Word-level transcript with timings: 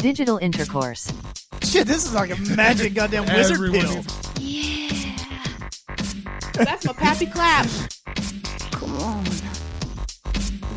Digital 0.00 0.38
intercourse. 0.38 1.12
Shit, 1.62 1.86
this 1.86 2.06
is 2.06 2.14
like 2.14 2.30
a 2.30 2.36
magic 2.56 2.94
goddamn 2.94 3.26
wizard 3.34 3.56
Everyone 3.56 3.80
pill. 3.80 3.98
is- 4.40 5.14
That's 6.54 6.86
my 6.86 6.92
pappy 6.94 7.26
clap. 7.26 7.66
Come 8.72 8.96
on. 8.98 9.24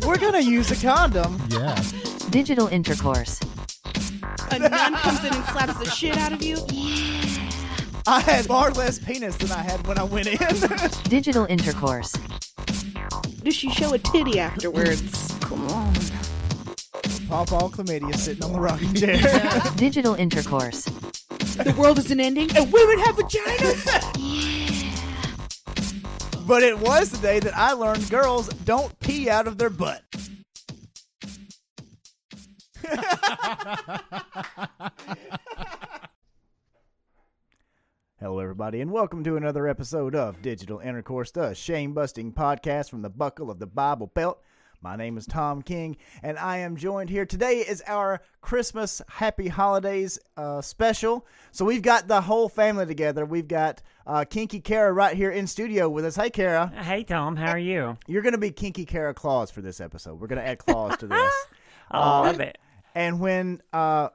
We're 0.06 0.18
gonna 0.18 0.40
use 0.40 0.70
a 0.70 0.76
condom. 0.86 1.40
Yeah. 1.48 1.82
Digital 2.30 2.66
intercourse. 2.68 3.40
A 4.50 4.58
nun 4.58 4.94
comes 4.96 5.20
in 5.24 5.32
and 5.34 5.44
slaps 5.46 5.78
the 5.78 5.88
shit 5.90 6.16
out 6.18 6.32
of 6.32 6.42
you. 6.42 6.58
Yeah. 6.70 7.50
I 8.06 8.20
had 8.20 8.44
far 8.44 8.70
less 8.72 8.98
penis 8.98 9.36
than 9.36 9.50
I 9.52 9.62
had 9.62 9.86
when 9.86 9.98
I 9.98 10.04
went 10.04 10.26
in. 10.26 10.38
Digital 11.08 11.46
intercourse. 11.46 12.12
Does 13.42 13.54
she 13.56 13.70
show 13.70 13.94
a 13.94 13.98
titty 13.98 14.38
afterwards? 14.38 15.32
Paw 17.28 17.44
Paw 17.46 17.68
chlamydia 17.68 18.14
sitting 18.16 18.44
on 18.44 18.52
the 18.52 18.60
rocking 18.60 18.92
chair. 19.00 19.16
Digital 19.76 20.14
intercourse. 20.14 20.84
The 20.84 21.74
world 21.78 21.98
isn't 21.98 22.20
ending, 22.20 22.54
and 22.56 22.70
women 22.72 22.98
have 23.00 23.16
vaginas. 23.16 23.84
but 26.46 26.62
it 26.62 26.78
was 26.78 27.10
the 27.10 27.18
day 27.18 27.40
that 27.40 27.56
I 27.56 27.72
learned 27.72 28.10
girls 28.10 28.48
don't 28.48 28.98
pee 29.00 29.30
out 29.30 29.46
of 29.46 29.56
their 29.58 29.70
butt. 29.70 30.02
Hello, 38.20 38.38
everybody, 38.38 38.80
and 38.80 38.90
welcome 38.90 39.24
to 39.24 39.36
another 39.36 39.66
episode 39.68 40.14
of 40.14 40.40
Digital 40.42 40.78
Intercourse, 40.80 41.30
the 41.30 41.54
shame 41.54 41.92
busting 41.94 42.32
podcast 42.32 42.90
from 42.90 43.02
the 43.02 43.10
buckle 43.10 43.50
of 43.50 43.58
the 43.58 43.66
Bible 43.66 44.06
Belt. 44.14 44.40
My 44.84 44.96
name 44.96 45.16
is 45.16 45.24
Tom 45.26 45.62
King, 45.62 45.96
and 46.22 46.38
I 46.38 46.58
am 46.58 46.76
joined 46.76 47.08
here 47.08 47.24
today 47.24 47.60
is 47.60 47.82
our 47.86 48.20
Christmas 48.42 49.00
Happy 49.08 49.48
Holidays 49.48 50.18
uh, 50.36 50.60
special. 50.60 51.26
So 51.52 51.64
we've 51.64 51.80
got 51.80 52.06
the 52.06 52.20
whole 52.20 52.50
family 52.50 52.84
together. 52.84 53.24
We've 53.24 53.48
got 53.48 53.80
uh, 54.06 54.26
Kinky 54.26 54.60
Kara 54.60 54.92
right 54.92 55.16
here 55.16 55.30
in 55.30 55.46
studio 55.46 55.88
with 55.88 56.04
us. 56.04 56.16
Hey, 56.16 56.28
Kara, 56.28 56.66
Hey 56.68 57.02
Tom, 57.02 57.34
how 57.34 57.52
are 57.52 57.58
you? 57.58 57.96
you're 58.06 58.20
going 58.20 58.32
to 58.34 58.38
be 58.38 58.50
Kinky 58.50 58.84
Kara 58.84 59.14
Claus 59.14 59.50
for 59.50 59.62
this 59.62 59.80
episode. 59.80 60.20
We're 60.20 60.26
going 60.26 60.42
to 60.42 60.46
add 60.46 60.58
Claus 60.58 60.98
to 60.98 61.06
this. 61.06 61.32
I 61.90 62.20
love 62.20 62.40
it. 62.40 62.58
And 62.94 63.20
when 63.20 63.62
uh, 63.72 64.10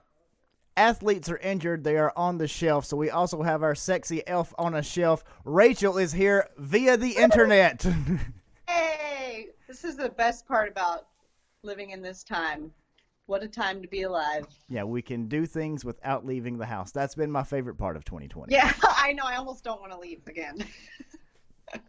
athletes 0.78 1.32
are 1.32 1.38
injured, 1.38 1.84
they 1.84 1.98
are 1.98 2.14
on 2.16 2.38
the 2.38 2.48
shelf. 2.48 2.86
So 2.86 2.96
we 2.96 3.10
also 3.10 3.42
have 3.42 3.64
our 3.64 3.74
sexy 3.74 4.22
elf 4.28 4.54
on 4.60 4.76
a 4.76 4.84
shelf. 4.84 5.24
Rachel 5.46 5.98
is 5.98 6.12
here 6.14 6.48
via 6.60 6.96
the 6.96 7.14
internet. 7.14 7.88
This 9.70 9.84
is 9.84 9.96
the 9.96 10.10
best 10.10 10.48
part 10.48 10.68
about 10.68 11.06
living 11.62 11.92
in 11.92 12.02
this 12.02 12.24
time. 12.24 12.72
What 13.28 13.44
a 13.44 13.48
time 13.48 13.84
to 13.84 13.88
be 13.88 14.02
alive. 14.02 14.48
yeah, 14.68 14.84
we 14.84 15.04
can 15.04 15.28
do 15.28 15.46
things 15.46 15.86
without 15.86 16.26
leaving 16.26 16.58
the 16.58 16.66
house. 16.66 16.92
That's 16.92 17.14
been 17.14 17.30
my 17.30 17.44
favorite 17.44 17.78
part 17.78 17.96
of 17.96 18.04
2020. 18.04 18.52
Yeah, 18.52 18.74
I 18.82 19.14
know. 19.14 19.22
I 19.24 19.36
almost 19.36 19.64
don't 19.64 19.80
want 19.80 19.92
to 19.92 20.00
leave 20.00 20.22
again. 20.26 20.66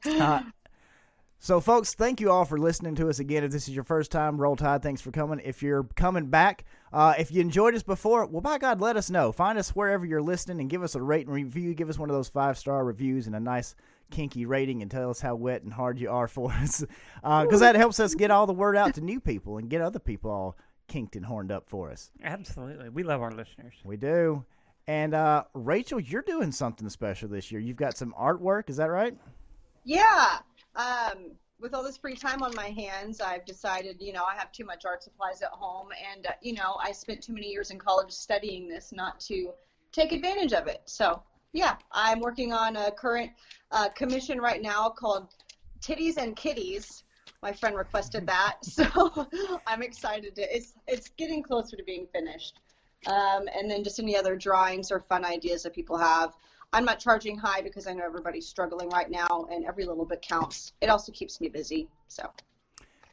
Uh, 0.05 0.43
so, 1.39 1.59
folks, 1.59 1.95
thank 1.95 2.21
you 2.21 2.31
all 2.31 2.45
for 2.45 2.59
listening 2.59 2.97
to 2.97 3.09
us 3.09 3.19
again. 3.19 3.45
If 3.45 3.51
this 3.51 3.67
is 3.67 3.75
your 3.75 3.85
first 3.85 4.13
time, 4.13 4.37
Roll 4.39 4.57
Tide, 4.57 4.83
thanks 4.83 5.01
for 5.01 5.11
coming. 5.11 5.41
If 5.43 5.63
you're 5.63 5.85
coming 5.97 6.27
back, 6.27 6.67
uh, 6.93 7.15
if 7.19 7.33
you 7.33 7.41
enjoyed 7.41 7.75
us 7.75 7.83
before, 7.83 8.27
well, 8.27 8.43
by 8.43 8.59
God, 8.59 8.83
let 8.83 8.99
us 8.99 9.09
know. 9.09 9.33
Find 9.33 9.59
us 9.59 9.71
wherever 9.71 10.05
you're 10.05 10.21
listening 10.21 10.61
and 10.61 10.69
give 10.69 10.83
us 10.83 10.95
a 10.95 11.01
rate 11.01 11.27
and 11.27 11.35
review. 11.35 11.73
Give 11.73 11.89
us 11.89 11.99
one 11.99 12.11
of 12.11 12.15
those 12.15 12.29
five 12.29 12.59
star 12.59 12.85
reviews 12.85 13.27
and 13.27 13.35
a 13.35 13.41
nice 13.41 13.75
kinky 14.11 14.47
rating 14.47 14.83
and 14.83 14.91
tell 14.91 15.11
us 15.11 15.21
how 15.21 15.35
wet 15.35 15.63
and 15.63 15.73
hard 15.73 15.99
you 15.99 16.11
are 16.11 16.29
for 16.29 16.53
us. 16.63 16.85
Because 17.23 17.61
that 17.61 17.77
helps 17.77 18.01
us 18.01 18.15
get 18.15 18.31
all 18.31 18.47
the 18.47 18.53
word 18.53 18.77
out 18.77 18.95
to 18.95 19.01
new 19.01 19.21
people 19.21 19.59
and 19.59 19.69
get 19.69 19.81
other 19.81 19.99
people 19.99 20.31
all 20.31 20.57
kinked 20.89 21.17
and 21.17 21.25
horned 21.25 21.53
up 21.53 21.69
for 21.69 21.91
us. 21.91 22.11
Absolutely. 22.23 22.89
We 22.89 23.03
love 23.03 23.23
our 23.23 23.31
listeners. 23.31 23.75
We 23.85 23.97
do. 23.97 24.45
And 24.87 25.15
uh, 25.15 25.45
Rachel, 25.55 26.01
you're 26.01 26.23
doing 26.23 26.51
something 26.51 26.89
special 26.89 27.29
this 27.29 27.53
year. 27.53 27.61
You've 27.61 27.77
got 27.77 27.97
some 27.97 28.15
artwork, 28.19 28.69
is 28.71 28.77
that 28.77 28.91
right? 28.91 29.17
yeah. 29.85 30.39
Um, 30.77 31.33
with 31.61 31.75
all 31.75 31.83
this 31.83 31.99
free 31.99 32.17
time 32.17 32.43
on 32.43 32.53
my 32.55 32.69
hands, 32.69 33.21
I've 33.21 33.45
decided, 33.45 33.97
you 34.01 34.13
know, 34.13 34.25
I 34.25 34.35
have 34.37 34.51
too 34.51 34.65
much 34.65 34.85
art 34.85 35.03
supplies 35.03 35.43
at 35.43 35.51
home, 35.51 35.89
and 36.15 36.27
uh, 36.27 36.33
you 36.43 36.55
know, 36.55 36.77
I 36.83 36.93
spent 36.93 37.23
too 37.23 37.33
many 37.33 37.49
years 37.49 37.71
in 37.71 37.79
college 37.79 38.11
studying 38.11 38.69
this 38.69 38.93
not 38.93 39.21
to 39.21 39.53
take 39.93 40.13
advantage 40.13 40.53
of 40.53 40.67
it. 40.67 40.83
So, 40.87 41.23
yeah, 41.53 41.77
I'm 41.93 42.21
working 42.21 42.53
on 42.53 42.77
a 42.77 42.91
current 42.91 43.33
uh, 43.71 43.89
commission 43.91 44.41
right 44.41 44.63
now 44.63 44.89
called 44.89 45.29
Titties 45.81 46.17
and 46.17 46.37
Kitties. 46.37 47.05
My 47.43 47.53
friend 47.53 47.77
requested 47.77 48.27
that, 48.27 48.59
so 48.63 48.87
I'm 49.67 49.83
excited 49.83 50.35
to. 50.37 50.43
It's 50.55 50.75
it's 50.87 51.11
getting 51.17 51.43
closer 51.43 51.77
to 51.77 51.85
being 51.85 52.07
finished. 52.13 52.61
Um, 53.07 53.49
and 53.57 53.71
then 53.71 53.83
just 53.83 53.99
any 53.99 54.15
other 54.15 54.37
drawings 54.37 54.91
or 54.91 55.01
fun 55.01 55.25
ideas 55.25 55.63
that 55.63 55.75
people 55.75 55.97
have. 55.97 56.35
I'm 56.75 56.85
not 56.85 57.01
charging 57.01 57.37
high 57.39 57.63
because 57.63 57.87
I 57.87 57.95
know 57.95 58.05
everybody's 58.05 58.47
struggling 58.47 58.91
right 58.91 59.11
now, 59.11 59.47
and 59.51 59.65
every 59.65 59.85
little 59.85 60.05
bit 60.05 60.23
counts. 60.23 60.75
It 60.81 60.91
also 60.91 61.11
keeps 61.11 61.41
me 61.41 61.49
busy. 61.49 61.89
So, 62.09 62.31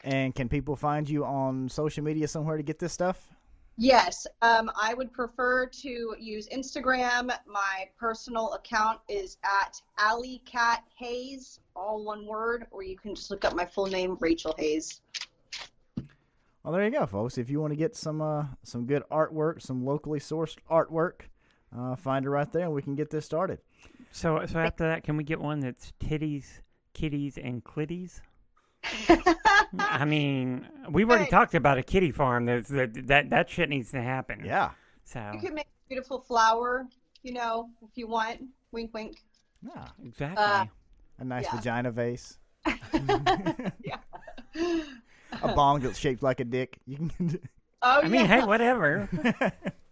And 0.04 0.36
can 0.36 0.50
people 0.50 0.76
find 0.76 1.10
you 1.10 1.26
on 1.26 1.70
social 1.70 2.04
media 2.04 2.28
somewhere 2.28 2.58
to 2.58 2.64
get 2.64 2.80
this 2.80 2.94
stuff? 2.94 3.37
Yes, 3.78 4.28
um, 4.42 4.70
I 4.82 4.94
would 4.94 5.14
prefer 5.14 5.68
to 5.68 6.16
use 6.20 6.48
Instagram. 6.50 7.32
My 7.46 7.86
personal 8.00 8.54
account 8.54 9.00
is 9.08 9.38
at 9.44 9.82
Alley 9.98 10.42
Cat 10.46 10.84
Hayes, 10.98 11.60
all 11.76 12.04
one 12.04 12.26
word, 12.26 12.68
or 12.72 12.84
you 12.84 12.98
can 12.98 13.16
just 13.16 13.32
look 13.32 13.46
up 13.46 13.56
my 13.56 13.66
full 13.66 13.88
name, 13.88 14.18
Rachel 14.20 14.54
Hayes. 14.58 15.02
Well, 16.64 16.74
there 16.74 16.84
you 16.84 16.92
go, 16.92 17.06
folks. 17.06 17.38
If 17.38 17.50
you 17.50 17.62
want 17.62 17.72
to 17.72 17.78
get 17.78 17.96
some 17.96 18.22
uh, 18.22 18.46
some 18.64 18.86
good 18.86 19.04
artwork, 19.10 19.62
some 19.62 19.86
locally 19.86 20.20
sourced 20.20 20.58
artwork, 20.70 21.22
uh, 21.74 21.96
find 21.96 22.26
it 22.26 22.30
right 22.30 22.52
there, 22.52 22.64
and 22.64 22.74
we 22.74 22.82
can 22.82 22.96
get 22.96 23.10
this 23.10 23.26
started. 23.26 23.60
So, 24.12 24.46
so 24.46 24.60
after 24.60 24.88
that, 24.88 25.04
can 25.04 25.16
we 25.16 25.24
get 25.24 25.40
one 25.40 25.60
that's 25.60 25.94
titties, 26.00 26.46
kitties, 26.94 27.38
and 27.38 27.64
clitties? 27.64 28.22
I 29.80 30.06
mean, 30.06 30.68
we've 30.90 31.10
already 31.10 31.26
Hey. 31.26 31.30
talked 31.32 31.56
about 31.56 31.78
a 31.78 31.84
kitty 31.84 32.12
farm. 32.12 32.46
There's, 32.46 32.68
that, 32.68 33.08
that 33.08 33.30
that 33.30 33.50
shit 33.50 33.70
needs 33.70 33.92
to 33.92 34.02
happen. 34.02 34.44
Yeah, 34.46 34.72
So 35.04 35.32
You 35.34 35.40
can 35.40 35.54
make 35.56 35.66
a 35.66 35.90
beautiful 35.90 36.22
flower, 36.22 36.86
you 37.24 37.34
know, 37.34 37.70
if 37.84 37.90
you 37.96 38.08
want. 38.08 38.42
Wink, 38.72 38.94
wink. 38.94 39.18
yeah. 39.64 39.88
exactly. 40.04 40.44
Uh, 40.44 40.66
A 41.20 41.24
nice 41.24 41.46
Yeah. 41.46 41.56
vagina 41.56 41.92
vase, 41.92 42.38
yeah. 43.84 43.98
a 45.42 45.54
bong 45.56 45.80
that's 45.82 45.98
shaped 45.98 46.22
like 46.24 46.40
a 46.40 46.46
dick. 46.46 46.78
You 46.86 46.98
can 46.98 47.40
Oh, 47.82 48.02
I 48.04 48.08
mean, 48.08 48.26
hey, 48.26 48.44
whatever. 48.44 49.08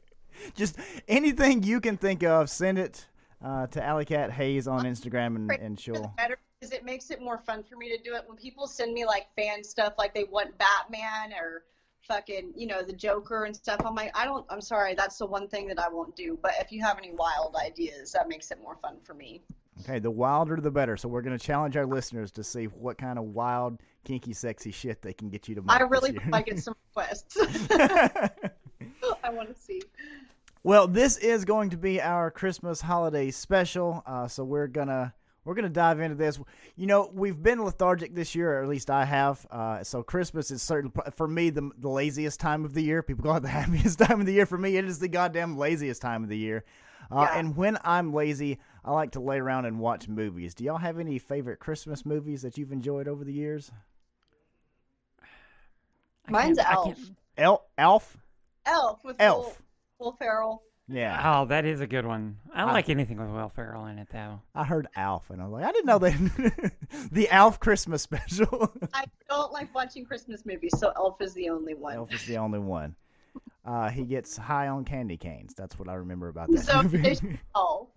just 0.55 0.77
anything 1.07 1.61
you 1.63 1.79
can 1.79 1.97
think 1.97 2.23
of. 2.23 2.49
Send 2.49 2.79
it 2.79 3.05
uh, 3.43 3.67
to 3.67 3.83
Alley 3.83 4.05
Cat 4.05 4.31
Hayes 4.31 4.67
on 4.67 4.85
Instagram, 4.85 5.35
and, 5.35 5.51
and 5.51 5.79
she'll. 5.79 6.13
better 6.17 6.37
because 6.65 6.77
it 6.77 6.85
makes 6.85 7.11
it 7.11 7.21
more 7.21 7.37
fun 7.37 7.63
for 7.63 7.75
me 7.75 7.95
to 7.95 8.01
do 8.03 8.15
it. 8.15 8.23
When 8.25 8.37
people 8.37 8.67
send 8.67 8.93
me 8.93 9.05
like 9.05 9.27
fan 9.35 9.63
stuff 9.63 9.93
like 9.97 10.13
they 10.13 10.23
want 10.23 10.57
batman 10.57 11.37
or 11.37 11.63
fucking 12.07 12.53
you 12.55 12.67
know 12.67 12.83
the 12.83 12.93
joker 12.93 13.45
and 13.45 13.55
stuff 13.55 13.81
i'm 13.83 13.95
like 13.95 14.15
i 14.15 14.25
don't 14.25 14.45
i'm 14.51 14.61
sorry 14.61 14.93
that's 14.93 15.17
the 15.17 15.25
one 15.25 15.47
thing 15.47 15.67
that 15.67 15.79
i 15.79 15.89
won't 15.89 16.15
do. 16.15 16.37
But 16.41 16.51
if 16.59 16.71
you 16.71 16.81
have 16.81 16.97
any 16.97 17.11
wild 17.11 17.55
ideas 17.55 18.11
that 18.11 18.27
makes 18.29 18.51
it 18.51 18.59
more 18.61 18.75
fun 18.75 18.97
for 19.03 19.13
me. 19.13 19.41
Okay, 19.81 19.99
the 19.99 20.11
wilder 20.11 20.55
the 20.57 20.71
better. 20.71 20.97
So 20.97 21.09
we're 21.09 21.21
gonna 21.21 21.39
challenge 21.39 21.77
our 21.77 21.85
listeners 21.85 22.31
to 22.33 22.43
see 22.43 22.65
what 22.65 22.97
kind 22.97 23.19
of 23.19 23.25
wild, 23.25 23.81
kinky, 24.03 24.33
sexy 24.33 24.71
shit 24.71 25.01
they 25.01 25.13
can 25.13 25.29
get 25.29 25.47
you 25.47 25.55
to 25.55 25.61
make. 25.61 25.71
i 25.71 25.83
really 25.83 26.13
hope 26.13 26.33
i 26.33 26.41
get 26.41 26.59
some 26.59 26.75
requests. 26.95 27.37
I 29.23 29.29
want 29.29 29.53
to 29.53 29.59
see. 29.59 29.81
Well, 30.63 30.87
this 30.87 31.17
is 31.17 31.45
going 31.45 31.71
to 31.71 31.77
be 31.77 32.01
our 32.01 32.31
Christmas 32.31 32.81
holiday 32.81 33.29
special, 33.31 34.03
uh, 34.05 34.27
so 34.27 34.43
we're 34.43 34.67
gonna 34.67 35.13
we're 35.45 35.53
gonna 35.55 35.69
dive 35.69 35.99
into 36.01 36.15
this. 36.15 36.39
You 36.75 36.87
know, 36.87 37.09
we've 37.13 37.41
been 37.41 37.63
lethargic 37.63 38.13
this 38.13 38.35
year, 38.35 38.59
or 38.59 38.63
at 38.63 38.67
least 38.67 38.89
I 38.89 39.05
have. 39.05 39.45
Uh, 39.49 39.83
so 39.83 40.03
Christmas 40.03 40.51
is 40.51 40.61
certain 40.61 40.91
for 41.15 41.27
me 41.27 41.51
the, 41.51 41.69
the 41.77 41.87
laziest 41.89 42.39
time 42.39 42.65
of 42.65 42.73
the 42.73 42.81
year. 42.83 43.01
People 43.03 43.23
call 43.23 43.37
it 43.37 43.41
the 43.43 43.47
happiest 43.61 43.99
time 43.99 44.19
of 44.19 44.25
the 44.25 44.33
year. 44.33 44.45
For 44.45 44.57
me, 44.57 44.75
it 44.75 44.85
is 44.85 44.99
the 44.99 45.07
goddamn 45.07 45.57
laziest 45.57 46.01
time 46.01 46.23
of 46.23 46.29
the 46.29 46.37
year. 46.37 46.65
Uh, 47.11 47.27
Yeah. 47.31 47.39
And 47.39 47.55
when 47.55 47.77
I'm 47.83 48.11
lazy, 48.13 48.57
I 48.83 48.91
like 48.91 49.11
to 49.11 49.19
lay 49.19 49.37
around 49.39 49.65
and 49.65 49.79
watch 49.79 50.07
movies. 50.07 50.55
Do 50.55 50.63
y'all 50.63 50.77
have 50.79 50.99
any 50.99 51.19
favorite 51.19 51.59
Christmas 51.59 52.05
movies 52.05 52.41
that 52.41 52.57
you've 52.57 52.71
enjoyed 52.71 53.07
over 53.07 53.23
the 53.23 53.33
years? 53.33 53.71
Mine's 56.27 56.57
can't- 56.57 56.97
Elf. 57.37 57.61
Elf. 57.77 58.17
elf 58.65 59.03
with 59.03 59.15
Elf. 59.19 59.61
Will, 59.99 60.05
Will 60.07 60.11
Ferrell. 60.13 60.63
Yeah, 60.87 61.19
Oh, 61.41 61.45
that 61.45 61.65
is 61.65 61.81
a 61.81 61.87
good 61.87 62.05
one. 62.05 62.37
I 62.53 62.59
don't 62.61 62.69
I- 62.69 62.73
like 62.73 62.89
anything 62.89 63.17
with 63.17 63.29
Will 63.29 63.49
Ferrell 63.49 63.87
in 63.87 63.97
it, 63.97 64.07
though. 64.11 64.39
I 64.53 64.63
heard 64.63 64.87
Alf, 64.95 65.29
and 65.31 65.41
I 65.41 65.45
was 65.45 65.53
like, 65.53 65.65
I 65.65 65.71
didn't 65.71 65.87
know 65.87 65.97
that. 65.97 66.71
the 67.11 67.27
Alf 67.29 67.59
Christmas 67.59 68.03
special. 68.03 68.71
I 68.93 69.05
don't 69.27 69.51
like 69.51 69.73
watching 69.73 70.05
Christmas 70.05 70.45
movies, 70.45 70.77
so 70.77 70.91
Elf 70.95 71.19
is 71.21 71.33
the 71.33 71.49
only 71.49 71.73
one. 71.73 71.95
Elf 71.95 72.13
is 72.13 72.25
the 72.25 72.37
only 72.37 72.59
one. 72.59 72.95
Uh, 73.65 73.89
he 73.89 74.03
gets 74.03 74.37
high 74.37 74.67
on 74.67 74.85
candy 74.85 75.17
canes. 75.17 75.55
That's 75.55 75.79
what 75.79 75.89
I 75.89 75.95
remember 75.95 76.27
about 76.27 76.51
that 76.51 76.63
So 76.65 76.83
movie. 76.83 76.99
there's 76.99 77.21
Elf. 77.55 77.87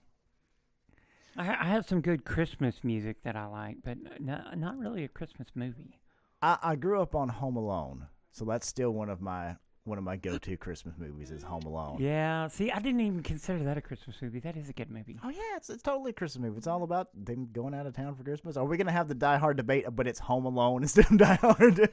I, 1.37 1.49
I 1.51 1.65
have 1.69 1.87
some 1.87 2.01
good 2.01 2.25
Christmas 2.25 2.83
music 2.83 3.23
that 3.23 3.37
I 3.37 3.47
like, 3.47 3.77
but 3.85 3.99
no, 4.19 4.41
not 4.57 4.79
really 4.79 5.05
a 5.05 5.09
Christmas 5.09 5.49
movie. 5.55 6.01
I, 6.41 6.57
I 6.63 6.75
grew 6.77 7.03
up 7.03 7.15
on 7.15 7.29
Home 7.29 7.57
Alone, 7.57 8.07
so 8.33 8.47
that's 8.47 8.67
still 8.67 8.93
one 8.93 9.11
of 9.11 9.21
my 9.21 9.57
one 9.89 9.99
of 9.99 10.05
my 10.05 10.17
go-to 10.17 10.57
Christmas 10.57 10.95
movies 10.99 11.31
is 11.31 11.43
Home 11.43 11.63
Alone. 11.63 11.97
Yeah. 12.01 12.49
See, 12.49 12.71
I 12.71 12.79
didn't 12.79 13.01
even 13.01 13.23
consider 13.23 13.65
that 13.65 13.77
a 13.77 13.81
Christmas 13.81 14.17
movie. 14.21 14.41
That 14.41 14.57
is 14.57 14.69
a 14.69 14.73
good 14.73 14.91
movie. 14.91 15.19
Oh 15.25 15.31
yeah, 15.31 15.57
it's 15.57 15.71
it's 15.71 15.83
totally 15.83 16.11
a 16.11 16.15
Christmas 16.15 16.43
movie. 16.43 16.59
It's 16.59 16.67
all 16.67 16.83
about 16.83 17.09
them 17.15 17.49
going 17.53 17.75
out 17.75 17.87
of 17.87 17.97
town 17.97 18.15
for 18.15 18.23
Christmas. 18.23 18.57
Are 18.57 18.65
we 18.65 18.77
gonna 18.77 18.93
have 18.93 19.09
the 19.09 19.15
Die 19.15 19.39
Hard 19.39 19.57
debate, 19.57 19.87
but 19.93 20.07
it's 20.07 20.19
Home 20.21 20.45
Alone 20.45 20.83
instead 20.83 21.11
of 21.11 21.19
Die 21.19 21.35
Hard? 21.41 21.77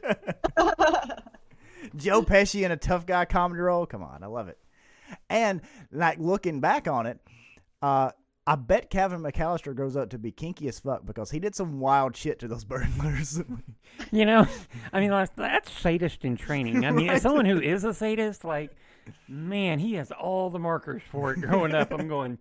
Joe 1.95 2.23
Pesci 2.23 2.63
in 2.63 2.71
a 2.71 2.77
tough 2.77 3.05
guy 3.05 3.25
comedy 3.25 3.61
role. 3.61 3.85
Come 3.85 4.03
on, 4.03 4.23
I 4.23 4.27
love 4.27 4.47
it. 4.47 4.57
And 5.29 5.61
like 5.91 6.19
looking 6.19 6.59
back 6.59 6.87
on 6.87 7.05
it, 7.05 7.19
uh, 7.81 8.11
I 8.47 8.55
bet 8.55 8.91
Kevin 8.91 9.21
McAllister 9.21 9.75
grows 9.75 9.95
up 9.95 10.11
to 10.11 10.19
be 10.19 10.31
kinky 10.31 10.67
as 10.67 10.79
fuck 10.79 11.05
because 11.05 11.31
he 11.31 11.39
did 11.39 11.55
some 11.55 11.79
wild 11.79 12.15
shit 12.15 12.37
to 12.39 12.47
those 12.47 12.63
burglars. 12.63 13.41
You 14.11 14.25
know, 14.25 14.47
I 14.93 14.99
mean, 14.99 15.09
that's, 15.09 15.31
that's 15.35 15.71
sadist 15.71 16.23
in 16.23 16.37
training. 16.37 16.85
I 16.85 16.91
mean, 16.91 17.09
as 17.09 17.23
someone 17.23 17.45
who 17.45 17.59
is 17.59 17.83
a 17.83 17.93
sadist, 17.93 18.43
like, 18.43 18.75
man, 19.27 19.79
he 19.79 19.95
has 19.95 20.11
all 20.11 20.51
the 20.51 20.59
markers 20.59 21.01
for 21.09 21.33
it 21.33 21.41
growing 21.41 21.73
up. 21.73 21.91
I'm 21.91 22.07
going, 22.07 22.37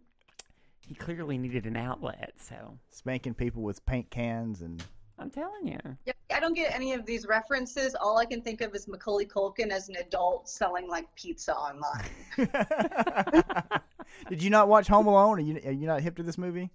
he 0.86 0.94
clearly 0.94 1.38
needed 1.38 1.64
an 1.64 1.76
outlet. 1.76 2.34
So 2.36 2.78
Spanking 2.90 3.34
people 3.34 3.62
with 3.62 3.84
paint 3.86 4.10
cans 4.10 4.60
and 4.60 4.84
I'm 5.18 5.30
telling 5.30 5.66
you. 5.68 5.78
Yeah, 6.06 6.12
I 6.34 6.40
don't 6.40 6.54
get 6.54 6.74
any 6.74 6.92
of 6.92 7.06
these 7.06 7.26
references. 7.26 7.94
All 7.94 8.18
I 8.18 8.24
can 8.24 8.42
think 8.42 8.60
of 8.60 8.74
is 8.74 8.88
Macaulay 8.88 9.26
Culkin 9.26 9.70
as 9.70 9.88
an 9.88 9.96
adult 9.96 10.48
selling 10.48 10.88
like 10.88 11.06
pizza 11.14 11.54
online. 11.54 12.04
Did 14.28 14.42
you 14.42 14.50
not 14.50 14.68
watch 14.68 14.88
Home 14.88 15.06
Alone? 15.06 15.38
Are 15.38 15.42
you 15.42 15.60
are 15.64 15.72
you 15.72 15.86
not 15.86 16.00
hip 16.00 16.16
to 16.16 16.22
this 16.22 16.38
movie? 16.38 16.70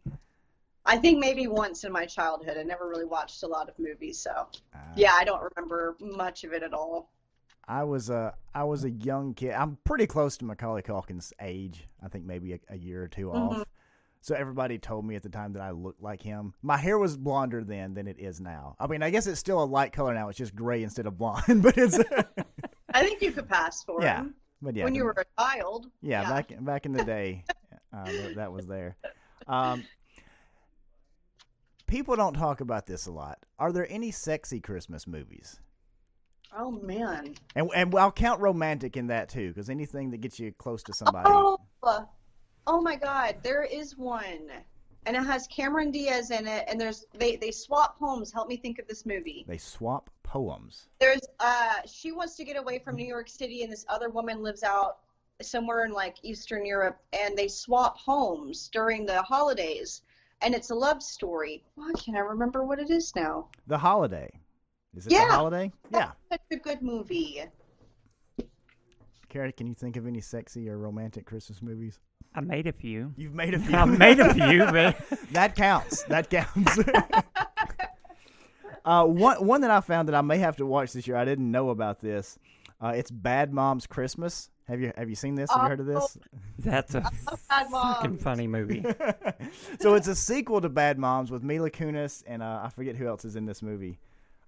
I 0.86 0.97
think 0.97 1.19
maybe 1.19 1.47
once 1.47 1.83
in 1.83 1.91
my 1.91 2.06
childhood. 2.06 2.57
I 2.57 2.63
never 2.63 2.88
really 2.88 3.06
watched 3.06 3.44
a 3.44 3.47
lot 3.47 3.69
of 3.69 3.77
movies, 3.77 4.19
so 4.19 4.47
Uh, 4.74 4.77
yeah, 4.95 5.13
I 5.13 5.24
don't 5.24 5.41
remember 5.56 5.95
much 6.00 6.44
of 6.44 6.53
it 6.53 6.63
at 6.63 6.74
all. 6.74 7.12
I 7.68 7.83
was 7.83 8.09
a 8.09 8.33
I 8.56 8.63
was 8.63 8.86
a 8.86 8.89
young 8.89 9.33
kid. 9.33 9.51
I'm 9.51 9.77
pretty 9.83 10.07
close 10.07 10.38
to 10.38 10.45
Macaulay 10.45 10.81
Culkin's 10.81 11.33
age. 11.39 11.88
I 12.03 12.07
think 12.07 12.25
maybe 12.25 12.53
a, 12.53 12.59
a 12.69 12.77
year 12.77 13.03
or 13.03 13.07
2 13.07 13.31
off. 13.31 13.65
So 14.21 14.36
everybody 14.36 14.77
told 14.77 15.06
me 15.06 15.16
at 15.16 15.24
the 15.24 15.30
time 15.30 15.54
that 15.54 15.62
I 15.62 15.71
looked 15.71 16.01
like 16.01 16.21
him. 16.21 16.54
My 16.62 16.77
hair 16.77 16.98
was 16.98 17.16
blonder 17.16 17.63
then 17.63 17.94
than 17.94 18.07
it 18.07 18.18
is 18.19 18.42
now. 18.42 18.75
I 18.80 18.88
mean, 18.88 19.01
I 19.01 19.10
guess 19.12 19.27
it's 19.27 19.39
still 19.39 19.63
a 19.63 19.66
light 19.66 19.94
color 19.94 20.13
now. 20.13 20.27
It's 20.30 20.38
just 20.38 20.54
gray 20.56 20.83
instead 20.83 21.06
of 21.06 21.18
blonde. 21.18 21.44
But 21.63 21.77
it's 21.77 21.98
I 22.94 23.04
think 23.04 23.21
you 23.21 23.31
could 23.31 23.48
pass 23.48 23.83
for 23.83 24.01
Yeah, 24.01 24.19
him 24.21 24.36
but 24.62 24.75
yeah, 24.75 24.83
when 24.83 24.94
you 24.95 25.06
were 25.06 25.16
a 25.18 25.42
child. 25.42 25.88
yeah, 26.01 26.30
back 26.30 26.51
back 26.60 26.86
in 26.86 26.92
the 26.92 27.04
day, 27.06 27.45
uh, 27.94 28.04
that, 28.06 28.33
that 28.36 28.51
was 28.51 28.68
there. 28.68 28.98
Um, 29.48 29.83
people 31.88 32.15
don't 32.15 32.33
talk 32.33 32.62
about 32.62 32.86
this 32.86 33.07
a 33.07 33.12
lot. 33.12 33.39
Are 33.57 33.72
there 33.72 33.89
any 33.92 34.12
sexy 34.12 34.60
Christmas 34.60 35.07
movies? 35.07 35.60
Oh 36.57 36.72
man. 36.72 37.36
And 37.56 37.69
and 37.75 37.94
I'll 37.95 38.12
count 38.12 38.42
romantic 38.42 38.98
in 38.98 39.07
that 39.07 39.30
too, 39.30 39.50
because 39.50 39.69
anything 39.69 40.12
that 40.12 40.22
gets 40.22 40.39
you 40.39 40.51
close 40.51 40.83
to 40.83 40.94
somebody. 40.94 41.30
Oh, 41.31 41.57
oh 42.69 42.80
my 42.80 42.95
God, 42.95 43.38
there 43.42 43.63
is 43.63 43.98
one, 43.98 44.51
and 45.07 45.18
it 45.18 45.24
has 45.24 45.48
Cameron 45.48 45.89
Diaz 45.89 46.30
in 46.30 46.48
it, 46.48 46.66
and 46.69 46.80
there's 46.80 47.06
they 47.18 47.36
they 47.36 47.51
swap 47.51 47.98
homes. 47.98 48.31
Help 48.31 48.48
me 48.48 48.57
think 48.57 48.77
of 48.77 48.88
this 48.88 49.06
movie. 49.07 49.44
They 49.48 49.57
swap 49.57 50.10
poems. 50.21 50.88
There's 51.00 51.25
uh 51.39 51.77
she 51.86 52.12
wants 52.12 52.36
to 52.36 52.44
get 52.44 52.57
away 52.57 52.77
from 52.77 52.95
New 52.95 53.07
York 53.07 53.27
City, 53.27 53.63
and 53.63 53.71
this 53.71 53.86
other 53.89 54.10
woman 54.10 54.44
lives 54.44 54.62
out 54.62 55.00
somewhere 55.42 55.83
in 55.83 55.92
like 55.92 56.18
Eastern 56.21 56.63
Europe, 56.63 57.00
and 57.12 57.36
they 57.36 57.48
swap 57.48 57.98
homes 57.98 58.69
during 58.72 59.06
the 59.06 59.22
holidays, 59.24 60.04
and 60.42 60.54
it's 60.54 60.69
a 60.69 60.75
love 60.75 61.01
story. 61.01 61.63
Why 61.74 61.92
can't 61.94 62.18
I 62.18 62.22
remember 62.22 62.63
what 62.63 62.80
it 62.80 62.92
is 62.92 63.13
now? 63.15 63.48
The 63.65 63.80
Holiday. 63.80 64.30
Is 64.95 65.07
it 65.07 65.13
Yeah. 65.13 65.27
The 65.27 65.33
Holiday? 65.33 65.72
Yeah. 65.92 66.12
Such 66.31 66.42
a 66.51 66.56
good 66.57 66.83
movie. 66.83 67.44
Kara, 69.30 69.52
can 69.52 69.68
you 69.68 69.76
think 69.76 69.96
of 69.96 70.08
any 70.08 70.22
sexy 70.22 70.70
or 70.70 70.78
romantic 70.78 71.26
Christmas 71.26 71.62
movies? 71.62 72.00
I 72.36 72.42
made 72.42 72.68
a 72.68 72.74
few. 72.74 73.14
You've 73.16 73.34
made 73.34 73.54
a 73.54 73.60
few. 73.60 73.76
I 73.76 73.86
made 73.86 74.20
a 74.20 74.34
few, 74.34 74.66
but 74.66 74.98
that 75.31 75.56
counts. 75.56 76.04
That 76.04 76.30
counts. 76.30 76.80
uh, 78.86 79.06
one 79.06 79.46
one 79.46 79.62
that 79.62 79.72
I 79.72 79.81
found 79.81 80.08
that 80.08 80.16
I 80.16 80.22
may 80.22 80.38
have 80.40 80.58
to 80.58 80.66
watch 80.66 80.94
this 80.94 81.08
year. 81.08 81.18
I 81.18 81.26
didn't 81.26 81.50
know 81.50 81.70
about 81.70 82.00
this. 82.00 82.38
Uh, 82.81 82.94
it's 82.96 83.12
Bad 83.12 83.54
Moms 83.54 83.88
Christmas. 83.88 84.50
Have 84.68 84.81
you 84.81 84.92
have 84.96 85.10
you 85.10 85.16
seen 85.16 85.36
this? 85.36 85.50
Have 85.52 85.64
you 85.64 85.70
heard 85.70 85.80
of 85.80 85.86
this? 85.86 86.18
that's 86.60 86.96
a 86.96 87.02
Bad 87.50 87.68
fucking 87.72 88.18
funny 88.18 88.48
movie. 88.48 88.84
so 89.80 89.96
it's 89.96 90.08
a 90.08 90.16
sequel 90.16 90.62
to 90.62 90.70
Bad 90.70 91.00
Moms 91.00 91.32
with 91.32 91.44
Mila 91.44 91.72
Kunis 91.72 92.24
and 92.28 92.44
uh, 92.44 92.62
I 92.64 92.70
forget 92.70 92.96
who 92.96 93.08
else 93.08 93.25
is 93.25 93.36
in 93.36 93.46
this 93.46 93.62
movie. 93.62 94.00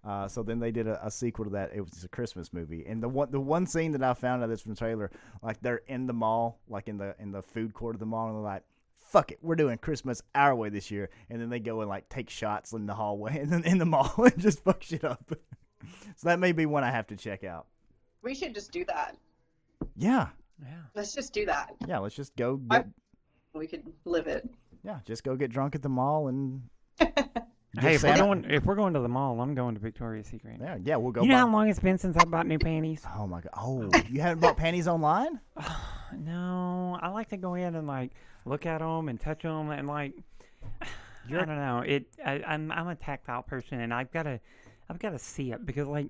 Uh, 0.04 0.28
so 0.28 0.42
then 0.42 0.60
they 0.60 0.72
did 0.72 0.88
a, 0.88 1.06
a 1.06 1.12
sequel 1.12 1.46
to 1.46 1.52
that. 1.52 1.72
It 1.76 1.82
was 1.82 2.04
a 2.04 2.08
Christmas 2.08 2.52
movie, 2.54 2.84
and 2.88 3.04
the 3.04 3.08
one 3.10 3.30
the 3.32 3.40
one 3.40 3.68
scene 3.68 3.92
that 3.92 4.02
I 4.04 4.14
found 4.16 4.42
out 4.42 4.46
of 4.46 4.50
this 4.50 4.62
from 4.62 4.74
the 4.74 4.78
trailer, 4.80 5.12
like 5.44 5.62
they're 5.62 5.82
in 5.88 6.08
the 6.08 6.14
mall, 6.14 6.60
like 6.68 6.88
in 6.88 6.98
the 6.98 7.16
in 7.20 7.32
the 7.32 7.44
food 7.44 7.74
court 7.74 7.96
of 7.96 8.00
the 8.00 8.06
mall, 8.08 8.28
and 8.28 8.36
they're 8.36 8.42
like, 8.44 8.64
"Fuck 8.98 9.32
it, 9.32 9.38
we're 9.44 9.56
doing 9.56 9.78
Christmas 9.78 10.24
our 10.34 10.56
way 10.56 10.70
this 10.70 10.90
year," 10.90 11.10
and 11.30 11.40
then 11.40 11.50
they 11.50 11.60
go 11.60 11.82
and 11.82 11.90
like 11.90 12.10
take 12.10 12.32
shots 12.32 12.74
in 12.74 12.88
the 12.88 12.96
hallway 12.96 13.38
and 13.42 13.52
then 13.52 13.64
in 13.64 13.78
the 13.78 13.86
mall 13.86 14.12
and 14.18 14.38
just 14.40 14.64
fuck 14.64 14.82
shit 14.82 15.04
up. 15.04 15.32
so 16.16 16.28
that 16.30 16.40
may 16.40 16.52
be 16.52 16.66
one 16.66 16.84
I 16.84 16.90
have 16.90 17.06
to 17.08 17.16
check 17.16 17.44
out. 17.44 17.68
We 18.24 18.34
should 18.34 18.56
just 18.56 18.72
do 18.72 18.84
that. 18.86 19.16
Yeah, 19.96 20.30
Yeah. 20.64 20.68
Let's 20.96 21.14
just 21.14 21.32
do 21.34 21.46
that. 21.46 21.76
yeah. 21.88 22.00
Let's 22.00 22.16
just 22.16 22.36
go 22.36 22.60
I- 22.72 22.78
get 22.80 22.88
We 23.54 23.68
could 23.68 23.84
live 24.06 24.26
it. 24.28 24.50
yeah, 24.84 25.00
just 25.06 25.24
go 25.24 25.36
get 25.36 25.52
drunk 25.52 25.76
at 25.76 25.84
the 25.84 25.90
mall 25.90 26.28
and. 26.28 26.64
Hey, 27.80 27.96
if 27.96 28.04
we're 28.04 28.18
going 28.18 28.46
if 28.50 28.66
we're 28.66 28.76
going 28.76 28.94
to 28.94 29.00
the 29.00 29.08
mall, 29.08 29.40
I'm 29.40 29.56
going 29.56 29.76
to 29.76 29.80
Victoria's 29.82 30.28
Secret. 30.28 30.58
Yeah, 30.60 30.78
yeah, 30.84 30.96
we'll 30.98 31.12
go. 31.14 31.22
You 31.22 31.30
know 31.30 31.36
buy- 31.36 31.40
how 31.40 31.52
long 31.52 31.70
it's 31.70 31.80
been 31.80 31.98
since 31.98 32.18
I 32.18 32.26
bought 32.26 32.46
new 32.46 32.60
panties? 32.60 33.02
Oh 33.18 33.26
my 33.28 33.40
god! 33.40 33.52
Oh, 33.58 33.90
you 34.10 34.20
haven't 34.22 34.42
bought 34.42 34.58
panties 34.58 34.88
online? 34.88 35.40
No, 36.20 37.00
I 37.02 37.08
like 37.08 37.30
to 37.30 37.38
go 37.38 37.54
in 37.54 37.74
and 37.74 37.88
like 37.88 38.12
look 38.44 38.66
at 38.66 38.80
them 38.80 39.08
and 39.08 39.18
touch 39.18 39.44
them 39.44 39.70
and 39.70 39.88
like 39.88 40.12
I 40.82 40.86
You're- 41.26 41.46
don't 41.46 41.56
know. 41.56 41.80
It 41.88 42.06
I, 42.26 42.44
I'm 42.46 42.70
I'm 42.70 42.90
a 42.90 42.96
tactile 42.96 43.44
person 43.44 43.80
and 43.80 43.94
I've 43.94 44.12
got 44.12 44.24
to 44.24 44.38
I've 44.90 45.00
got 45.00 45.12
to 45.12 45.20
see 45.20 45.54
it 45.54 45.66
because 45.66 45.88
like 45.88 46.08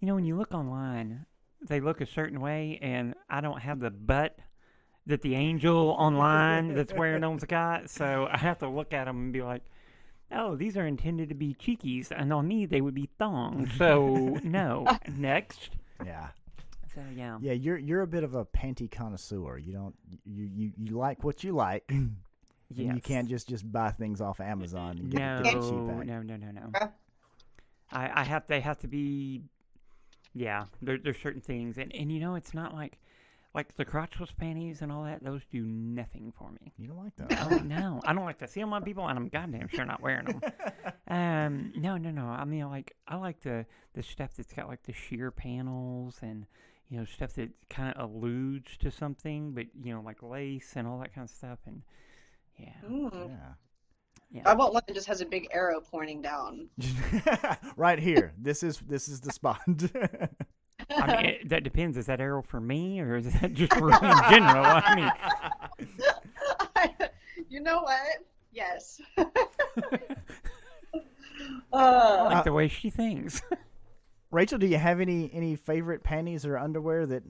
you 0.00 0.06
know 0.06 0.14
when 0.14 0.26
you 0.26 0.36
look 0.36 0.52
online, 0.52 1.24
they 1.66 1.80
look 1.80 2.02
a 2.02 2.06
certain 2.06 2.42
way 2.42 2.78
and 2.82 3.14
I 3.30 3.40
don't 3.40 3.58
have 3.58 3.80
the 3.80 3.90
butt 3.90 4.38
that 5.06 5.22
the 5.22 5.34
angel 5.34 5.88
online 5.98 6.74
that's 6.74 6.92
wearing 6.92 7.22
them's 7.22 7.44
got, 7.44 7.88
so 7.88 8.28
I 8.30 8.36
have 8.36 8.58
to 8.58 8.68
look 8.68 8.92
at 8.92 9.06
them 9.06 9.16
and 9.16 9.32
be 9.32 9.40
like. 9.42 9.62
Oh, 10.34 10.56
these 10.56 10.76
are 10.76 10.86
intended 10.86 11.28
to 11.28 11.34
be 11.34 11.54
cheekies, 11.54 12.10
and 12.10 12.32
on 12.32 12.48
me 12.48 12.66
they 12.66 12.80
would 12.80 12.94
be 12.94 13.08
thongs. 13.18 13.70
So 13.78 14.38
no. 14.42 14.86
Next. 15.16 15.70
Yeah, 16.04 16.28
So 16.94 17.00
yeah. 17.14 17.38
yeah. 17.40 17.52
You're 17.52 17.78
you're 17.78 18.02
a 18.02 18.06
bit 18.06 18.24
of 18.24 18.34
a 18.34 18.44
panty 18.44 18.90
connoisseur. 18.90 19.58
You 19.58 19.72
don't 19.72 19.94
you 20.24 20.48
you, 20.54 20.72
you 20.78 20.96
like 20.98 21.22
what 21.24 21.44
you 21.44 21.52
like. 21.52 21.84
and 21.90 22.16
You 22.70 23.00
can't 23.00 23.28
just 23.28 23.48
just 23.48 23.70
buy 23.70 23.90
things 23.90 24.20
off 24.20 24.40
Amazon 24.40 24.98
and 24.98 25.10
get, 25.10 25.18
No, 25.20 25.42
get 25.42 25.60
the 25.60 25.60
cheap 25.60 25.86
pack. 25.96 26.06
no, 26.06 26.22
no, 26.22 26.36
no, 26.36 26.50
no. 26.50 26.62
Okay. 26.74 26.86
I, 27.92 28.22
I 28.22 28.24
have 28.24 28.44
they 28.46 28.60
have 28.60 28.78
to 28.80 28.88
be, 28.88 29.42
yeah. 30.34 30.64
There, 30.80 30.96
there's 30.96 31.18
certain 31.22 31.42
things, 31.42 31.76
and 31.76 31.94
and 31.94 32.10
you 32.10 32.18
know 32.20 32.34
it's 32.36 32.54
not 32.54 32.72
like, 32.74 32.98
like 33.54 33.74
the 33.76 33.84
crotchless 33.84 34.34
panties 34.36 34.80
and 34.82 34.90
all 34.90 35.04
that. 35.04 35.22
Those 35.22 35.42
do 35.50 35.62
nothing 35.62 36.32
for 36.38 36.50
me. 36.52 36.72
You 36.78 36.88
don't 36.88 37.04
like 37.04 37.16
that? 37.28 37.46
Oh 37.50 37.56
no, 37.58 38.00
I 38.04 38.12
don't 38.12 38.24
like 38.24 38.38
to 38.38 38.48
see 38.48 38.60
them 38.60 38.72
on 38.72 38.82
people, 38.82 39.06
and 39.06 39.18
I'm 39.18 39.28
goddamn 39.28 39.68
sure 39.68 39.84
not 39.84 40.00
wearing 40.00 40.26
them. 40.26 40.40
Um, 41.08 41.72
no, 41.76 41.98
no, 41.98 42.10
no. 42.10 42.24
I 42.24 42.46
mean, 42.46 42.66
like 42.70 42.94
I 43.06 43.16
like 43.16 43.40
the 43.42 43.66
the 43.92 44.02
stuff 44.02 44.30
that's 44.36 44.52
got 44.54 44.68
like 44.68 44.82
the 44.84 44.94
sheer 44.94 45.30
panels 45.30 46.16
and 46.22 46.46
you 46.88 46.98
know 46.98 47.04
stuff 47.04 47.34
that 47.34 47.50
kind 47.68 47.94
of 47.94 48.10
alludes 48.10 48.78
to 48.78 48.90
something, 48.90 49.52
but 49.52 49.66
you 49.82 49.92
know 49.92 50.00
like 50.00 50.22
lace 50.22 50.72
and 50.74 50.88
all 50.88 50.98
that 51.00 51.14
kind 51.14 51.26
of 51.26 51.30
stuff, 51.30 51.58
and 51.66 51.82
yeah, 52.58 52.72
Mm. 52.88 53.36
yeah. 54.30 54.42
I 54.46 54.54
want 54.54 54.72
one 54.72 54.82
that 54.86 54.94
just 54.94 55.06
has 55.08 55.20
a 55.20 55.26
big 55.26 55.48
arrow 55.52 55.82
pointing 55.82 56.22
down. 56.22 56.70
right 57.76 57.98
here. 57.98 58.32
This 58.38 58.62
is 58.62 58.78
this 58.78 59.06
is 59.08 59.20
the 59.20 59.32
spot. 59.32 59.60
I 60.96 61.16
mean, 61.16 61.26
it, 61.26 61.48
that 61.48 61.64
depends. 61.64 61.96
Is 61.96 62.06
that 62.06 62.20
arrow 62.20 62.42
for 62.42 62.60
me 62.60 63.00
or 63.00 63.16
is 63.16 63.32
that 63.40 63.52
just 63.54 63.72
for 63.74 63.90
in 63.90 64.00
general? 64.30 64.64
I 64.64 64.94
mean, 64.96 65.88
you 67.48 67.60
know 67.60 67.82
what? 67.82 68.24
Yes. 68.52 69.00
I 69.16 69.24
uh, 71.72 72.24
like 72.30 72.44
the 72.44 72.52
way 72.52 72.68
she 72.68 72.90
thinks. 72.90 73.40
Rachel, 74.30 74.58
do 74.58 74.66
you 74.66 74.78
have 74.78 75.00
any 75.00 75.30
any 75.32 75.56
favorite 75.56 76.02
panties 76.02 76.44
or 76.44 76.58
underwear 76.58 77.06
that 77.06 77.22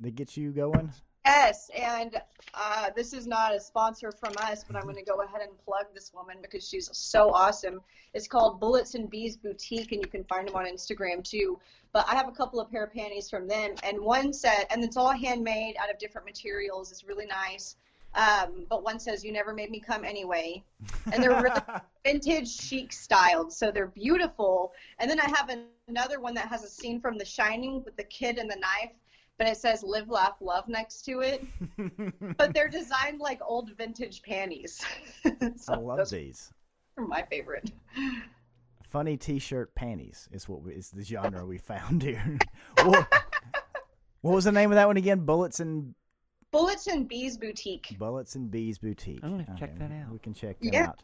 that 0.00 0.14
gets 0.14 0.36
you 0.36 0.52
going? 0.52 0.92
Yes, 1.28 1.70
and 1.76 2.20
uh, 2.54 2.90
this 2.96 3.12
is 3.12 3.26
not 3.26 3.54
a 3.54 3.60
sponsor 3.60 4.10
from 4.12 4.32
us, 4.38 4.64
but 4.64 4.76
I'm 4.76 4.84
going 4.84 4.96
to 4.96 5.02
go 5.02 5.20
ahead 5.22 5.42
and 5.42 5.50
plug 5.64 5.86
this 5.94 6.10
woman 6.14 6.38
because 6.40 6.66
she's 6.66 6.88
so 6.92 7.30
awesome. 7.32 7.80
It's 8.14 8.26
called 8.26 8.60
Bullets 8.60 8.94
and 8.94 9.10
Bees 9.10 9.36
Boutique, 9.36 9.92
and 9.92 10.00
you 10.00 10.08
can 10.08 10.24
find 10.24 10.48
them 10.48 10.56
on 10.56 10.64
Instagram 10.64 11.22
too. 11.22 11.58
But 11.92 12.06
I 12.08 12.14
have 12.14 12.28
a 12.28 12.32
couple 12.32 12.60
of 12.60 12.70
pair 12.70 12.84
of 12.84 12.92
panties 12.92 13.28
from 13.28 13.46
them, 13.46 13.74
and 13.82 14.00
one 14.00 14.32
set, 14.32 14.66
and 14.70 14.82
it's 14.82 14.96
all 14.96 15.12
handmade 15.12 15.76
out 15.80 15.90
of 15.90 15.98
different 15.98 16.26
materials. 16.26 16.90
It's 16.90 17.04
really 17.04 17.26
nice. 17.26 17.76
Um, 18.14 18.66
but 18.70 18.82
one 18.82 18.98
says, 18.98 19.22
"You 19.22 19.32
never 19.32 19.52
made 19.52 19.70
me 19.70 19.80
come 19.80 20.04
anyway," 20.04 20.62
and 21.12 21.22
they're 21.22 21.42
really 21.42 21.60
vintage 22.04 22.48
chic 22.48 22.92
styled, 22.92 23.52
so 23.52 23.70
they're 23.70 23.86
beautiful. 23.86 24.72
And 24.98 25.10
then 25.10 25.20
I 25.20 25.28
have 25.36 25.50
an, 25.50 25.66
another 25.88 26.18
one 26.18 26.34
that 26.34 26.48
has 26.48 26.64
a 26.64 26.68
scene 26.68 27.00
from 27.00 27.18
The 27.18 27.24
Shining 27.24 27.84
with 27.84 27.96
the 27.96 28.04
kid 28.04 28.38
and 28.38 28.50
the 28.50 28.56
knife. 28.56 28.92
But 29.38 29.46
it 29.46 29.56
says 29.56 29.82
"Live, 29.82 30.08
Laugh, 30.08 30.36
Love" 30.40 30.68
next 30.68 31.02
to 31.06 31.20
it. 31.20 31.44
but 32.36 32.52
they're 32.52 32.68
designed 32.68 33.20
like 33.20 33.40
old 33.44 33.70
vintage 33.76 34.22
panties. 34.22 34.84
so 35.56 35.72
I 35.74 35.76
love 35.76 35.98
those 35.98 36.10
these. 36.10 36.52
are 36.96 37.06
my 37.06 37.22
favorite. 37.22 37.70
Funny 38.88 39.16
T-shirt 39.16 39.74
panties 39.74 40.28
is 40.32 40.48
what 40.48 40.62
we, 40.62 40.72
is 40.72 40.90
the 40.90 41.04
genre 41.04 41.44
we 41.46 41.58
found 41.58 42.02
here. 42.02 42.38
what, 42.84 43.06
what 44.22 44.34
was 44.34 44.44
the 44.44 44.52
name 44.52 44.70
of 44.70 44.76
that 44.76 44.86
one 44.86 44.96
again? 44.96 45.20
Bullets 45.20 45.60
and 45.60 45.94
Bullets 46.50 46.86
and 46.86 47.06
Bees 47.06 47.36
Boutique. 47.36 47.94
Bullets 47.98 48.34
and 48.34 48.50
Bees 48.50 48.78
Boutique. 48.78 49.20
I'm 49.22 49.30
gonna 49.32 49.46
check 49.58 49.78
that 49.78 49.92
out. 49.92 50.10
We 50.10 50.18
can 50.18 50.32
check 50.32 50.58
them 50.60 50.72
Yeah. 50.72 50.86
out. 50.88 50.98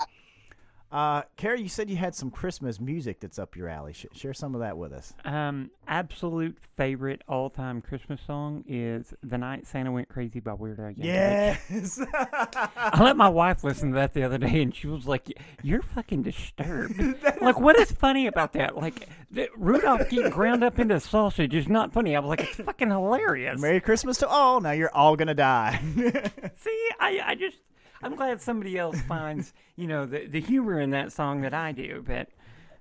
Uh, 0.95 1.23
Kara, 1.37 1.59
you 1.59 1.69
said 1.69 1.91
you 1.91 1.97
had 1.97 2.15
some 2.15 2.31
Christmas 2.31 2.79
music 2.79 3.19
that's 3.19 3.37
up 3.37 3.57
your 3.57 3.69
alley. 3.69 3.93
Sh- 3.93 4.07
share 4.13 4.33
some 4.33 4.55
of 4.55 4.61
that 4.61 4.79
with 4.79 4.93
us. 4.93 5.13
Um, 5.25 5.73
absolute 5.89 6.57
favorite 6.77 7.23
all-time 7.29 7.81
Christmas 7.81 8.21
song 8.25 8.63
is 8.69 9.13
"The 9.25 9.37
Night 9.37 9.67
Santa 9.67 9.91
Went 9.91 10.09
Crazy" 10.09 10.39
by 10.39 10.53
Weird 10.53 10.79
Al 10.79 10.93
Yankovic. 10.93 11.59
Yes. 11.69 12.01
I 12.15 13.03
let 13.03 13.17
my 13.17 13.29
wife 13.29 13.65
listen 13.65 13.91
to 13.91 13.97
that 13.97 14.15
the 14.15 14.23
other 14.23 14.39
day, 14.39 14.63
and 14.63 14.73
she 14.73 14.87
was 14.87 15.05
like, 15.05 15.37
"You're 15.65 15.83
fucking 15.83 16.23
disturbed." 16.23 16.97
like, 17.41 17.59
what 17.59 17.77
is 17.77 17.91
funny 17.91 18.29
about 18.29 18.53
that? 18.53 18.77
Like, 18.77 19.09
the, 19.33 19.49
Rudolph 19.57 20.09
getting 20.11 20.31
ground 20.31 20.63
up 20.63 20.79
into 20.79 21.01
sausage 21.01 21.57
is 21.57 21.69
not 21.69 21.93
funny. 21.93 22.15
I 22.15 22.21
was 22.21 22.29
like, 22.29 22.43
"It's 22.43 22.55
fucking 22.55 22.91
hilarious." 22.91 23.61
Merry 23.61 23.81
Christmas 23.81 24.19
to 24.19 24.29
all. 24.29 24.61
Now 24.61 24.71
you're 24.71 24.95
all 24.95 25.17
gonna 25.17 25.35
die. 25.35 25.81
See, 26.57 26.89
I, 27.01 27.21
I 27.25 27.35
just, 27.35 27.57
I'm 28.05 28.17
glad 28.17 28.41
somebody 28.41 28.79
else 28.79 29.01
finds, 29.09 29.53
you 29.77 29.87
know, 29.87 30.07
the 30.07 30.27
the 30.27 30.41
humor 30.41 30.81
in 30.81 30.91
that 30.91 31.13
song 31.13 31.41
that 31.43 31.55
I 31.55 31.73
do. 31.73 32.05
But, 32.07 32.29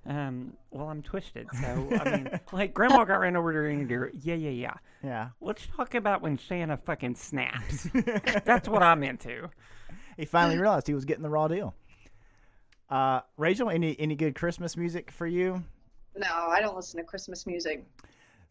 um, 0.06 0.54
well, 0.70 0.88
I'm 0.88 1.02
twisted. 1.02 1.48
So, 1.60 1.88
I 2.00 2.16
mean, 2.16 2.40
like, 2.52 2.74
Grandma 2.74 3.04
got 3.04 3.20
ran 3.20 3.36
over 3.36 3.52
to 3.52 3.58
reindeer. 3.58 4.10
Yeah, 4.20 4.34
yeah, 4.34 4.50
yeah. 4.50 4.74
yeah. 5.02 5.28
Let's 5.40 5.66
talk 5.76 5.94
about 5.94 6.22
when 6.22 6.38
Santa 6.38 6.76
fucking 6.76 7.14
snaps. 7.14 7.88
That's 8.44 8.68
what 8.68 8.82
I'm 8.82 9.02
into. 9.02 9.50
He 10.16 10.26
finally 10.26 10.58
realized 10.58 10.86
he 10.86 10.94
was 10.94 11.04
getting 11.04 11.22
the 11.22 11.30
raw 11.30 11.48
deal. 11.48 11.74
Uh, 12.90 13.20
Rachel, 13.38 13.70
any 13.70 13.98
any 13.98 14.14
good 14.14 14.34
Christmas 14.34 14.76
music 14.76 15.10
for 15.10 15.26
you? 15.26 15.64
No, 16.16 16.28
I 16.28 16.60
don't 16.60 16.76
listen 16.76 17.00
to 17.00 17.04
Christmas 17.04 17.46
music. 17.46 17.84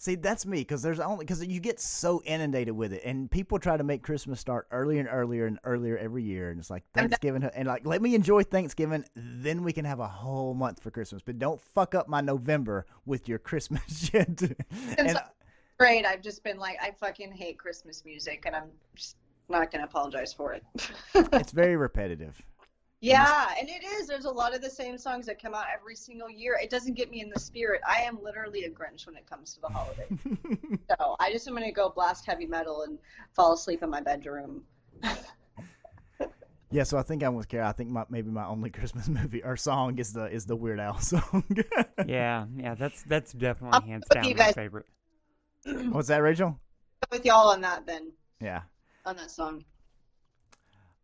See, 0.03 0.15
that's 0.15 0.45
me 0.45 0.57
because 0.57 0.81
there's 0.81 0.99
only 0.99 1.23
because 1.23 1.41
you 1.47 1.61
get 1.61 1.79
so 1.79 2.21
inundated 2.25 2.75
with 2.75 2.91
it, 2.91 3.03
and 3.05 3.31
people 3.31 3.57
try 3.57 3.77
to 3.77 3.85
make 3.85 4.03
Christmas 4.03 4.37
start 4.37 4.67
earlier 4.69 4.99
and 4.99 5.07
earlier 5.09 5.45
and 5.45 5.59
earlier 5.63 5.97
every 5.97 6.23
year, 6.23 6.49
and 6.49 6.59
it's 6.59 6.69
like 6.69 6.83
Thanksgiving, 6.93 7.41
and 7.41 7.69
like 7.69 7.85
let 7.85 8.01
me 8.01 8.13
enjoy 8.13 8.43
Thanksgiving, 8.43 9.05
then 9.15 9.63
we 9.63 9.71
can 9.71 9.85
have 9.85 10.01
a 10.01 10.07
whole 10.07 10.55
month 10.55 10.83
for 10.83 10.91
Christmas. 10.91 11.21
But 11.21 11.39
don't 11.39 11.61
fuck 11.61 11.95
up 11.95 12.09
my 12.09 12.19
November 12.19 12.85
with 13.05 13.29
your 13.29 13.39
Christmas 13.39 14.09
shit. 14.09 14.41
and 14.97 15.17
Great. 15.79 16.05
I've 16.05 16.21
just 16.21 16.43
been 16.43 16.57
like, 16.57 16.75
I 16.81 16.91
fucking 16.91 17.31
hate 17.31 17.57
Christmas 17.57 18.03
music, 18.03 18.43
and 18.45 18.57
I'm 18.57 18.71
just 18.95 19.15
not 19.47 19.71
gonna 19.71 19.85
apologize 19.85 20.33
for 20.33 20.51
it. 20.51 20.65
it's 21.15 21.53
very 21.53 21.77
repetitive. 21.77 22.41
Yeah, 23.03 23.49
and 23.59 23.69
it 23.69 23.83
is. 23.83 24.07
There's 24.07 24.25
a 24.25 24.31
lot 24.31 24.55
of 24.55 24.61
the 24.61 24.69
same 24.69 24.97
songs 24.97 25.25
that 25.25 25.41
come 25.41 25.53
out 25.53 25.65
every 25.73 25.95
single 25.95 26.29
year. 26.29 26.57
It 26.61 26.69
doesn't 26.69 26.93
get 26.93 27.11
me 27.11 27.21
in 27.21 27.29
the 27.29 27.39
spirit. 27.39 27.81
I 27.87 28.01
am 28.01 28.17
literally 28.23 28.63
a 28.63 28.69
Grinch 28.69 29.05
when 29.05 29.15
it 29.17 29.25
comes 29.29 29.53
to 29.55 29.61
the 29.61 29.67
holidays. 29.67 30.79
so 30.99 31.15
I 31.19 31.31
just 31.31 31.47
am 31.47 31.53
gonna 31.53 31.71
go 31.71 31.89
blast 31.89 32.25
heavy 32.25 32.45
metal 32.45 32.83
and 32.83 32.97
fall 33.33 33.53
asleep 33.53 33.83
in 33.83 33.89
my 33.89 34.01
bedroom. 34.01 34.63
Yeah, 36.71 36.81
so 36.81 36.97
I 36.97 37.03
think 37.03 37.21
I'm 37.23 37.35
with 37.35 37.47
Kara. 37.49 37.69
I 37.69 37.71
think 37.71 37.91
my, 37.91 38.03
maybe 38.09 38.31
my 38.31 38.45
only 38.47 38.69
Christmas 38.71 39.07
movie 39.07 39.43
or 39.43 39.55
song 39.55 39.99
is 39.99 40.11
the 40.11 40.25
is 40.25 40.47
the 40.47 40.55
Weird 40.55 40.79
Al 40.79 40.99
song. 40.99 41.43
Yeah, 42.07 42.47
yeah, 42.57 42.73
that's 42.73 43.03
that's 43.03 43.35
I'll 43.35 43.39
definitely 43.39 43.89
hands 43.91 44.05
down 44.11 44.23
my 44.23 44.33
guys- 44.33 44.55
favorite. 44.55 44.87
What's 45.91 46.07
that, 46.07 46.23
Rachel? 46.23 46.59
With 47.11 47.25
y'all 47.25 47.49
on 47.49 47.61
that 47.61 47.85
then, 47.85 48.11
Yeah. 48.41 48.61
on 49.05 49.15
that 49.17 49.29
song. 49.29 49.63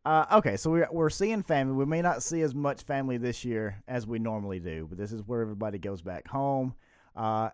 Uh, 0.05 0.25
okay, 0.33 0.55
so 0.55 0.71
we're 0.71 0.87
we're 0.91 1.09
seeing 1.09 1.43
family. 1.43 1.75
We 1.75 1.85
may 1.85 2.01
not 2.01 2.23
see 2.23 2.41
as 2.41 2.55
much 2.55 2.83
family 2.83 3.17
this 3.17 3.43
year 3.43 3.83
as 3.87 4.07
we 4.07 4.17
normally 4.17 4.59
do, 4.59 4.87
but 4.89 4.97
this 4.97 5.11
is 5.11 5.21
where 5.27 5.41
everybody 5.41 5.77
goes 5.77 6.01
back 6.01 6.27
home. 6.27 6.73
Uh, 7.15 7.49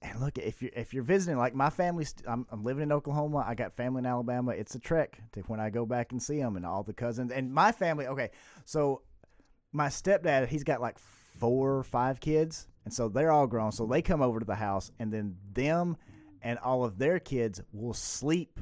and 0.00 0.20
look, 0.20 0.38
if 0.38 0.62
you're 0.62 0.70
if 0.74 0.94
you're 0.94 1.02
visiting, 1.02 1.38
like 1.38 1.54
my 1.54 1.70
family, 1.70 2.06
I'm, 2.26 2.46
I'm 2.50 2.64
living 2.64 2.82
in 2.82 2.92
Oklahoma. 2.92 3.44
I 3.46 3.54
got 3.54 3.72
family 3.74 4.00
in 4.00 4.06
Alabama. 4.06 4.52
It's 4.52 4.74
a 4.74 4.78
trek 4.78 5.20
to 5.32 5.40
when 5.42 5.60
I 5.60 5.70
go 5.70 5.84
back 5.84 6.12
and 6.12 6.22
see 6.22 6.38
them 6.38 6.56
and 6.56 6.64
all 6.64 6.82
the 6.82 6.94
cousins 6.94 7.30
and 7.30 7.52
my 7.52 7.72
family. 7.72 8.06
Okay, 8.06 8.30
so 8.64 9.02
my 9.72 9.88
stepdad, 9.88 10.48
he's 10.48 10.64
got 10.64 10.80
like 10.80 10.98
four 10.98 11.76
or 11.76 11.84
five 11.84 12.20
kids, 12.20 12.68
and 12.84 12.92
so 12.92 13.08
they're 13.08 13.30
all 13.30 13.46
grown. 13.46 13.70
So 13.70 13.86
they 13.86 14.02
come 14.02 14.22
over 14.22 14.40
to 14.40 14.46
the 14.46 14.54
house, 14.54 14.90
and 14.98 15.12
then 15.12 15.36
them 15.52 15.96
and 16.40 16.58
all 16.58 16.84
of 16.84 16.98
their 16.98 17.18
kids 17.20 17.60
will 17.72 17.94
sleep 17.94 18.58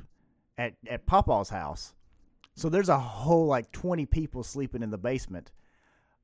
at 0.59 0.75
at 0.89 1.07
Papa's 1.07 1.49
house. 1.49 1.95
So 2.55 2.69
there's 2.69 2.89
a 2.89 2.99
whole 2.99 3.47
like 3.47 3.71
20 3.73 4.07
people 4.07 4.43
sleeping 4.43 4.83
in 4.83 4.91
the 4.91 4.99
basement. 4.99 5.53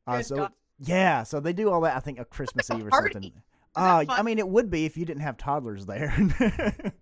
Uh, 0.06 0.22
so 0.22 0.36
God. 0.36 0.52
yeah, 0.78 1.22
so 1.22 1.40
they 1.40 1.52
do 1.52 1.70
all 1.70 1.80
that. 1.82 1.96
I 1.96 2.00
think 2.00 2.18
a 2.18 2.24
Christmas 2.24 2.70
Eve 2.70 2.86
or 2.86 2.90
party. 2.90 3.12
something. 3.12 3.32
Uh. 3.74 4.04
I 4.08 4.22
mean, 4.22 4.38
it 4.38 4.48
would 4.48 4.70
be 4.70 4.86
if 4.86 4.96
you 4.96 5.04
didn't 5.04 5.22
have 5.22 5.36
toddlers 5.36 5.86
there. 5.86 6.14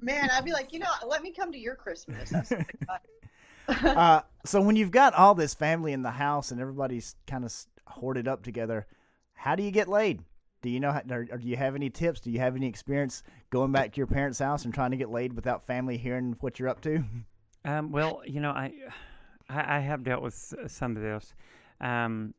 Man, 0.00 0.30
I'd 0.30 0.44
be 0.44 0.52
like, 0.52 0.72
you 0.72 0.78
know, 0.78 0.88
let 1.06 1.22
me 1.22 1.32
come 1.32 1.52
to 1.52 1.58
your 1.58 1.74
Christmas. 1.74 2.30
That's 2.30 2.50
what 2.50 2.60
I 2.60 2.84
got. 2.86 3.96
uh, 3.96 4.22
so 4.44 4.60
when 4.60 4.76
you've 4.76 4.90
got 4.90 5.14
all 5.14 5.34
this 5.34 5.54
family 5.54 5.92
in 5.92 6.02
the 6.02 6.10
house 6.10 6.50
and 6.50 6.60
everybody's 6.60 7.14
kind 7.26 7.44
of 7.44 7.54
hoarded 7.86 8.26
up 8.26 8.42
together, 8.42 8.86
how 9.34 9.54
do 9.54 9.62
you 9.62 9.70
get 9.70 9.88
laid? 9.88 10.22
Do 10.62 10.70
you 10.70 10.80
know? 10.80 10.92
How, 10.92 11.02
or, 11.10 11.26
or 11.30 11.38
do 11.38 11.46
you 11.46 11.56
have 11.56 11.74
any 11.74 11.90
tips? 11.90 12.20
Do 12.20 12.30
you 12.30 12.38
have 12.40 12.56
any 12.56 12.66
experience 12.66 13.22
going 13.50 13.72
back 13.72 13.92
to 13.92 13.96
your 13.98 14.06
parents' 14.06 14.38
house 14.38 14.64
and 14.64 14.74
trying 14.74 14.90
to 14.90 14.96
get 14.96 15.10
laid 15.10 15.32
without 15.32 15.66
family 15.66 15.96
hearing 15.96 16.36
what 16.40 16.58
you're 16.58 16.68
up 16.68 16.80
to? 16.82 17.04
Um, 17.64 17.92
well, 17.92 18.22
you 18.26 18.40
know, 18.40 18.50
I, 18.50 18.72
I, 19.48 19.76
I 19.76 19.80
have 19.80 20.04
dealt 20.04 20.22
with 20.22 20.54
some 20.68 20.96
of 20.96 21.02
this. 21.02 21.34
Um, 21.80 22.34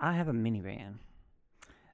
I 0.00 0.12
have 0.12 0.28
a 0.28 0.32
minivan. 0.32 0.96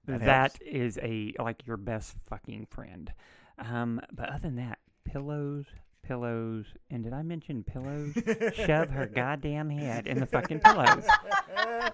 That 0.07 0.21
that 0.21 0.57
helps. 0.59 0.59
is 0.67 0.99
a 1.01 1.33
like 1.39 1.65
your 1.65 1.77
best 1.77 2.17
fucking 2.29 2.67
friend. 2.71 3.13
Um, 3.59 4.01
but 4.13 4.29
other 4.31 4.41
than 4.41 4.57
that, 4.57 4.79
pillows, 5.05 5.67
pillows, 6.03 6.67
and 6.91 7.05
did 7.05 7.13
I 7.13 7.23
mention 7.23 7.63
pillows? 7.63 8.13
Shove 8.55 8.91
her 8.91 9.07
goddamn 9.15 9.71
head 9.71 10.09
in 10.09 10.19
the 10.19 10.27
fucking 10.27 10.59
pillows. 10.61 11.05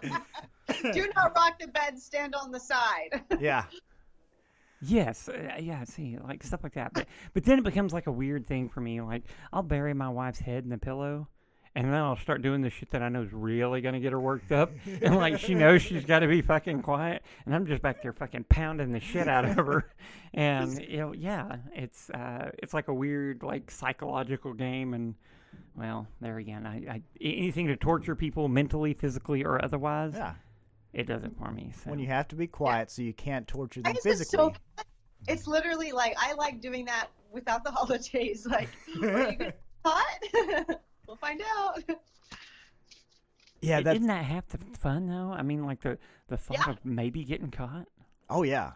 Do 0.93 1.09
not 1.17 1.35
rock 1.37 1.59
the 1.61 1.69
bed. 1.69 1.99
Stand 1.99 2.35
on 2.35 2.51
the 2.51 2.61
side. 2.61 3.23
yeah. 3.41 3.65
Yes, 4.81 5.29
uh, 5.29 5.57
yeah. 5.61 5.85
See, 5.85 6.19
like 6.23 6.43
stuff 6.45 6.63
like 6.63 6.75
that. 6.75 6.93
But 6.95 7.07
but 7.35 7.45
then 7.45 7.59
it 7.59 7.65
becomes 7.65 7.93
like 7.93 8.07
a 8.07 8.13
weird 8.13 8.47
thing 8.47 8.69
for 8.69 8.81
me. 8.81 9.01
Like 9.01 9.25
I'll 9.53 9.63
bury 9.63 9.95
my 9.95 10.09
wife's 10.09 10.39
head 10.39 10.65
in 10.65 10.71
the 10.71 10.79
pillow, 10.79 11.27
and 11.75 11.87
then 11.87 11.95
I'll 11.95 12.17
start 12.17 12.43
doing 12.43 12.63
the 12.63 12.71
shit 12.71 12.91
that 12.91 13.03
I 13.03 13.09
know 13.09 13.23
is 13.23 13.33
really 13.33 13.81
gonna 13.81 13.99
get 14.01 14.13
her 14.13 14.21
worked 14.21 14.53
up, 14.53 14.71
and 15.03 15.17
like 15.17 15.39
she 15.41 15.55
knows 15.55 15.83
she's 15.83 16.05
got 16.05 16.21
to 16.21 16.29
be 16.29 16.43
fucking 16.43 16.83
quiet, 16.83 17.23
and 17.45 17.55
I'm 17.55 17.67
just 17.67 17.83
back 17.83 18.03
there 18.03 18.13
fucking 18.13 18.45
pounding 18.49 18.93
the 18.93 19.01
shit 19.01 19.27
out 19.29 19.45
of 19.45 19.57
her, 19.57 19.91
and 20.35 20.81
you 20.81 20.99
know, 20.99 21.13
yeah, 21.13 21.57
it's 21.75 22.09
uh, 22.11 22.51
it's 22.59 22.73
like 22.75 22.87
a 22.89 22.95
weird 22.95 23.43
like 23.43 23.71
psychological 23.71 24.53
game, 24.55 24.95
and 24.95 25.15
well, 25.77 26.07
there 26.21 26.39
again, 26.39 26.67
I, 26.67 26.77
I 26.89 27.03
anything 27.21 27.67
to 27.67 27.77
torture 27.77 28.15
people 28.15 28.49
mentally, 28.49 28.95
physically, 28.95 29.45
or 29.45 29.65
otherwise, 29.65 30.13
Yeah. 30.15 30.35
It 30.93 31.07
does 31.07 31.23
it 31.25 31.35
mm. 31.35 31.39
for 31.45 31.53
me. 31.53 31.73
So. 31.85 31.91
When 31.91 31.99
you 31.99 32.07
have 32.07 32.29
to 32.29 32.37
be 32.37 32.47
quiet 32.47 32.91
so 32.91 33.03
you 33.03 33.13
can't 33.13 33.47
torture 33.47 33.83
them 33.83 33.95
physically. 34.03 34.37
so. 34.37 34.53
It's 35.27 35.49
literally 35.49 35.91
like 35.91 36.15
I 36.17 36.33
like 36.35 36.61
doing 36.61 36.85
that 36.85 37.09
without 37.33 37.65
the 37.65 37.71
holidays. 37.73 38.47
Like, 38.49 38.69
are 39.03 39.33
you 39.33 39.37
gonna 39.37 39.53
hot? 39.85 40.79
we'll 41.09 41.17
find 41.17 41.43
out. 41.59 41.83
yeah, 43.61 43.79
I- 43.79 43.83
that's 43.83 43.97
Isn't 43.97 44.07
that 44.07 44.25
half 44.25 44.47
the 44.49 44.59
fun 44.79 45.09
though? 45.09 45.33
I 45.37 45.43
mean, 45.43 45.67
like 45.67 45.81
the 45.81 45.99
the 46.29 46.37
thought 46.37 46.59
Yeah. 46.59 46.71
of 46.71 46.85
maybe 46.85 47.25
getting 47.25 47.51
caught. 47.51 47.89
oh 48.31 48.45
yeah. 48.45 48.73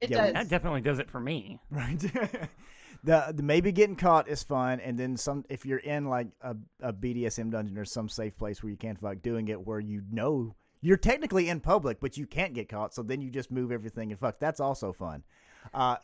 It 0.00 0.10
Yeah, 0.10 0.24
does. 0.26 0.32
That 0.34 0.48
definitely 0.50 0.82
does 0.82 0.98
it 0.98 1.10
for 1.10 1.20
me. 1.20 1.60
Right. 1.70 1.98
the, 3.04 3.32
the 3.34 3.42
maybe 3.42 3.72
getting 3.72 3.96
caught 3.96 4.28
is 4.28 4.42
fun, 4.42 4.80
and 4.80 4.98
then 4.98 5.16
some. 5.16 5.44
If 5.48 5.64
you're 5.66 5.78
in 5.78 6.06
like 6.08 6.28
a, 6.42 6.56
a 6.80 6.92
BDSM 6.92 7.50
dungeon 7.50 7.76
or 7.78 7.84
some 7.84 8.08
safe 8.08 8.36
place 8.38 8.62
where 8.62 8.70
you 8.70 8.76
can't 8.76 8.98
fuck 9.00 9.22
doing 9.22 9.48
it, 9.48 9.66
where 9.66 9.80
you 9.80 10.02
know 10.10 10.54
you're 10.80 10.96
technically 10.96 11.48
in 11.48 11.60
public, 11.60 12.00
but 12.00 12.16
you 12.16 12.26
can't 12.26 12.54
get 12.54 12.68
caught, 12.68 12.94
so 12.94 13.02
then 13.02 13.20
you 13.20 13.30
just 13.30 13.50
move 13.50 13.70
everything 13.72 14.10
and 14.10 14.20
fuck. 14.20 14.38
That's 14.38 14.60
also 14.60 14.92
fun. 14.92 15.22
Uh, 15.74 15.96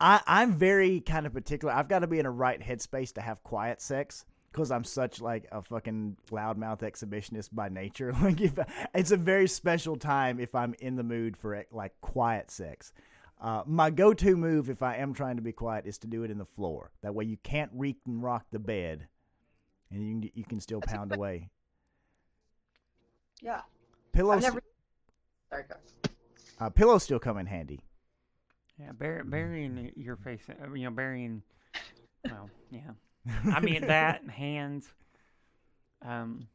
I 0.00 0.20
I'm 0.26 0.52
very 0.52 1.00
kind 1.00 1.26
of 1.26 1.32
particular. 1.32 1.72
I've 1.74 1.88
got 1.88 2.00
to 2.00 2.06
be 2.06 2.18
in 2.18 2.26
a 2.26 2.30
right 2.30 2.60
headspace 2.60 3.12
to 3.14 3.20
have 3.20 3.42
quiet 3.42 3.80
sex. 3.80 4.24
Because 4.52 4.70
I'm 4.70 4.84
such 4.84 5.20
like 5.20 5.48
a 5.50 5.62
fucking 5.62 6.16
loudmouth 6.30 6.82
exhibitionist 6.82 7.48
by 7.52 7.68
nature, 7.68 8.12
like 8.22 8.40
if 8.40 8.52
it's 8.94 9.10
a 9.10 9.16
very 9.16 9.48
special 9.48 9.96
time 9.96 10.38
if 10.38 10.54
I'm 10.54 10.76
in 10.78 10.94
the 10.94 11.02
mood 11.02 11.36
for 11.36 11.64
like 11.72 11.92
quiet 12.00 12.52
sex. 12.52 12.92
Uh, 13.40 13.64
my 13.66 13.90
go-to 13.90 14.36
move 14.36 14.70
if 14.70 14.80
I 14.80 14.94
am 14.94 15.12
trying 15.12 15.34
to 15.36 15.42
be 15.42 15.50
quiet 15.50 15.86
is 15.86 15.98
to 15.98 16.06
do 16.06 16.22
it 16.22 16.30
in 16.30 16.38
the 16.38 16.44
floor. 16.44 16.92
That 17.02 17.16
way 17.16 17.24
you 17.24 17.36
can't 17.42 17.72
reek 17.74 17.96
and 18.06 18.22
rock 18.22 18.46
the 18.52 18.60
bed, 18.60 19.08
and 19.90 20.06
you 20.06 20.20
can, 20.20 20.30
you 20.34 20.44
can 20.44 20.60
still 20.60 20.78
That's 20.78 20.92
pound 20.92 21.12
away. 21.12 21.50
yeah. 23.42 23.62
Pillows, 24.14 24.42
never. 24.42 24.62
Sorry, 25.50 25.64
go. 25.68 25.74
uh, 26.60 26.70
pillows 26.70 27.02
still 27.02 27.18
come 27.18 27.38
in 27.38 27.46
handy. 27.46 27.80
Yeah, 28.78 28.92
bur- 28.92 29.24
burying 29.24 29.92
your 29.96 30.16
face, 30.16 30.40
uh, 30.48 30.72
you 30.72 30.84
know, 30.84 30.90
burying 30.90 31.42
Well, 32.24 32.48
yeah. 32.70 32.92
I 33.54 33.60
mean 33.60 33.86
that 33.86 34.22
and 34.22 34.30
hands. 34.30 34.86
Um, 36.02 36.48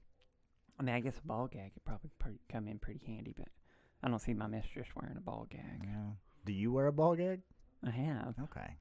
I 0.79 0.83
mean, 0.83 0.95
I 0.95 0.99
guess 0.99 1.17
a 1.17 1.27
ball 1.27 1.47
gag 1.47 1.73
could 1.73 1.83
probably 1.85 2.11
pretty, 2.19 2.39
come 2.51 2.67
in 2.67 2.79
pretty 2.79 3.01
handy, 3.05 3.33
but 3.35 3.47
I 4.03 4.09
don't 4.09 4.19
see 4.19 4.33
my 4.33 4.47
mistress 4.47 4.87
wearing 4.95 5.17
a 5.17 5.21
ball 5.21 5.47
gag. 5.49 5.81
Yeah. 5.83 6.11
Do 6.45 6.53
you 6.53 6.71
wear 6.71 6.87
a 6.87 6.93
ball 6.93 7.15
gag? 7.15 7.41
I 7.85 7.91
have. 7.91 8.35
Okay. 8.43 8.77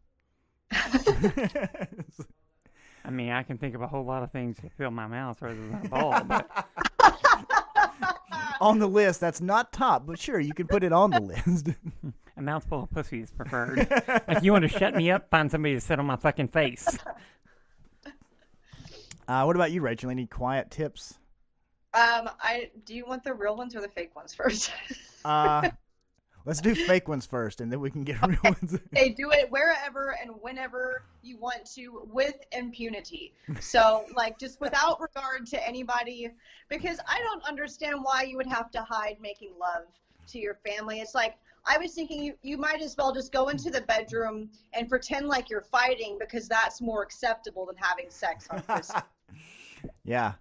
I 3.05 3.11
mean, 3.11 3.31
I 3.31 3.43
can 3.43 3.59
think 3.59 3.75
of 3.75 3.83
a 3.83 3.87
whole 3.87 4.05
lot 4.05 4.23
of 4.23 4.31
things 4.31 4.59
to 4.59 4.69
fill 4.71 4.91
my 4.91 5.07
mouth 5.07 5.41
rather 5.41 5.55
than 5.55 5.87
a 5.87 5.89
ball, 5.89 6.23
but 6.25 6.69
on 8.61 8.79
the 8.79 8.89
list, 8.89 9.21
that's 9.21 9.41
not 9.41 9.73
top, 9.73 10.07
but 10.07 10.19
sure, 10.19 10.41
you 10.41 10.55
can 10.55 10.67
put 10.67 10.85
it 10.85 10.93
on 10.93 11.11
the 11.11 11.21
list. 11.21 11.69
a 12.37 12.43
mouthful 12.43 12.85
of 12.85 12.91
pussy 12.91 13.21
is 13.21 13.31
preferred. 13.31 13.87
if 14.29 14.43
you 14.43 14.53
want 14.53 14.63
to 14.63 14.69
shut 14.69 14.95
me 14.95 15.11
up? 15.11 15.29
Find 15.31 15.51
somebody 15.51 15.75
to 15.75 15.81
sit 15.81 15.99
on 15.99 16.07
my 16.07 16.17
fucking 16.17 16.49
face. 16.49 16.99
Uh, 19.27 19.43
what 19.43 19.55
about 19.55 19.71
you, 19.71 19.83
Rachel? 19.83 20.09
Any 20.09 20.27
quiet 20.27 20.71
tips? 20.71 21.19
Um, 21.93 22.31
I 22.41 22.71
do 22.87 22.95
you 22.95 23.05
want 23.05 23.25
the 23.25 23.35
real 23.35 23.55
ones 23.57 23.77
or 23.77 23.83
the 23.83 23.89
fake 23.89 24.17
ones 24.17 24.33
first? 24.33 24.73
Uh, 25.23 25.69
let's 26.49 26.63
do 26.63 26.75
fake 26.75 27.07
ones 27.09 27.27
first, 27.27 27.61
and 27.61 27.71
then 27.71 27.79
we 27.79 27.91
can 27.91 28.03
get 28.05 28.21
real 28.27 28.39
ones. 28.43 28.79
they 28.91 29.11
do 29.11 29.31
it 29.31 29.51
wherever 29.51 30.17
and 30.21 30.31
whenever 30.41 31.03
you 31.23 31.37
want 31.37 31.65
to 31.75 32.09
with 32.11 32.37
impunity. 32.53 33.35
So, 33.61 34.07
like, 34.17 34.39
just 34.39 34.59
without 34.61 34.99
regard 35.01 35.47
to 35.49 35.69
anybody, 35.69 36.31
because 36.69 36.99
I 37.07 37.19
don't 37.21 37.45
understand 37.45 37.97
why 38.03 38.23
you 38.23 38.39
would 38.39 38.47
have 38.47 38.71
to 38.73 38.83
hide 38.83 39.19
making 39.21 39.53
love 39.61 39.85
to 40.29 40.39
your 40.39 40.59
family. 40.67 41.01
It's 41.01 41.15
like, 41.15 41.37
I 41.67 41.77
was 41.77 41.93
thinking 41.93 42.23
you, 42.23 42.35
you 42.43 42.57
might 42.57 42.81
as 42.81 42.97
well 42.97 43.13
just 43.13 43.31
go 43.31 43.49
into 43.49 43.71
the 43.71 43.83
bedroom 43.83 44.49
and 44.73 44.89
pretend 44.89 45.29
like 45.29 45.51
you're 45.51 45.61
fighting 45.61 46.17
because 46.19 46.49
that's 46.49 46.81
more 46.81 47.03
acceptable 47.03 47.67
than 47.67 47.77
having 47.77 48.07
sex 48.09 48.49
on 48.51 48.63
Christmas. 48.63 49.03
yeah. 50.05 50.33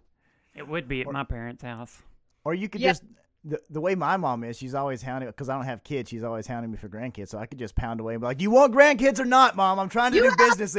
It 0.56 0.66
would 0.66 0.88
be 0.88 1.02
at 1.02 1.08
my 1.08 1.26
parents' 1.26 1.64
house. 1.64 2.02
Or 2.46 2.54
you 2.54 2.70
could 2.70 2.80
Yeah. 2.80 2.92
just 2.92 3.04
the, 3.48 3.62
the 3.70 3.82
way 3.82 3.96
my 3.96 4.18
mom 4.18 4.44
is, 4.44 4.58
she's 4.58 4.74
always 4.76 5.02
hounding 5.02 5.30
because 5.30 5.50
I 5.50 5.56
don't 5.56 5.66
have 5.66 5.84
kids. 5.84 6.10
She's 6.10 6.24
always 6.24 6.46
hounding 6.48 6.72
me 6.72 6.78
for 6.78 6.90
grandkids, 6.90 7.30
so 7.30 7.38
I 7.38 7.46
could 7.46 7.60
just 7.60 7.76
pound 7.76 8.00
away 8.00 8.14
and 8.14 8.22
be 8.22 8.28
like, 8.28 8.42
you 8.42 8.52
want 8.52 8.74
grandkids 8.74 9.20
or 9.20 9.26
not, 9.26 9.56
mom? 9.56 9.80
I'm 9.80 9.90
trying 9.90 10.12
to 10.12 10.18
You 10.18 10.30
do 10.30 10.36
business." 10.38 10.78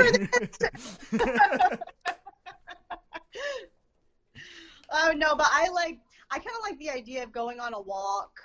Oh 4.91 5.13
no, 5.15 5.35
but 5.37 5.47
I 5.51 5.69
like 5.69 5.99
I 6.31 6.39
kind 6.39 6.57
of 6.57 6.63
like 6.63 6.79
the 6.79 6.91
idea 6.91 7.23
of 7.23 7.33
going 7.33 7.61
on 7.61 7.75
a 7.75 7.81
walk 7.81 8.41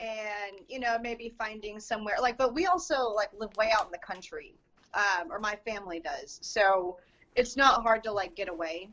and 0.00 0.58
you 0.68 0.80
know 0.80 0.98
maybe 1.00 1.34
finding 1.38 1.78
somewhere 1.78 2.16
like 2.20 2.36
but 2.36 2.52
we 2.52 2.66
also 2.66 3.10
like 3.10 3.28
live 3.38 3.56
way 3.56 3.70
out 3.76 3.86
in 3.86 3.92
the 3.92 3.98
country 3.98 4.54
um, 4.92 5.30
or 5.30 5.38
my 5.38 5.56
family 5.64 6.00
does 6.00 6.40
so 6.42 6.98
it's 7.36 7.56
not 7.56 7.82
hard 7.82 8.02
to 8.02 8.10
like 8.10 8.34
get 8.34 8.48
away 8.48 8.88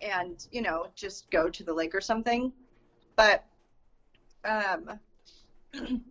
and 0.00 0.46
you 0.50 0.62
know 0.62 0.86
just 0.94 1.30
go 1.30 1.50
to 1.50 1.62
the 1.62 1.72
lake 1.72 1.94
or 1.94 2.00
something 2.00 2.50
but 3.14 3.44
um, 4.44 4.98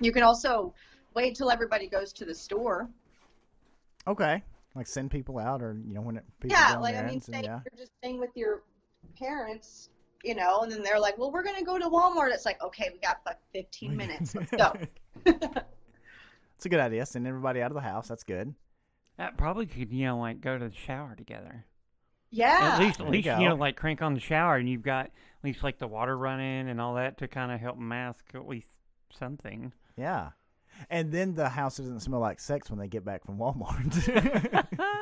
you 0.00 0.12
can 0.12 0.22
also 0.22 0.74
wait 1.14 1.34
till 1.36 1.50
everybody 1.50 1.88
goes 1.88 2.12
to 2.12 2.24
the 2.24 2.34
store 2.34 2.88
okay, 4.06 4.42
like 4.74 4.86
send 4.86 5.10
people 5.10 5.38
out, 5.38 5.62
or 5.62 5.76
you 5.86 5.94
know 5.94 6.00
when 6.00 6.16
it, 6.16 6.24
people 6.40 6.56
yeah, 6.56 6.76
like 6.76 6.94
I 6.94 6.98
mean, 6.98 7.06
errands 7.06 7.28
and 7.28 7.36
say 7.36 7.42
yeah. 7.42 7.60
you're 7.70 7.78
just 7.78 7.92
staying 7.98 8.18
with 8.18 8.30
your 8.34 8.62
parents, 9.18 9.90
you 10.24 10.34
know, 10.34 10.60
and 10.60 10.72
then 10.72 10.82
they're 10.82 11.00
like, 11.00 11.18
"Well, 11.18 11.32
we're 11.32 11.42
gonna 11.42 11.64
go 11.64 11.78
to 11.78 11.86
Walmart." 11.86 12.32
It's 12.32 12.46
like, 12.46 12.62
okay, 12.62 12.90
we 12.92 12.98
got 12.98 13.20
like 13.26 13.38
15 13.52 13.96
minutes. 13.96 14.34
Let's 14.34 14.50
go. 14.50 14.74
It's 16.56 16.66
a 16.66 16.68
good 16.68 16.80
idea. 16.80 17.06
Send 17.06 17.26
everybody 17.26 17.62
out 17.62 17.70
of 17.70 17.74
the 17.74 17.80
house. 17.80 18.08
That's 18.08 18.22
good. 18.22 18.54
That 19.16 19.38
probably 19.38 19.64
could, 19.64 19.90
you 19.90 20.04
know, 20.04 20.18
like 20.18 20.42
go 20.42 20.58
to 20.58 20.68
the 20.68 20.74
shower 20.74 21.14
together. 21.16 21.64
Yeah. 22.30 22.74
At 22.74 22.80
least, 22.80 23.00
at 23.00 23.06
you 23.06 23.12
least 23.12 23.26
you, 23.26 23.32
go. 23.32 23.38
know, 23.40 23.54
like 23.56 23.76
crank 23.76 24.02
on 24.02 24.14
the 24.14 24.20
shower, 24.20 24.56
and 24.56 24.68
you've 24.68 24.82
got 24.82 25.06
at 25.06 25.44
least 25.44 25.62
like 25.62 25.78
the 25.78 25.88
water 25.88 26.16
running 26.16 26.68
and 26.68 26.80
all 26.80 26.94
that 26.94 27.18
to 27.18 27.28
kind 27.28 27.50
of 27.52 27.60
help 27.60 27.78
mask 27.78 28.24
at 28.34 28.46
least 28.46 28.68
something. 29.18 29.72
Yeah. 29.96 30.30
And 30.88 31.12
then 31.12 31.34
the 31.34 31.48
house 31.48 31.76
doesn't 31.76 32.00
smell 32.00 32.20
like 32.20 32.40
sex 32.40 32.70
when 32.70 32.78
they 32.78 32.88
get 32.88 33.04
back 33.04 33.24
from 33.24 33.38
Walmart. 33.38 34.66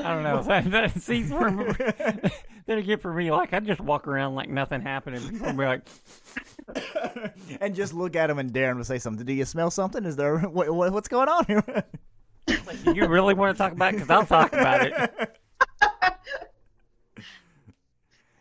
I 0.00 0.14
don't 0.14 0.22
know. 0.22 0.42
that, 0.42 0.70
that, 0.70 1.02
see, 1.02 1.24
for, 1.24 1.50
then 2.66 2.78
again, 2.78 2.98
for 2.98 3.12
me, 3.12 3.32
like 3.32 3.52
I 3.52 3.58
just 3.58 3.80
walk 3.80 4.06
around 4.06 4.36
like 4.36 4.48
nothing 4.48 4.80
happened, 4.80 5.16
and 5.16 5.30
people 5.30 5.52
be 5.54 5.64
like, 5.64 5.88
and 7.60 7.74
just 7.74 7.92
look 7.92 8.14
at 8.14 8.30
him 8.30 8.38
and 8.38 8.52
dare 8.52 8.70
him 8.70 8.78
to 8.78 8.84
say 8.84 8.98
something. 8.98 9.26
Do 9.26 9.32
you 9.32 9.44
smell 9.44 9.72
something? 9.72 10.04
Is 10.04 10.14
there 10.14 10.38
what, 10.38 10.72
what, 10.72 10.92
what's 10.92 11.08
going 11.08 11.28
on 11.28 11.44
here? 11.46 11.84
like, 12.46 12.84
you 12.86 13.08
really 13.08 13.34
want 13.34 13.56
to 13.56 13.58
talk 13.58 13.72
about? 13.72 13.88
it? 13.88 13.96
Because 13.96 14.10
I'll 14.10 14.26
talk 14.26 14.52
about 14.52 14.86
it." 14.86 15.37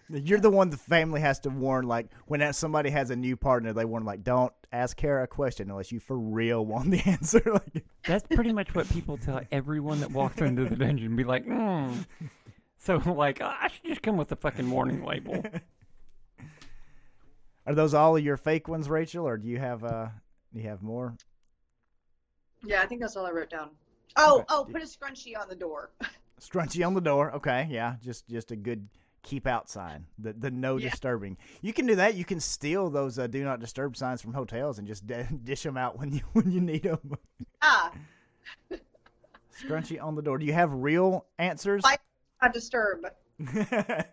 You're 0.10 0.40
the 0.40 0.50
one 0.50 0.70
the 0.70 0.78
family 0.78 1.20
has 1.22 1.40
to 1.42 1.50
warn. 1.50 1.86
Like 1.88 2.08
when 2.28 2.54
somebody 2.54 2.90
has 2.92 3.10
a 3.10 3.16
new 3.16 3.36
partner, 3.36 3.74
they 3.74 3.86
warn 3.86 4.06
like, 4.06 4.24
"Don't 4.24 4.54
ask 4.72 4.96
Kara 4.96 5.24
a 5.24 5.28
question 5.28 5.70
unless 5.70 5.92
you 5.92 6.00
for 6.00 6.18
real 6.18 6.66
want 6.66 6.92
the 6.92 7.02
answer." 7.06 7.42
like, 7.46 7.84
That's 8.06 8.26
pretty 8.34 8.54
much 8.54 8.74
what 8.74 8.88
people 8.90 9.18
tell 9.18 9.42
everyone 9.52 10.00
that 10.00 10.12
walks 10.12 10.40
into 10.42 10.66
the 10.66 10.76
dungeon. 10.76 11.16
Be 11.16 11.24
like, 11.26 11.46
mm. 11.46 12.06
so 12.78 12.98
like 12.98 13.42
I 13.42 13.68
should 13.68 13.84
just 13.86 14.02
come 14.02 14.16
with 14.18 14.32
a 14.32 14.36
fucking 14.38 14.70
warning 14.70 15.04
label. 15.04 15.44
are 17.66 17.76
those 17.76 17.94
all 17.94 18.16
of 18.16 18.24
your 18.24 18.38
fake 18.38 18.68
ones, 18.68 18.90
Rachel, 18.90 19.28
or 19.28 19.38
do 19.38 19.48
you 19.48 19.60
have 19.60 19.84
uh, 19.84 20.08
do 20.54 20.62
you 20.62 20.70
have 20.70 20.82
more? 20.82 21.16
yeah, 22.64 22.82
I 22.82 22.86
think 22.86 23.02
that's 23.02 23.16
all 23.18 23.26
I 23.26 23.32
wrote 23.32 23.50
down. 23.50 23.72
Oh, 24.16 24.38
Okay. 24.38 24.46
oh, 24.50 24.66
put 24.72 24.82
a 24.82 24.86
scrunchie 24.86 25.38
on 25.40 25.48
the 25.50 25.56
door. 25.56 25.92
Scrunchie 26.42 26.86
on 26.86 26.94
the 26.94 27.02
door. 27.02 27.32
Okay, 27.34 27.68
yeah, 27.70 27.96
just 28.02 28.28
just 28.30 28.52
a 28.52 28.56
good 28.56 28.88
keep 29.28 29.46
out 29.46 29.70
sign. 29.70 30.06
The 30.20 30.34
the 30.34 30.50
no 30.52 30.78
Yeah. 30.78 30.90
disturbing. 30.90 31.38
You 31.62 31.74
can 31.74 31.86
do 31.86 31.96
that. 31.96 32.16
You 32.16 32.24
can 32.26 32.40
steal 32.40 32.90
those 32.90 33.20
uh, 33.20 33.28
do 33.28 33.44
not 33.44 33.60
disturb 33.60 33.96
signs 33.98 34.22
from 34.22 34.34
hotels 34.34 34.80
and 34.80 34.88
just 34.88 35.06
d- 35.06 35.24
dish 35.44 35.64
them 35.64 35.78
out 35.78 35.98
when 36.00 36.12
you 36.14 36.22
when 36.34 36.52
you 36.52 36.62
need 36.62 36.84
them. 36.84 37.18
ah, 37.62 37.92
Scrunchy 39.62 40.02
on 40.02 40.16
the 40.16 40.22
door. 40.22 40.38
Do 40.38 40.46
you 40.46 40.54
have 40.54 40.72
real 40.72 41.26
answers? 41.40 41.84
Not 42.42 42.54
disturb. 42.54 43.06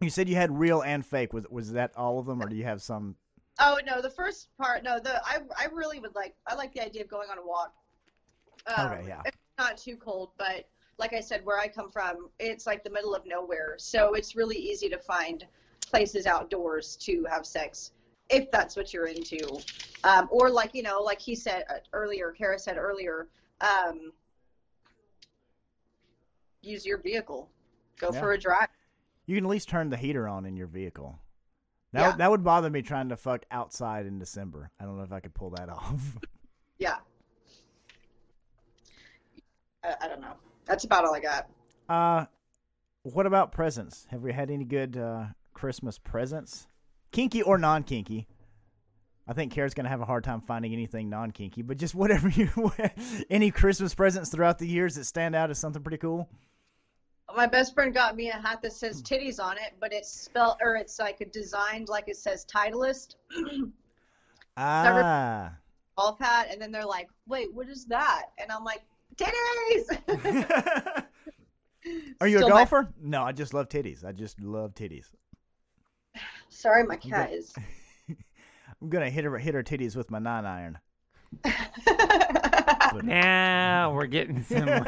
you 0.00 0.10
said 0.10 0.28
you 0.28 0.34
had 0.36 0.56
real 0.58 0.82
and 0.82 1.04
fake. 1.04 1.32
Was 1.32 1.46
was 1.50 1.72
that 1.72 1.92
all 1.96 2.18
of 2.18 2.26
them, 2.26 2.42
or 2.42 2.48
do 2.48 2.56
you 2.56 2.64
have 2.64 2.82
some? 2.82 3.16
Oh 3.58 3.78
no, 3.86 4.00
the 4.02 4.10
first 4.10 4.48
part. 4.58 4.82
No, 4.84 4.98
the 4.98 5.14
I 5.26 5.38
I 5.56 5.66
really 5.72 5.98
would 6.00 6.14
like. 6.14 6.34
I 6.46 6.54
like 6.54 6.72
the 6.74 6.84
idea 6.84 7.02
of 7.02 7.08
going 7.08 7.28
on 7.30 7.38
a 7.38 7.46
walk. 7.46 7.72
Um, 8.76 8.86
Okay, 8.92 9.04
yeah. 9.08 9.22
It's 9.24 9.36
not 9.58 9.76
too 9.78 9.96
cold, 9.96 10.30
but 10.38 10.68
like 11.02 11.14
I 11.14 11.20
said, 11.20 11.44
where 11.44 11.58
I 11.58 11.66
come 11.66 11.90
from, 11.90 12.28
it's 12.38 12.64
like 12.64 12.84
the 12.84 12.90
middle 12.90 13.12
of 13.12 13.26
nowhere, 13.26 13.74
so 13.76 14.14
it's 14.14 14.36
really 14.36 14.54
easy 14.56 14.88
to 14.88 14.98
find 14.98 15.44
places 15.84 16.26
outdoors 16.26 16.94
to 16.98 17.26
have 17.28 17.44
sex 17.44 17.90
if 18.30 18.48
that's 18.52 18.76
what 18.76 18.94
you're 18.94 19.08
into. 19.08 19.44
Um, 20.04 20.28
or 20.30 20.48
like 20.48 20.76
you 20.76 20.84
know, 20.84 21.00
like 21.02 21.20
he 21.20 21.34
said 21.34 21.64
uh, 21.68 21.78
earlier, 21.92 22.30
Kara 22.30 22.56
said 22.56 22.76
earlier, 22.76 23.26
um, 23.60 24.12
use 26.60 26.86
your 26.86 26.98
vehicle, 26.98 27.50
go 27.98 28.10
Yeah. 28.12 28.20
for 28.20 28.32
a 28.34 28.38
drive. 28.38 28.68
You 29.26 29.34
can 29.34 29.44
at 29.44 29.50
least 29.50 29.68
turn 29.68 29.90
the 29.90 29.96
heater 29.96 30.28
on 30.28 30.46
in 30.46 30.56
your 30.56 30.68
vehicle. 30.68 31.18
That 31.90 32.00
Yeah. 32.02 32.06
would 32.10 32.18
that 32.18 32.30
would 32.30 32.44
bother 32.44 32.70
me 32.70 32.82
trying 32.82 33.08
to 33.08 33.16
fuck 33.16 33.44
outside 33.50 34.06
in 34.06 34.20
December. 34.20 34.70
I 34.78 34.84
don't 34.84 34.96
know 34.96 35.02
if 35.02 35.12
I 35.12 35.18
could 35.18 35.34
pull 35.34 35.50
that 35.50 35.68
off. 35.78 36.16
Yeah. 36.78 36.98
I, 39.82 39.96
I 40.02 40.06
don't 40.06 40.20
know. 40.20 40.36
That's 40.66 40.84
about 40.84 41.04
all 41.04 41.14
I 41.14 41.20
got. 41.20 41.48
Uh, 41.88 42.26
what 43.02 43.26
about 43.26 43.52
presents? 43.52 44.06
Have 44.10 44.22
we 44.22 44.32
had 44.32 44.50
any 44.50 44.64
good 44.64 44.96
uh, 44.96 45.26
Christmas 45.54 45.98
presents, 45.98 46.66
kinky 47.10 47.42
or 47.42 47.58
non 47.58 47.82
kinky? 47.82 48.28
I 49.26 49.34
think 49.34 49.52
Kara's 49.52 49.74
gonna 49.74 49.88
have 49.88 50.00
a 50.00 50.04
hard 50.04 50.24
time 50.24 50.40
finding 50.40 50.72
anything 50.72 51.08
non 51.08 51.30
kinky, 51.30 51.62
but 51.62 51.76
just 51.76 51.94
whatever 51.96 52.28
you 52.28 52.72
any 53.30 53.50
Christmas 53.50 53.94
presents 53.94 54.30
throughout 54.30 54.58
the 54.58 54.66
years 54.66 54.94
that 54.96 55.04
stand 55.04 55.34
out 55.34 55.50
as 55.50 55.58
something 55.58 55.82
pretty 55.82 55.98
cool. 55.98 56.28
My 57.34 57.46
best 57.46 57.74
friend 57.74 57.94
got 57.94 58.14
me 58.14 58.28
a 58.28 58.34
hat 58.34 58.60
that 58.62 58.72
says 58.72 59.02
titties 59.02 59.40
on 59.42 59.56
it, 59.56 59.74
but 59.80 59.92
it's 59.92 60.10
spelled 60.10 60.58
or 60.60 60.76
it's 60.76 60.98
like 60.98 61.20
a 61.20 61.24
designed 61.24 61.88
like 61.88 62.08
it 62.08 62.16
says 62.16 62.44
Titleist 62.44 63.14
Ah, 64.56 65.52
golf 65.96 66.18
hat, 66.18 66.48
and 66.50 66.60
then 66.60 66.70
they're 66.70 66.84
like, 66.84 67.08
"Wait, 67.26 67.52
what 67.54 67.68
is 67.68 67.86
that?" 67.86 68.26
And 68.36 68.52
I'm 68.52 68.64
like, 68.64 68.82
"Titties." 69.16 71.04
are 72.20 72.28
you 72.28 72.36
a 72.36 72.40
Still 72.40 72.48
my- 72.50 72.56
golfer? 72.56 72.88
No, 73.00 73.22
I 73.22 73.32
just 73.32 73.54
love 73.54 73.68
titties. 73.68 74.04
I 74.04 74.12
just 74.12 74.40
love 74.40 74.74
titties. 74.74 75.06
Sorry, 76.48 76.84
my 76.84 76.96
cat 76.96 77.32
is. 77.32 77.52
I'm 78.08 78.88
gonna 78.88 79.10
hit 79.10 79.24
her 79.24 79.38
hit 79.38 79.54
her 79.54 79.62
titties 79.62 79.96
with 79.96 80.10
my 80.10 80.18
nine 80.18 80.44
iron. 80.44 80.78
Now 83.02 83.94
we're 83.94 84.06
getting 84.06 84.42
somewhere. 84.42 84.84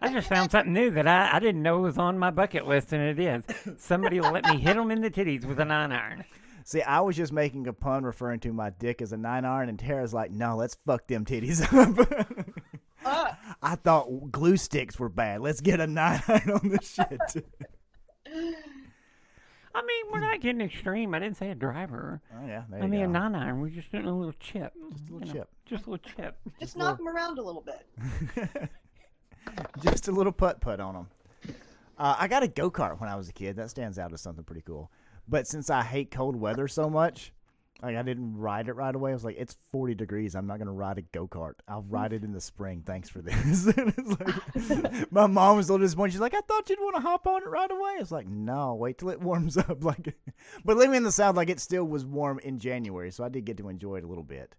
I 0.00 0.10
just 0.12 0.28
found 0.28 0.50
something 0.52 0.72
new 0.72 0.90
that 0.92 1.08
I, 1.08 1.36
I 1.36 1.38
didn't 1.40 1.62
know 1.62 1.80
was 1.80 1.98
on 1.98 2.18
my 2.18 2.30
bucket 2.30 2.68
list, 2.68 2.92
and 2.92 3.02
it 3.02 3.18
is. 3.18 3.42
Somebody 3.78 4.20
will 4.20 4.30
let 4.30 4.44
me 4.46 4.58
hit 4.58 4.76
them 4.76 4.90
in 4.90 5.00
the 5.00 5.10
titties 5.10 5.44
with 5.44 5.58
a 5.58 5.64
nine 5.64 5.90
iron. 5.92 6.24
See, 6.64 6.82
I 6.82 7.00
was 7.00 7.16
just 7.16 7.32
making 7.32 7.66
a 7.66 7.72
pun 7.72 8.04
referring 8.04 8.38
to 8.40 8.52
my 8.52 8.70
dick 8.70 9.02
as 9.02 9.12
a 9.12 9.16
nine 9.16 9.44
iron, 9.44 9.68
and 9.68 9.78
Tara's 9.78 10.14
like, 10.14 10.30
"No, 10.30 10.56
let's 10.56 10.76
fuck 10.86 11.08
them 11.08 11.24
titties 11.24 11.62
up." 11.72 12.41
Uh, 13.04 13.32
I 13.62 13.74
thought 13.76 14.30
glue 14.30 14.56
sticks 14.56 14.98
were 14.98 15.08
bad. 15.08 15.40
Let's 15.40 15.60
get 15.60 15.80
a 15.80 15.86
nine 15.88 16.22
iron 16.28 16.50
on 16.50 16.68
this 16.68 16.90
shit. 16.92 17.44
I 19.74 19.80
mean, 19.80 20.12
we're 20.12 20.20
not 20.20 20.40
getting 20.40 20.60
extreme. 20.60 21.14
I 21.14 21.18
didn't 21.18 21.36
say 21.36 21.50
a 21.50 21.54
driver. 21.54 22.20
Oh 22.34 22.46
yeah, 22.46 22.64
there 22.70 22.80
I 22.80 22.84
you 22.84 22.90
mean, 22.90 23.00
a 23.02 23.08
nine 23.08 23.34
iron. 23.34 23.60
We're 23.60 23.70
just 23.70 23.90
doing 23.90 24.04
a 24.06 24.16
little 24.16 24.34
chip. 24.38 24.72
Just 24.92 25.08
a 25.08 25.12
little 25.14 25.32
chip. 25.32 25.48
Just 25.64 25.86
a 25.86 25.90
little 25.90 26.10
chip. 26.16 26.36
just 26.60 26.76
knock 26.76 26.98
them 26.98 27.08
around 27.08 27.38
a 27.38 27.42
little 27.42 27.62
bit. 27.62 28.70
just 29.82 30.08
a 30.08 30.12
little 30.12 30.32
putt 30.32 30.60
putt 30.60 30.80
on 30.80 30.94
them. 30.94 31.06
Uh, 31.98 32.16
I 32.18 32.28
got 32.28 32.42
a 32.42 32.48
go 32.48 32.70
kart 32.70 33.00
when 33.00 33.08
I 33.08 33.16
was 33.16 33.28
a 33.28 33.32
kid. 33.32 33.56
That 33.56 33.70
stands 33.70 33.98
out 33.98 34.12
as 34.12 34.20
something 34.20 34.44
pretty 34.44 34.62
cool. 34.62 34.90
But 35.28 35.46
since 35.46 35.70
I 35.70 35.82
hate 35.82 36.10
cold 36.10 36.36
weather 36.36 36.68
so 36.68 36.90
much, 36.90 37.32
like 37.82 37.96
I 37.96 38.02
didn't 38.02 38.36
ride 38.36 38.68
it 38.68 38.74
right 38.74 38.94
away. 38.94 39.10
I 39.10 39.14
was 39.14 39.24
like, 39.24 39.36
it's 39.38 39.56
forty 39.70 39.94
degrees. 39.94 40.34
I'm 40.34 40.46
not 40.46 40.58
gonna 40.58 40.72
ride 40.72 40.98
a 40.98 41.02
go 41.02 41.26
kart. 41.26 41.54
I'll 41.66 41.82
ride 41.88 42.12
it 42.12 42.22
in 42.24 42.32
the 42.32 42.40
spring. 42.40 42.82
Thanks 42.86 43.08
for 43.08 43.20
this. 43.22 43.66
It's 43.76 44.70
like, 44.70 45.12
my 45.12 45.26
mom 45.26 45.56
was 45.56 45.68
a 45.68 45.72
little 45.72 45.84
disappointed. 45.86 46.12
She's 46.12 46.20
like, 46.20 46.34
I 46.34 46.40
thought 46.40 46.70
you'd 46.70 46.78
want 46.80 46.96
to 46.96 47.02
hop 47.02 47.26
on 47.26 47.42
it 47.42 47.48
right 47.48 47.70
away. 47.70 47.94
I 47.96 48.00
was 48.00 48.12
like, 48.12 48.26
no, 48.28 48.74
wait 48.74 48.98
till 48.98 49.10
it 49.10 49.20
warms 49.20 49.56
up. 49.58 49.82
Like, 49.82 50.14
but 50.64 50.76
living 50.76 50.94
in 50.94 51.02
the 51.02 51.12
south, 51.12 51.36
like 51.36 51.50
it 51.50 51.60
still 51.60 51.84
was 51.84 52.04
warm 52.04 52.38
in 52.40 52.58
January, 52.58 53.10
so 53.10 53.24
I 53.24 53.28
did 53.28 53.44
get 53.44 53.56
to 53.58 53.68
enjoy 53.68 53.96
it 53.96 54.04
a 54.04 54.06
little 54.06 54.24
bit. 54.24 54.54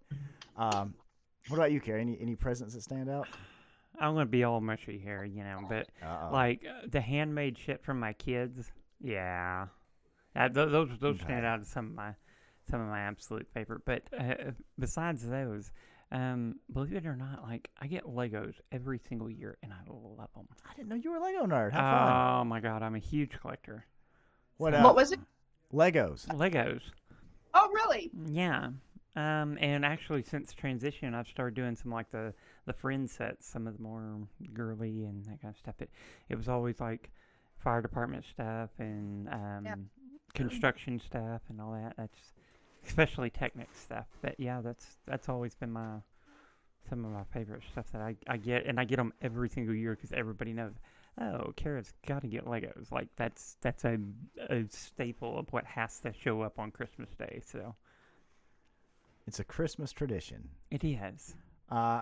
Um, 0.58 0.96
what 1.48 1.58
about 1.58 1.72
you, 1.72 1.80
Kara? 1.82 2.02
Any 2.02 2.18
any 2.22 2.36
presents 2.36 2.74
that 2.76 2.82
stand 2.82 3.10
out? 3.10 3.28
I'm 4.00 4.14
gonna 4.14 4.26
be 4.26 4.44
all 4.44 4.60
mushy 4.60 4.98
here, 4.98 5.24
you 5.24 5.44
know, 5.44 5.60
but 5.70 5.88
Uh-oh. 6.02 6.30
like 6.34 6.62
uh, 6.68 6.88
the 6.90 7.00
handmade 7.02 7.58
shit 7.58 7.84
from 7.84 8.00
my 8.00 8.14
kids, 8.14 8.72
yeah, 9.02 9.68
uh, 10.36 10.50
th- 10.50 10.70
those 10.72 10.90
those 11.00 11.20
stand 11.20 11.46
out 11.46 11.60
as 11.62 11.68
some 11.68 11.88
of 11.90 11.94
my 11.94 12.14
some 12.74 12.82
of 12.82 12.88
my 12.88 13.02
absolute 13.02 13.48
favorite. 13.54 13.82
But 13.86 14.02
uh, 14.20 14.52
besides 14.80 15.28
those, 15.28 15.72
um, 16.12 16.56
believe 16.74 16.94
it 16.94 17.06
or 17.06 17.16
not, 17.16 17.44
like 17.44 17.70
I 17.80 17.86
get 17.86 18.06
Legos 18.06 18.56
every 18.72 18.98
single 19.08 19.30
year, 19.30 19.58
and 19.62 19.72
I 19.72 19.78
love 19.88 20.30
them. 20.36 20.48
I 20.68 20.74
didn't 20.76 20.90
know 20.90 20.96
you 20.96 21.12
were 21.12 21.18
a 21.18 21.22
Lego 21.22 21.46
nerd. 21.46 21.72
Have 21.74 21.82
fun. 21.82 22.40
Oh 22.42 22.44
my 22.46 22.60
god, 22.60 22.82
I'm 22.82 22.96
a 22.96 23.00
huge 23.00 23.32
collector. 23.40 23.86
What, 24.58 24.74
so- 24.74 24.80
uh, 24.80 24.84
What 24.84 24.96
was 24.96 25.12
it? 25.12 25.20
Legos. 25.72 26.26
Legos, 26.28 26.82
Oh, 27.54 27.70
really? 27.74 28.10
yeah. 28.26 28.70
Um, 29.16 29.60
and 29.62 29.86
actually, 29.86 30.24
since 30.24 30.52
transition, 30.54 31.14
I've 31.14 31.28
started 31.28 31.54
doing 31.54 31.76
some 31.76 31.92
like 31.92 32.10
the 32.10 32.34
the 32.66 32.74
friend 32.74 33.08
sets, 33.08 33.46
some 33.48 33.68
of 33.68 33.78
the 33.78 33.84
more 33.84 34.02
girly 34.54 35.04
and 35.06 35.24
that 35.26 35.40
kind 35.40 35.54
of 35.54 35.58
stuff. 35.60 35.76
It 35.80 35.92
it 36.30 36.36
was 36.36 36.50
always 36.50 36.80
like 36.80 37.12
fire 37.64 37.82
department 37.84 38.26
stuff 38.26 38.72
and 38.80 39.30
um, 39.30 39.90
construction 40.34 41.00
stuff 41.00 41.42
and 41.50 41.62
all 41.62 41.74
that. 41.74 41.94
That's 41.96 42.34
especially 42.88 43.30
Technic 43.30 43.70
stuff. 43.76 44.08
But 44.22 44.36
yeah, 44.40 44.62
that's 44.62 44.86
that's 45.06 45.30
always 45.30 45.56
been 45.56 45.72
my 45.72 45.98
some 46.90 47.06
of 47.06 47.12
my 47.12 47.24
favorite 47.34 47.64
stuff 47.72 47.90
that 47.94 48.02
I, 48.02 48.16
I 48.28 48.36
get, 48.36 48.66
and 48.66 48.78
I 48.78 48.84
get 48.84 48.98
them 48.98 49.14
every 49.22 49.48
single 49.48 49.74
year 49.74 49.96
because 49.96 50.12
everybody 50.12 50.52
knows. 50.54 50.74
Oh, 51.22 51.54
Kara's 51.56 51.94
got 52.08 52.22
to 52.24 52.28
get 52.28 52.46
Legos. 52.46 52.92
Like 52.92 53.08
that's 53.16 53.58
that's 53.62 53.86
a 53.86 53.98
a 54.50 54.66
staple 54.70 55.38
of 55.38 55.48
what 55.54 55.66
has 55.66 56.00
to 56.02 56.12
show 56.14 56.42
up 56.42 56.60
on 56.60 56.72
Christmas 56.72 57.10
Day. 57.18 57.42
So 57.46 57.76
It's 59.28 59.40
a 59.40 59.44
Christmas 59.44 59.92
tradition. 59.92 60.50
it 60.72 60.84
is. 60.84 61.36
Uh, 61.70 62.02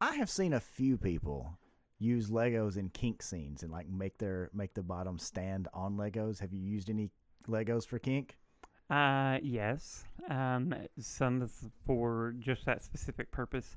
I 0.00 0.14
have 0.14 0.30
seen 0.30 0.52
a 0.54 0.60
few 0.60 0.96
people 0.96 1.58
use 1.98 2.30
Legos 2.30 2.76
in 2.76 2.88
kink 2.90 3.20
scenes 3.22 3.62
and 3.64 3.72
like 3.72 3.88
make 3.88 4.16
their 4.18 4.50
make 4.54 4.74
the 4.74 4.82
bottom 4.82 5.18
stand 5.18 5.66
on 5.74 5.96
Legos. 5.96 6.38
Have 6.38 6.52
you 6.52 6.60
used 6.62 6.88
any 6.88 7.10
Legos 7.48 7.84
for 7.86 7.98
kink? 7.98 8.38
Uh, 8.90 9.38
yes. 9.42 10.04
Um, 10.30 10.74
some 10.98 11.48
for 11.86 12.34
just 12.38 12.64
that 12.66 12.82
specific 12.82 13.30
purpose. 13.30 13.76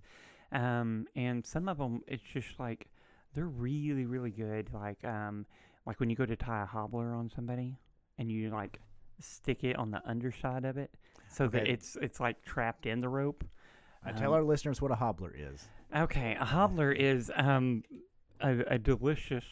Um, 0.51 1.07
and 1.15 1.45
some 1.45 1.67
of 1.69 1.77
them, 1.77 2.01
it's 2.07 2.23
just 2.23 2.59
like 2.59 2.87
they're 3.35 3.45
really, 3.45 4.05
really 4.05 4.31
good. 4.31 4.69
Like, 4.73 5.03
um, 5.05 5.45
like 5.85 5.99
when 5.99 6.09
you 6.09 6.15
go 6.15 6.25
to 6.25 6.35
tie 6.35 6.63
a 6.63 6.65
hobbler 6.65 7.13
on 7.13 7.29
somebody, 7.33 7.77
and 8.17 8.31
you 8.31 8.49
like 8.49 8.79
stick 9.19 9.63
it 9.63 9.75
on 9.77 9.91
the 9.91 10.01
underside 10.07 10.65
of 10.65 10.77
it, 10.77 10.91
so 11.29 11.47
that 11.47 11.67
it's 11.67 11.97
it's 12.01 12.19
like 12.19 12.41
trapped 12.43 12.85
in 12.85 13.01
the 13.01 13.09
rope. 13.09 13.43
I 14.05 14.11
tell 14.11 14.29
Um, 14.29 14.35
our 14.35 14.43
listeners 14.43 14.81
what 14.81 14.91
a 14.91 14.95
hobbler 14.95 15.33
is. 15.35 15.67
Okay, 15.95 16.35
a 16.39 16.45
hobbler 16.45 16.91
is 16.91 17.31
um 17.35 17.83
a, 18.41 18.59
a 18.67 18.77
delicious, 18.77 19.45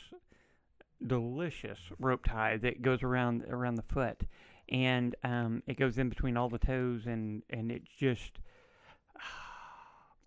delicious 1.06 1.80
rope 2.00 2.26
tie 2.26 2.58
that 2.58 2.82
goes 2.82 3.04
around 3.04 3.46
around 3.46 3.76
the 3.76 3.84
foot, 3.84 4.22
and 4.70 5.16
um 5.24 5.64
it 5.68 5.78
goes 5.78 5.98
in 5.98 6.10
between 6.10 6.38
all 6.38 6.50
the 6.50 6.60
toes, 6.60 7.06
and 7.06 7.44
and 7.50 7.72
it's 7.72 7.90
just 7.98 8.40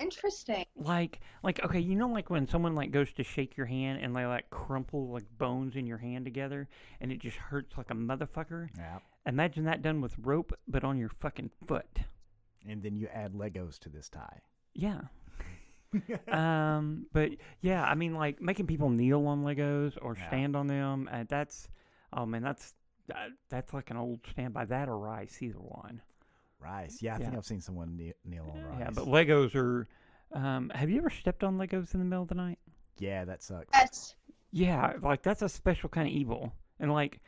Interesting. 0.00 0.64
like 0.74 1.20
like 1.44 1.62
okay, 1.64 1.78
you 1.78 1.94
know 1.94 2.09
like 2.09 2.28
when 2.28 2.48
someone 2.48 2.74
like 2.74 2.90
goes 2.90 3.12
to 3.12 3.22
shake 3.22 3.57
your 3.57 3.66
hand 3.66 4.00
and 4.02 4.16
they 4.16 4.26
like 4.26 4.50
crumple 4.50 5.09
like 5.12 5.24
bones 5.38 5.76
in 5.76 5.87
your 5.87 5.98
hand 5.98 6.24
together, 6.24 6.68
and 7.00 7.12
it 7.12 7.20
just 7.20 7.37
hurts 7.37 7.76
like 7.78 7.90
a 7.90 7.94
motherfucker. 7.94 8.68
Yeah. 8.76 8.98
Imagine 9.26 9.64
that 9.64 9.83
done 9.83 10.00
with 10.00 10.16
rope, 10.18 10.52
but 10.66 10.83
on 10.83 10.98
your 10.98 11.09
fucking 11.09 11.50
foot. 11.66 12.00
And 12.68 12.83
then 12.83 12.96
you 12.96 13.07
add 13.12 13.35
Legos 13.35 13.78
to 13.81 13.88
this 13.88 14.09
tie. 14.09 14.40
Yeah. 14.74 15.02
um, 16.33 17.07
but 17.12 17.31
yeah, 17.61 17.85
I 17.85 17.94
mean, 17.94 18.14
like 18.14 18.40
making 18.42 18.66
people 18.66 18.90
kneel 18.90 19.26
on 19.28 19.44
Legos 19.44 19.96
or 20.02 20.16
Yeah. 20.16 20.26
stand 20.28 20.57
on 20.57 20.66
them. 20.66 21.09
Uh, 21.12 21.24
that's, 21.28 21.68
oh 22.12 22.26
man, 22.26 22.42
that's 22.42 22.74
that's 23.49 23.73
like 23.73 23.91
an 23.91 23.97
old 23.97 24.21
standby. 24.31 24.67
That 24.67 24.88
or 24.88 24.99
rice, 24.99 25.38
either 25.43 25.59
one. 25.59 26.01
Rice. 26.61 27.03
Yeah, 27.03 27.15
I 27.15 27.19
think 27.19 27.33
Yeah. 27.33 27.38
I've 27.38 27.45
seen 27.45 27.61
someone 27.61 27.97
kneel, 27.97 28.12
kneel 28.25 28.53
on 28.55 28.65
rice. 28.65 28.79
Yeah, 28.81 28.91
but 28.95 29.07
Legos 29.07 29.55
are. 29.55 29.88
Um, 30.33 30.71
have 30.75 30.88
you 30.88 30.99
ever 30.99 31.11
stepped 31.11 31.45
on 31.45 31.59
Legos 31.59 31.93
in 31.95 32.01
the 32.01 32.07
middle 32.07 32.23
of 32.23 32.29
the 32.29 32.35
night? 32.35 32.59
yeah, 32.99 33.25
that 33.25 33.43
sucks. 33.43 33.69
Yes. 33.75 34.15
Yeah, 34.53 34.95
like 35.03 35.23
that's 35.23 35.43
a 35.43 35.49
special 35.49 35.88
kind 35.88 36.07
of 36.07 36.15
evil, 36.15 36.53
and 36.79 36.93
like, 36.93 37.21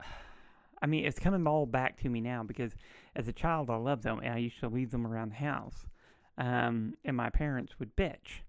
I 0.82 0.86
mean, 0.86 1.04
it's 1.06 1.18
coming 1.18 1.46
all 1.46 1.64
back 1.64 2.00
to 2.02 2.08
me 2.08 2.20
now 2.20 2.42
because 2.42 2.74
as 3.16 3.28
a 3.28 3.32
child 3.32 3.70
I 3.70 3.76
loved 3.76 4.02
them 4.02 4.18
and 4.22 4.34
I 4.34 4.38
used 4.38 4.58
to 4.60 4.68
leave 4.68 4.90
them 4.90 5.06
around 5.06 5.30
the 5.30 5.36
house, 5.36 5.86
um, 6.38 6.94
and 7.04 7.16
my 7.16 7.30
parents 7.30 7.78
would 7.78 7.96
bitch 7.96 8.40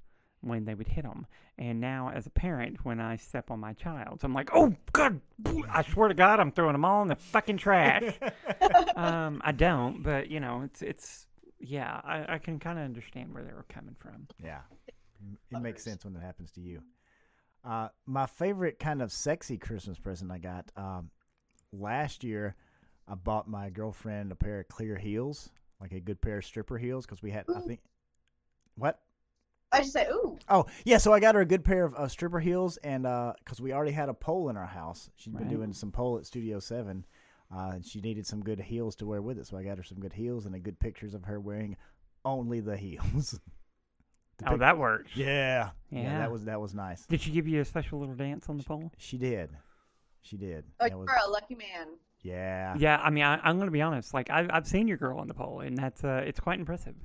when 0.43 0.65
they 0.65 0.75
would 0.75 0.87
hit 0.87 1.03
them, 1.03 1.25
and 1.57 1.79
now 1.79 2.11
as 2.13 2.27
a 2.27 2.29
parent, 2.29 2.83
when 2.83 2.99
I 2.99 3.15
step 3.15 3.51
on 3.51 3.59
my 3.59 3.73
child, 3.73 4.19
I'm 4.23 4.33
like, 4.33 4.49
oh 4.53 4.75
god, 4.91 5.21
I 5.69 5.83
swear 5.83 6.09
to 6.09 6.13
God, 6.13 6.39
I'm 6.39 6.51
throwing 6.51 6.73
them 6.73 6.85
all 6.85 7.01
in 7.01 7.07
the 7.07 7.15
fucking 7.15 7.57
trash. 7.57 8.13
um, 8.95 9.41
I 9.43 9.51
don't, 9.51 10.03
but 10.03 10.29
you 10.29 10.39
know, 10.39 10.61
it's 10.65 10.81
it's 10.81 11.27
yeah, 11.59 12.01
I, 12.03 12.35
I 12.35 12.37
can 12.37 12.59
kind 12.59 12.77
of 12.77 12.85
understand 12.85 13.33
where 13.33 13.43
they 13.43 13.53
were 13.53 13.65
coming 13.69 13.95
from. 13.97 14.27
Yeah, 14.43 14.61
it 15.51 15.61
makes 15.61 15.83
sense 15.83 16.03
when 16.03 16.15
it 16.15 16.21
happens 16.21 16.51
to 16.51 16.61
you. 16.61 16.81
Uh, 17.63 17.87
my 18.05 18.25
favorite 18.25 18.77
kind 18.77 19.01
of 19.01 19.11
sexy 19.11 19.57
Christmas 19.57 19.97
present 19.97 20.31
I 20.31 20.37
got 20.37 20.69
um, 20.75 21.09
last 21.71 22.23
year. 22.23 22.55
I 23.07 23.15
bought 23.15 23.49
my 23.49 23.69
girlfriend 23.69 24.31
a 24.31 24.35
pair 24.35 24.59
of 24.59 24.67
clear 24.67 24.97
heels, 24.97 25.49
like 25.79 25.91
a 25.91 25.99
good 25.99 26.21
pair 26.21 26.37
of 26.37 26.45
stripper 26.45 26.77
heels, 26.77 27.05
because 27.05 27.21
we 27.21 27.31
had. 27.31 27.45
I 27.53 27.61
think. 27.61 27.79
What? 28.75 28.99
I 29.73 29.79
just 29.79 29.91
say, 29.93 30.07
ooh. 30.11 30.37
Oh 30.49 30.65
yeah, 30.85 30.97
so 30.99 31.11
I 31.13 31.19
got 31.19 31.35
her 31.35 31.41
a 31.41 31.45
good 31.45 31.63
pair 31.65 31.83
of 31.83 31.95
uh, 31.95 32.07
stripper 32.07 32.39
heels, 32.39 32.77
and 32.77 33.03
because 33.03 33.59
we 33.59 33.73
already 33.73 33.91
had 33.91 34.07
a 34.09 34.13
pole 34.13 34.49
in 34.49 34.55
our 34.57 34.65
house, 34.67 35.09
she'd 35.15 35.35
been 35.35 35.49
doing 35.49 35.73
some 35.73 35.91
pole 35.91 36.17
at 36.17 36.25
Studio 36.25 36.59
Seven, 36.59 37.05
uh, 37.53 37.71
and 37.73 37.85
she 37.85 37.99
needed 37.99 38.25
some 38.27 38.41
good 38.43 38.59
heels 38.59 38.95
to 38.97 39.05
wear 39.05 39.21
with 39.21 39.37
it. 39.39 39.47
So 39.47 39.57
I 39.57 39.63
got 39.63 39.77
her 39.77 39.83
some 39.83 39.99
good 39.99 40.13
heels 40.13 40.45
and 40.45 40.53
a 40.55 40.59
good 40.59 40.79
pictures 40.79 41.13
of 41.13 41.23
her 41.25 41.39
wearing 41.39 41.75
only 42.23 42.59
the 42.59 42.77
heels. 42.77 43.39
The 44.39 44.47
Oh, 44.47 44.51
pic- 44.53 44.59
that 44.61 44.77
works. 44.79 45.11
yeah, 45.15 45.69
yeah, 45.91 46.01
Yeah. 46.01 46.17
that 46.17 46.31
was 46.31 46.45
that 46.45 46.59
was 46.59 46.73
nice. 46.73 47.05
Did 47.05 47.21
she 47.21 47.29
give 47.29 47.47
you 47.47 47.61
a 47.61 47.65
special 47.65 47.99
little 47.99 48.15
dance 48.15 48.49
on 48.49 48.57
the 48.57 48.63
pole? 48.63 48.91
She 48.97 49.19
did, 49.19 49.51
she 50.23 50.37
did. 50.37 50.63
Oh, 50.79 50.87
That 50.89 50.97
was, 50.97 51.07
you're 51.07 51.27
a 51.27 51.29
lucky 51.29 51.53
man. 51.53 51.89
yeah, 52.23 52.73
Yeah, 52.79 52.99
I 52.99 53.11
mean, 53.11 53.23
I, 53.23 53.35
I'm 53.43 53.57
going 53.57 53.67
to 53.67 53.71
be 53.71 53.83
honest. 53.83 54.11
Like, 54.11 54.31
I've 54.31 54.49
I've 54.51 54.65
seen 54.67 54.87
your 54.87 54.97
girl 54.97 55.19
on 55.19 55.27
the 55.27 55.35
pole, 55.35 55.59
and 55.59 55.77
that's 55.77 56.03
uh, 56.03 56.23
it's 56.25 56.39
quite 56.39 56.57
impressive. 56.59 56.95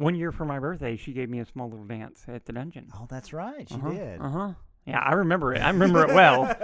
One 0.00 0.14
year 0.14 0.32
for 0.32 0.46
my 0.46 0.58
birthday, 0.58 0.96
she 0.96 1.12
gave 1.12 1.28
me 1.28 1.40
a 1.40 1.44
small 1.44 1.68
little 1.68 1.84
dance 1.84 2.24
at 2.26 2.46
the 2.46 2.54
dungeon. 2.54 2.88
Oh, 2.94 3.06
that's 3.06 3.34
right, 3.34 3.68
she 3.68 3.74
uh-huh, 3.74 3.90
did. 3.90 4.20
Uh 4.20 4.28
huh. 4.30 4.52
Yeah, 4.86 4.98
I 4.98 5.12
remember 5.12 5.52
it. 5.52 5.60
I 5.60 5.68
remember 5.68 6.02
it 6.04 6.14
well. 6.14 6.44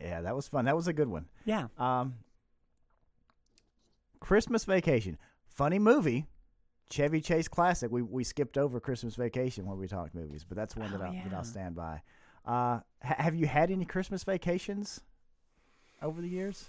yeah, 0.00 0.20
that 0.22 0.34
was 0.34 0.48
fun. 0.48 0.64
That 0.64 0.74
was 0.74 0.88
a 0.88 0.92
good 0.92 1.06
one. 1.06 1.26
Yeah. 1.44 1.68
Um, 1.78 2.14
Christmas 4.18 4.64
Vacation, 4.64 5.16
funny 5.46 5.78
movie, 5.78 6.26
Chevy 6.90 7.20
Chase 7.20 7.46
classic. 7.46 7.88
We 7.92 8.02
we 8.02 8.24
skipped 8.24 8.58
over 8.58 8.80
Christmas 8.80 9.14
Vacation 9.14 9.64
when 9.64 9.78
we 9.78 9.86
talked 9.86 10.12
movies, 10.12 10.44
but 10.46 10.56
that's 10.56 10.74
one 10.74 10.90
that 10.90 11.00
Oh, 11.00 11.04
I 11.04 11.10
that 11.10 11.30
yeah. 11.30 11.36
I'll 11.36 11.44
stand 11.44 11.76
by. 11.76 12.02
Uh, 12.44 12.80
ha- 13.00 13.16
have 13.18 13.36
you 13.36 13.46
had 13.46 13.70
any 13.70 13.84
Christmas 13.84 14.24
vacations 14.24 15.00
over 16.02 16.20
the 16.20 16.28
years? 16.28 16.64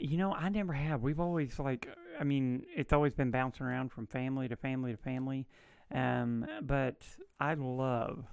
You 0.00 0.16
know, 0.16 0.32
I 0.34 0.48
never 0.48 0.72
have. 0.72 1.02
We've 1.02 1.20
always 1.20 1.58
like, 1.60 1.86
I 2.20 2.24
mean, 2.24 2.64
it's 2.74 2.92
always 2.92 3.14
been 3.14 3.30
bouncing 3.30 3.66
around 3.66 3.92
from 3.92 4.06
family 4.06 4.48
to 4.48 4.56
family 4.56 4.92
to 4.92 4.98
family. 4.98 5.46
Um, 5.94 6.46
but 6.62 7.02
I 7.40 7.54
love, 7.54 8.24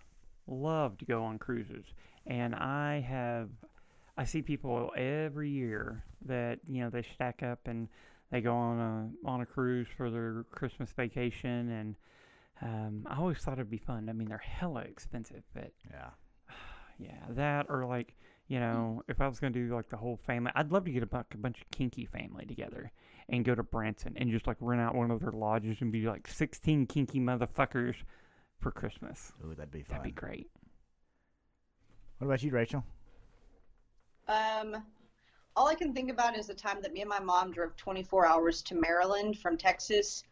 love 0.47 0.97
to 0.99 1.05
go 1.05 1.23
on 1.23 1.39
cruises, 1.39 1.85
and 2.25 2.55
I 2.55 3.01
have, 3.01 3.49
I 4.17 4.23
see 4.23 4.41
people 4.41 4.91
every 4.95 5.49
year 5.49 6.03
that 6.25 6.59
you 6.67 6.81
know 6.81 6.89
they 6.89 7.01
stack 7.01 7.43
up 7.43 7.67
and 7.67 7.87
they 8.31 8.41
go 8.41 8.53
on 8.53 8.79
a 8.79 9.27
on 9.29 9.41
a 9.41 9.45
cruise 9.45 9.87
for 9.97 10.09
their 10.09 10.45
Christmas 10.51 10.91
vacation, 10.91 11.69
and 11.69 11.95
um, 12.61 13.07
I 13.09 13.17
always 13.17 13.39
thought 13.39 13.53
it'd 13.53 13.69
be 13.69 13.77
fun. 13.77 14.07
I 14.09 14.13
mean, 14.13 14.29
they're 14.29 14.37
hella 14.37 14.81
expensive, 14.81 15.43
but 15.53 15.71
Yeah. 15.89 16.09
yeah, 16.97 17.25
that 17.29 17.65
or 17.69 17.85
like 17.85 18.15
you 18.47 18.59
know, 18.59 19.03
if 19.07 19.21
I 19.21 19.27
was 19.27 19.39
gonna 19.39 19.51
do 19.51 19.73
like 19.73 19.89
the 19.89 19.97
whole 19.97 20.17
family, 20.25 20.51
I'd 20.55 20.71
love 20.71 20.85
to 20.85 20.91
get 20.91 21.03
a, 21.03 21.07
bu- 21.07 21.23
a 21.33 21.37
bunch 21.37 21.61
of 21.61 21.69
kinky 21.71 22.05
family 22.05 22.45
together 22.45 22.91
and 23.29 23.45
go 23.45 23.55
to 23.55 23.63
Branson 23.63 24.13
and 24.17 24.31
just 24.31 24.47
like 24.47 24.57
rent 24.59 24.81
out 24.81 24.95
one 24.95 25.11
of 25.11 25.19
their 25.19 25.31
lodges 25.31 25.77
and 25.81 25.91
be 25.91 26.01
like 26.03 26.27
sixteen 26.27 26.85
kinky 26.85 27.19
motherfuckers 27.19 27.95
for 28.59 28.71
Christmas. 28.71 29.31
Ooh, 29.45 29.55
that'd 29.55 29.71
be 29.71 29.83
fun. 29.83 29.97
That'd 29.97 30.15
be 30.15 30.19
great. 30.19 30.49
What 32.17 32.27
about 32.27 32.43
you, 32.43 32.51
Rachel? 32.51 32.83
Um, 34.27 34.83
all 35.55 35.67
I 35.67 35.75
can 35.75 35.93
think 35.93 36.11
about 36.11 36.37
is 36.37 36.47
the 36.47 36.53
time 36.53 36.81
that 36.81 36.93
me 36.93 37.01
and 37.01 37.09
my 37.09 37.19
mom 37.19 37.51
drove 37.51 37.75
24 37.77 38.25
hours 38.25 38.61
to 38.63 38.75
Maryland 38.75 39.39
from 39.39 39.57
Texas 39.57 40.23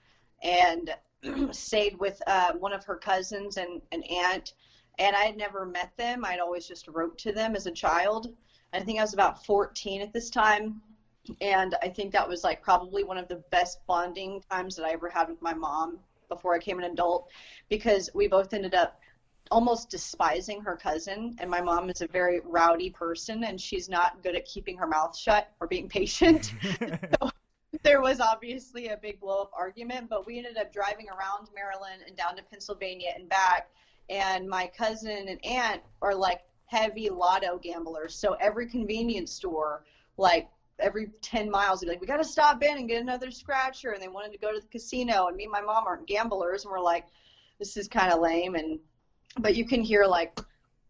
and 0.44 0.94
stayed 1.52 1.98
with 2.00 2.22
uh, 2.28 2.54
one 2.54 2.74
of 2.74 2.84
her 2.86 2.96
cousins 2.96 3.58
and 3.58 3.82
an 3.92 4.04
aunt. 4.04 4.54
And 5.00 5.16
I 5.16 5.22
had 5.22 5.38
never 5.38 5.66
met 5.66 5.92
them. 5.98 6.26
I'd 6.26 6.40
always 6.40 6.68
just 6.68 6.88
wrote 6.88 7.18
to 7.20 7.32
them 7.32 7.56
as 7.56 7.68
a 7.68 7.72
child. 7.72 8.34
I 8.74 8.80
think 8.82 9.00
I 9.00 9.04
was 9.04 9.14
about 9.14 9.46
14 9.46 10.02
at 10.02 10.14
this 10.14 10.30
time. 10.30 10.82
And 11.42 11.76
I 11.82 11.90
think 11.90 12.12
that 12.14 12.28
was 12.28 12.44
like 12.44 12.62
probably 12.62 13.04
one 13.04 13.18
of 13.18 13.28
the 13.28 13.44
best 13.52 13.80
bonding 13.88 14.42
times 14.50 14.76
that 14.76 14.86
I 14.86 14.92
ever 14.92 15.10
had 15.10 15.30
with 15.30 15.42
my 15.42 15.54
mom 15.54 16.00
before 16.30 16.56
I 16.56 16.60
became 16.60 16.80
an 16.80 16.86
adult 16.86 17.30
because 17.70 18.10
we 18.14 18.28
both 18.28 18.54
ended 18.54 18.76
up 18.76 19.00
almost 19.52 19.90
despising 19.90 20.62
her 20.62 20.76
cousin. 20.76 21.36
And 21.40 21.50
my 21.50 21.62
mom 21.62 21.90
is 21.90 22.02
a 22.02 22.08
very 22.08 22.42
rowdy 22.44 22.90
person 22.90 23.44
and 23.46 23.60
she's 23.60 23.88
not 23.90 24.22
good 24.24 24.36
at 24.36 24.46
keeping 24.46 24.78
her 24.78 24.88
mouth 24.88 25.18
shut 25.18 25.52
or 25.60 25.68
being 25.68 25.90
patient. 25.90 26.54
So 27.22 27.30
there 27.84 28.02
was 28.02 28.20
obviously 28.20 28.88
a 28.88 28.98
big 28.98 29.20
blow 29.20 29.42
up 29.42 29.52
argument 29.56 30.10
but 30.10 30.26
we 30.26 30.38
ended 30.38 30.58
up 30.58 30.74
driving 30.74 31.08
around 31.10 31.50
maryland 31.54 32.02
and 32.08 32.16
down 32.16 32.36
to 32.38 32.44
pennsylvania 32.44 33.12
and 33.16 33.30
back. 33.30 33.70
And 34.10 34.48
my 34.48 34.68
cousin 34.76 35.28
and 35.28 35.46
aunt 35.46 35.82
are 36.02 36.16
like 36.16 36.42
heavy 36.66 37.10
lotto 37.10 37.58
gamblers. 37.58 38.16
So 38.16 38.34
every 38.40 38.68
convenience 38.68 39.32
store 39.32 39.84
like 40.18 40.50
every 40.80 41.10
10 41.22 41.50
miles 41.50 41.80
they'd 41.80 41.88
be 41.88 41.92
like 41.92 42.02
we 42.02 42.08
got 42.08 42.18
to 42.18 42.24
stop 42.24 42.62
in 42.64 42.78
and 42.78 42.88
get 42.88 43.02
another 43.02 43.32
scratcher 43.32 43.92
and 43.92 44.02
they 44.02 44.08
wanted 44.08 44.32
to 44.32 44.38
go 44.38 44.54
to 44.54 44.60
the 44.60 44.68
casino 44.68 45.28
and 45.28 45.36
me 45.36 45.44
and 45.44 45.52
my 45.52 45.62
mom 45.62 45.86
aren't 45.88 46.08
gamblers 46.08 46.64
and 46.64 46.72
we're 46.72 46.80
like 46.80 47.06
this 47.60 47.78
is 47.78 47.88
kind 47.88 48.12
of 48.12 48.20
lame 48.20 48.56
and 48.56 48.80
but 49.40 49.56
you 49.56 49.66
can 49.66 49.82
hear 49.82 50.06
like 50.06 50.40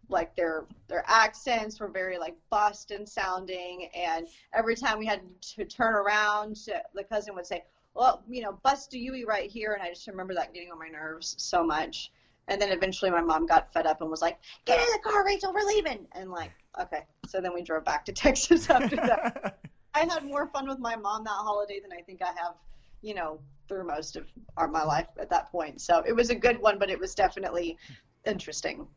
like 0.10 0.36
their 0.36 0.66
their 0.88 1.04
accents 1.08 1.80
were 1.80 1.88
very 1.88 2.18
like 2.18 2.36
Boston 2.50 3.06
sounding 3.06 3.90
and 3.96 4.28
every 4.54 4.76
time 4.76 5.00
we 5.00 5.06
had 5.06 5.22
to 5.42 5.66
turn 5.66 5.94
around 5.94 6.56
the 6.94 7.04
cousin 7.04 7.36
would 7.36 7.46
say 7.46 7.64
well 7.94 8.24
you 8.30 8.42
know 8.42 8.60
bust 8.64 8.94
a 8.94 8.98
Yui 8.98 9.26
right 9.26 9.50
here 9.50 9.74
and 9.74 9.84
I 9.84 9.90
just 9.90 10.08
remember 10.08 10.34
that 10.36 10.54
getting 10.54 10.72
on 10.72 10.80
my 10.80 10.90
nerves 10.90 11.36
so 11.38 11.64
much. 11.64 12.12
And 12.50 12.62
then 12.62 12.72
eventually 12.72 13.12
my 13.12 13.20
mom 13.20 13.46
got 13.46 13.74
fed 13.74 13.86
up 13.86 14.00
and 14.00 14.10
was 14.10 14.22
like 14.22 14.38
get 14.64 14.80
in 14.80 14.86
the 14.94 15.00
car 15.00 15.26
Rachel 15.26 15.54
we're 15.54 15.68
leaving 15.68 16.08
and 16.14 16.32
like 16.32 16.52
okay 16.80 17.04
so 17.28 17.42
then 17.42 17.54
we 17.54 17.62
drove 17.62 17.84
back 17.84 18.06
to 18.06 18.12
Texas 18.14 18.70
after 18.70 18.96
that 18.96 19.60
I 19.98 20.14
had 20.14 20.26
more 20.26 20.48
fun 20.48 20.68
with 20.68 20.80
my 20.80 20.96
mom 20.96 21.24
that 21.24 21.32
holiday 21.32 21.80
than 21.80 21.92
I 21.92 22.02
think 22.02 22.22
I 22.22 22.28
have 22.28 22.56
you 23.02 23.14
know 23.14 23.40
through 23.68 23.86
most 23.86 24.16
of 24.16 24.26
our, 24.56 24.68
my 24.68 24.84
life 24.84 25.08
at 25.20 25.30
that 25.30 25.52
point 25.52 25.82
so 25.82 26.04
it 26.06 26.14
was 26.14 26.30
a 26.30 26.36
good 26.36 26.60
one 26.62 26.80
but 26.80 26.90
it 26.90 27.00
was 27.00 27.14
definitely 27.16 27.78
interesting 28.26 28.88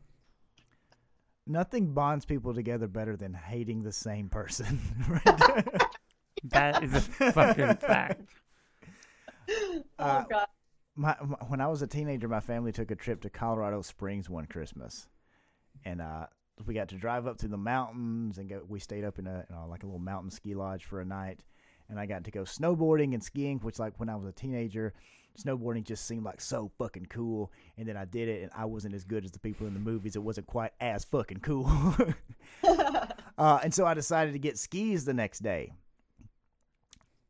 Nothing 1.47 1.93
bonds 1.93 2.23
people 2.23 2.53
together 2.53 2.87
better 2.87 3.17
than 3.17 3.33
hating 3.33 3.81
the 3.81 3.91
same 3.91 4.29
person. 4.29 4.79
right? 5.09 5.67
That 6.45 6.83
is 6.83 6.93
a 6.95 7.01
fucking 7.01 7.75
fact. 7.77 8.21
oh 9.49 9.83
Uh, 9.99 10.23
god 10.23 10.47
my, 10.95 11.15
my 11.23 11.37
when 11.47 11.61
I 11.61 11.67
was 11.67 11.81
a 11.81 11.87
teenager, 11.87 12.27
my 12.27 12.39
family 12.39 12.71
took 12.71 12.91
a 12.91 12.95
trip 12.95 13.21
to 13.21 13.29
Colorado 13.29 13.81
Springs 13.81 14.29
one 14.29 14.45
Christmas, 14.45 15.07
and 15.85 16.01
uh, 16.01 16.27
we 16.67 16.73
got 16.73 16.89
to 16.89 16.95
drive 16.95 17.27
up 17.27 17.39
through 17.39 17.49
the 17.49 17.57
mountains 17.57 18.37
and 18.37 18.49
go. 18.49 18.61
We 18.67 18.79
stayed 18.79 19.03
up 19.03 19.19
in 19.19 19.27
a 19.27 19.45
you 19.49 19.55
know, 19.55 19.67
like 19.69 19.83
a 19.83 19.85
little 19.85 19.99
mountain 19.99 20.31
ski 20.31 20.55
lodge 20.55 20.85
for 20.85 21.01
a 21.01 21.05
night, 21.05 21.41
and 21.89 21.99
I 21.99 22.05
got 22.05 22.23
to 22.25 22.31
go 22.31 22.41
snowboarding 22.41 23.13
and 23.13 23.23
skiing, 23.23 23.59
which 23.59 23.79
like 23.79 23.99
when 23.99 24.09
I 24.09 24.15
was 24.15 24.25
a 24.27 24.31
teenager, 24.31 24.93
snowboarding 25.39 25.83
just 25.83 26.07
seemed 26.07 26.23
like 26.23 26.41
so 26.41 26.71
fucking 26.77 27.07
cool. 27.07 27.51
And 27.77 27.87
then 27.87 27.97
I 27.97 28.05
did 28.05 28.27
it, 28.27 28.43
and 28.43 28.51
I 28.55 28.65
wasn't 28.65 28.95
as 28.95 29.03
good 29.03 29.25
as 29.25 29.31
the 29.31 29.39
people 29.39 29.67
in 29.67 29.73
the 29.73 29.79
movies. 29.79 30.15
It 30.15 30.23
wasn't 30.23 30.47
quite 30.47 30.71
as 30.79 31.05
fucking 31.05 31.39
cool. 31.39 31.69
uh, 33.37 33.59
and 33.63 33.73
so 33.73 33.85
I 33.85 33.93
decided 33.93 34.33
to 34.33 34.39
get 34.39 34.57
skis 34.57 35.05
the 35.05 35.13
next 35.13 35.39
day, 35.39 35.73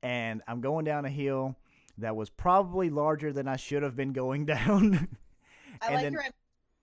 and 0.03 0.41
I'm 0.47 0.61
going 0.61 0.85
down 0.85 1.05
a 1.05 1.09
hill 1.09 1.55
that 1.97 2.15
was 2.15 2.29
probably 2.29 2.89
larger 2.89 3.31
than 3.31 3.47
I 3.47 3.55
should 3.55 3.83
have 3.83 3.95
been 3.95 4.13
going 4.13 4.45
down. 4.47 5.07
I 5.81 5.93
like 5.93 6.03
then- 6.03 6.13
your 6.13 6.23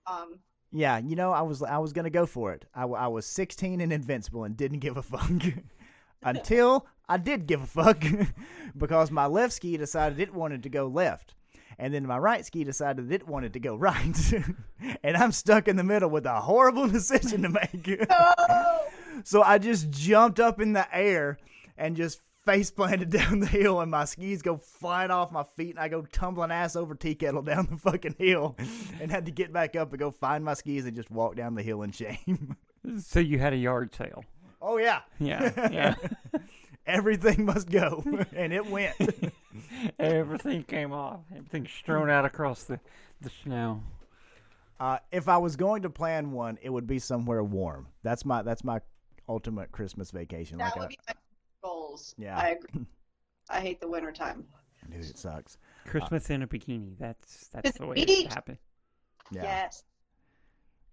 um 0.07 0.39
yeah, 0.71 0.99
you 0.99 1.15
know, 1.15 1.31
I 1.31 1.41
was 1.41 1.61
I 1.63 1.77
was 1.77 1.93
gonna 1.93 2.09
go 2.09 2.25
for 2.25 2.53
it. 2.53 2.65
I, 2.73 2.83
I 2.83 3.07
was 3.07 3.25
16 3.25 3.81
and 3.81 3.91
invincible 3.91 4.43
and 4.43 4.55
didn't 4.55 4.79
give 4.79 4.97
a 4.97 5.01
fuck 5.01 5.31
until 6.23 6.85
I 7.07 7.17
did 7.17 7.47
give 7.47 7.61
a 7.61 7.67
fuck 7.67 8.03
because 8.77 9.09
my 9.09 9.25
left 9.25 9.53
ski 9.53 9.77
decided 9.77 10.19
it 10.19 10.33
wanted 10.33 10.63
to 10.63 10.69
go 10.69 10.87
left. 10.87 11.33
And 11.79 11.93
then 11.93 12.05
my 12.05 12.17
right 12.17 12.45
ski 12.45 12.63
decided 12.65 13.11
it 13.11 13.27
wanted 13.27 13.53
to 13.53 13.59
go 13.59 13.75
right. 13.75 14.33
and 15.03 15.17
I'm 15.17 15.31
stuck 15.31 15.67
in 15.67 15.77
the 15.77 15.83
middle 15.83 16.09
with 16.09 16.25
a 16.25 16.41
horrible 16.41 16.87
decision 16.87 17.41
to 17.43 17.49
make. 17.49 18.05
Oh! 18.09 18.87
so 19.23 19.41
I 19.41 19.57
just 19.57 19.89
jumped 19.89 20.39
up 20.39 20.59
in 20.59 20.73
the 20.73 20.87
air 20.95 21.37
and 21.77 21.95
just 21.95 22.21
face 22.45 22.71
planted 22.71 23.09
down 23.11 23.39
the 23.39 23.47
hill, 23.47 23.79
and 23.81 23.91
my 23.91 24.05
skis 24.05 24.41
go 24.41 24.57
flying 24.57 25.11
off 25.11 25.31
my 25.31 25.43
feet, 25.55 25.71
and 25.71 25.79
I 25.79 25.87
go 25.87 26.01
tumbling 26.03 26.51
ass 26.51 26.75
over 26.75 26.95
tea 26.95 27.15
kettle 27.15 27.41
down 27.41 27.67
the 27.69 27.77
fucking 27.77 28.15
hill, 28.17 28.55
and 29.01 29.11
had 29.11 29.25
to 29.25 29.31
get 29.31 29.51
back 29.53 29.75
up 29.75 29.91
and 29.91 29.99
go 29.99 30.11
find 30.11 30.43
my 30.43 30.53
skis 30.53 30.85
and 30.85 30.95
just 30.95 31.11
walk 31.11 31.35
down 31.35 31.55
the 31.55 31.63
hill 31.63 31.81
in 31.83 31.91
shame. 31.91 32.55
So 33.03 33.19
you 33.19 33.37
had 33.39 33.51
a 33.51 33.57
yard 33.57 33.93
sale. 33.93 34.23
oh 34.61 34.77
yeah, 34.77 35.01
Yeah, 35.19 35.51
yeah. 35.69 35.95
everything 36.87 37.43
must 37.45 37.69
go, 37.69 38.01
and 38.33 38.53
it 38.53 38.65
went. 38.65 38.95
Everything 39.99 40.63
came 40.63 40.93
off. 40.93 41.19
Everything 41.35 41.67
strewn 41.67 42.09
out 42.09 42.23
across 42.23 42.63
the, 42.63 42.79
the 43.21 43.29
snow. 43.43 43.83
Uh, 44.79 44.97
if 45.11 45.27
I 45.27 45.37
was 45.37 45.57
going 45.57 45.81
to 45.81 45.89
plan 45.89 46.31
one, 46.31 46.57
it 46.61 46.69
would 46.69 46.87
be 46.87 46.99
somewhere 46.99 47.43
warm. 47.43 47.87
That's 48.01 48.23
my 48.25 48.41
that's 48.43 48.63
my 48.63 48.79
ultimate 49.27 49.71
Christmas 49.73 50.11
vacation. 50.11 50.57
that 50.59 50.67
like 50.67 50.75
would 50.77 50.85
a, 50.85 50.87
be 50.89 50.97
my 51.09 51.13
goals. 51.89 52.15
Yeah. 52.17 52.37
I 52.37 52.49
agree. 52.49 52.85
I 53.49 53.59
hate 53.61 53.79
the 53.81 53.87
winter 53.89 54.11
time. 54.11 54.45
dude, 54.91 55.03
it 55.05 55.17
sucks. 55.17 55.57
Christmas 55.85 56.29
in 56.29 56.43
a 56.43 56.47
bikini. 56.47 56.95
That's 56.99 57.47
that's 57.51 57.77
the 57.77 57.87
way 57.87 57.95
beach. 57.95 58.25
it 58.25 58.33
happened. 58.33 58.57
Yeah, 59.31 59.43
Yes. 59.43 59.83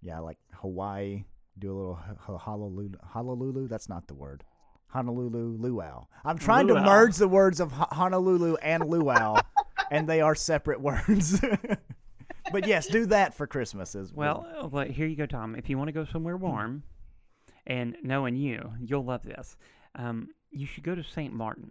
yeah, 0.01 0.19
like 0.19 0.37
Hawaii. 0.53 1.23
Do 1.59 1.71
a 1.71 1.75
little 1.75 1.99
h- 2.07 2.15
h- 2.29 2.39
Honolulu. 2.41 2.89
Honolulu. 3.03 3.67
That's 3.67 3.89
not 3.89 4.07
the 4.07 4.13
word. 4.13 4.43
Honolulu 4.87 5.57
luau. 5.59 6.05
I'm 6.23 6.37
trying 6.37 6.67
to 6.67 6.75
merge 6.75 7.15
the 7.17 7.27
words 7.27 7.59
of 7.59 7.71
Honolulu 7.71 8.55
and 8.57 8.87
luau, 8.87 9.41
and 9.91 10.07
they 10.07 10.21
are 10.21 10.35
separate 10.35 10.79
words. 10.81 11.39
but 12.51 12.67
yes, 12.67 12.87
do 12.87 13.05
that 13.07 13.33
for 13.33 13.47
Christmas 13.47 13.95
as 13.95 14.13
Well, 14.13 14.47
uh, 14.63 14.67
well, 14.67 14.85
here 14.85 15.07
you 15.07 15.15
go, 15.15 15.25
Tom. 15.25 15.55
If 15.55 15.67
you 15.69 15.77
want 15.79 15.87
to 15.89 15.91
go 15.93 16.05
somewhere 16.05 16.37
warm, 16.37 16.83
and 17.65 17.97
knowing 18.03 18.35
you, 18.35 18.71
you'll 18.79 19.03
love 19.03 19.23
this. 19.23 19.57
Um, 19.95 20.29
you 20.51 20.65
should 20.65 20.83
go 20.83 20.95
to 20.95 21.03
St. 21.03 21.33
Martin 21.33 21.69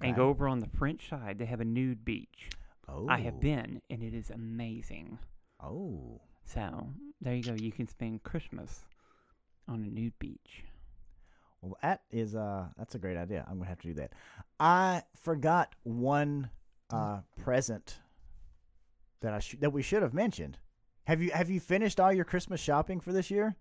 and 0.00 0.14
go 0.14 0.28
over 0.28 0.46
on 0.48 0.58
the 0.60 0.68
French 0.78 1.08
side. 1.08 1.38
They 1.38 1.46
have 1.46 1.60
a 1.60 1.64
nude 1.64 2.04
beach. 2.04 2.50
Oh, 2.88 3.08
I 3.08 3.18
have 3.18 3.40
been, 3.40 3.82
and 3.90 4.02
it 4.02 4.14
is 4.14 4.30
amazing. 4.30 5.18
Oh, 5.62 6.20
So 6.44 6.88
there 7.20 7.34
you 7.34 7.42
go. 7.42 7.54
You 7.54 7.72
can 7.72 7.88
spend 7.88 8.22
Christmas 8.22 8.84
on 9.66 9.82
a 9.84 9.88
nude 9.88 10.18
beach. 10.18 10.64
Well, 11.62 11.76
that 11.82 12.02
is 12.12 12.36
uh 12.36 12.66
that's 12.78 12.94
a 12.94 12.98
great 12.98 13.16
idea. 13.16 13.44
I'm 13.48 13.56
gonna 13.58 13.68
have 13.68 13.80
to 13.80 13.88
do 13.88 13.94
that. 13.94 14.12
I 14.60 15.02
forgot 15.20 15.74
one 15.82 16.50
uh 16.90 17.20
present 17.42 17.98
that 19.22 19.32
I 19.32 19.40
sh- 19.40 19.56
that 19.60 19.72
we 19.72 19.82
should 19.82 20.02
have 20.02 20.14
mentioned. 20.14 20.58
Have 21.06 21.20
you 21.22 21.30
have 21.32 21.50
you 21.50 21.58
finished 21.58 21.98
all 21.98 22.12
your 22.12 22.24
Christmas 22.24 22.60
shopping 22.60 23.00
for 23.00 23.12
this 23.12 23.30
year? 23.30 23.56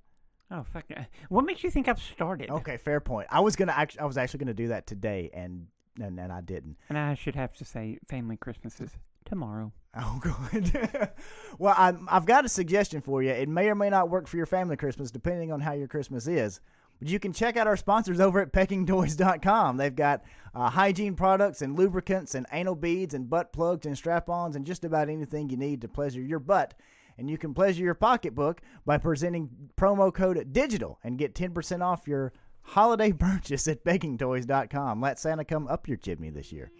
Oh 0.51 0.63
fuck! 0.63 0.85
uh, 0.95 1.03
What 1.29 1.45
makes 1.45 1.63
you 1.63 1.69
think 1.71 1.87
I've 1.87 2.01
started? 2.01 2.49
Okay, 2.49 2.77
fair 2.77 2.99
point. 2.99 3.27
I 3.31 3.39
was 3.39 3.55
gonna 3.55 3.71
actually 3.71 4.01
I 4.01 4.05
was 4.05 4.17
actually 4.17 4.39
gonna 4.39 4.53
do 4.53 4.67
that 4.69 4.85
today, 4.87 5.29
and 5.33 5.67
and, 5.99 6.19
and 6.19 6.31
I 6.31 6.41
didn't. 6.41 6.77
And 6.89 6.97
I 6.97 7.13
should 7.15 7.35
have 7.35 7.53
to 7.55 7.65
say, 7.65 7.97
family 8.07 8.35
Christmas 8.37 8.79
is 8.81 8.91
tomorrow. 9.25 9.71
Oh, 9.97 10.19
good. 10.51 11.09
well, 11.57 11.73
I, 11.77 11.93
I've 12.09 12.25
got 12.25 12.43
a 12.43 12.49
suggestion 12.49 12.99
for 13.01 13.23
you. 13.23 13.29
It 13.31 13.47
may 13.47 13.69
or 13.69 13.75
may 13.75 13.89
not 13.89 14.09
work 14.09 14.27
for 14.27 14.35
your 14.35 14.45
family 14.45 14.75
Christmas, 14.75 15.09
depending 15.09 15.53
on 15.53 15.61
how 15.61 15.71
your 15.71 15.87
Christmas 15.87 16.27
is. 16.27 16.59
But 16.99 17.07
you 17.07 17.17
can 17.17 17.31
check 17.33 17.55
out 17.55 17.65
our 17.65 17.77
sponsors 17.77 18.19
over 18.19 18.41
at 18.41 18.51
peckingtoys.com. 18.51 19.77
They've 19.77 19.95
got 19.95 20.23
uh, 20.53 20.69
hygiene 20.69 21.15
products 21.15 21.61
and 21.61 21.77
lubricants 21.77 22.35
and 22.35 22.45
anal 22.51 22.75
beads 22.75 23.13
and 23.13 23.29
butt 23.29 23.51
plugs 23.53 23.85
and 23.85 23.97
strap 23.97 24.29
ons 24.29 24.55
and 24.55 24.65
just 24.65 24.83
about 24.85 25.09
anything 25.09 25.49
you 25.49 25.57
need 25.57 25.81
to 25.81 25.87
pleasure 25.87 26.21
your 26.21 26.39
butt. 26.39 26.73
And 27.17 27.29
you 27.29 27.37
can 27.37 27.53
pleasure 27.53 27.83
your 27.83 27.93
pocketbook 27.93 28.61
by 28.85 28.97
presenting 28.97 29.49
promo 29.77 30.13
code 30.13 30.51
DIGITAL 30.53 30.97
and 31.03 31.17
get 31.17 31.33
10% 31.33 31.81
off 31.81 32.07
your 32.07 32.33
holiday 32.61 33.11
purchase 33.13 33.67
at 33.67 33.83
bakingtoys.com. 33.85 35.01
Let 35.01 35.19
Santa 35.19 35.45
come 35.45 35.67
up 35.67 35.87
your 35.87 35.97
chimney 35.97 36.29
this 36.29 36.51
year. 36.51 36.71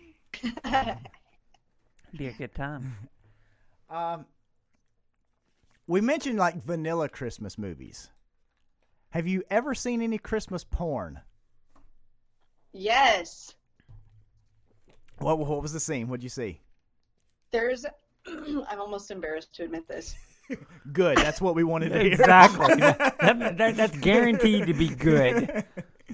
Be 2.18 2.28
a 2.28 2.34
good 2.34 2.54
time. 2.56 2.96
Um, 3.88 4.26
we 5.86 6.02
mentioned 6.02 6.40
like 6.40 6.56
vanilla 6.64 7.08
Christmas 7.08 7.56
movies. 7.56 8.10
Have 9.12 9.28
you 9.28 9.44
ever 9.52 9.76
seen 9.76 10.02
any 10.02 10.18
Christmas 10.18 10.64
porn? 10.64 11.22
yes. 12.74 13.54
What 15.20 15.38
what 15.40 15.62
was 15.62 15.72
the 15.72 15.80
scene? 15.80 16.08
What'd 16.08 16.24
you 16.24 16.30
see? 16.30 16.62
There's. 17.52 17.86
I'm 18.70 18.80
almost 18.80 19.12
embarrassed 19.12 19.54
to 19.56 19.64
admit 19.64 19.88
this. 19.88 20.16
Good. 20.94 21.18
That's 21.18 21.42
what 21.42 21.56
we 21.56 21.64
wanted 21.64 21.90
to 21.90 22.00
hear. 22.00 22.14
Exactly. 22.14 22.76
that, 22.76 23.58
that, 23.58 23.76
that's 23.76 23.98
guaranteed 23.98 24.68
to 24.68 24.74
be 24.74 24.90
good. 24.90 25.66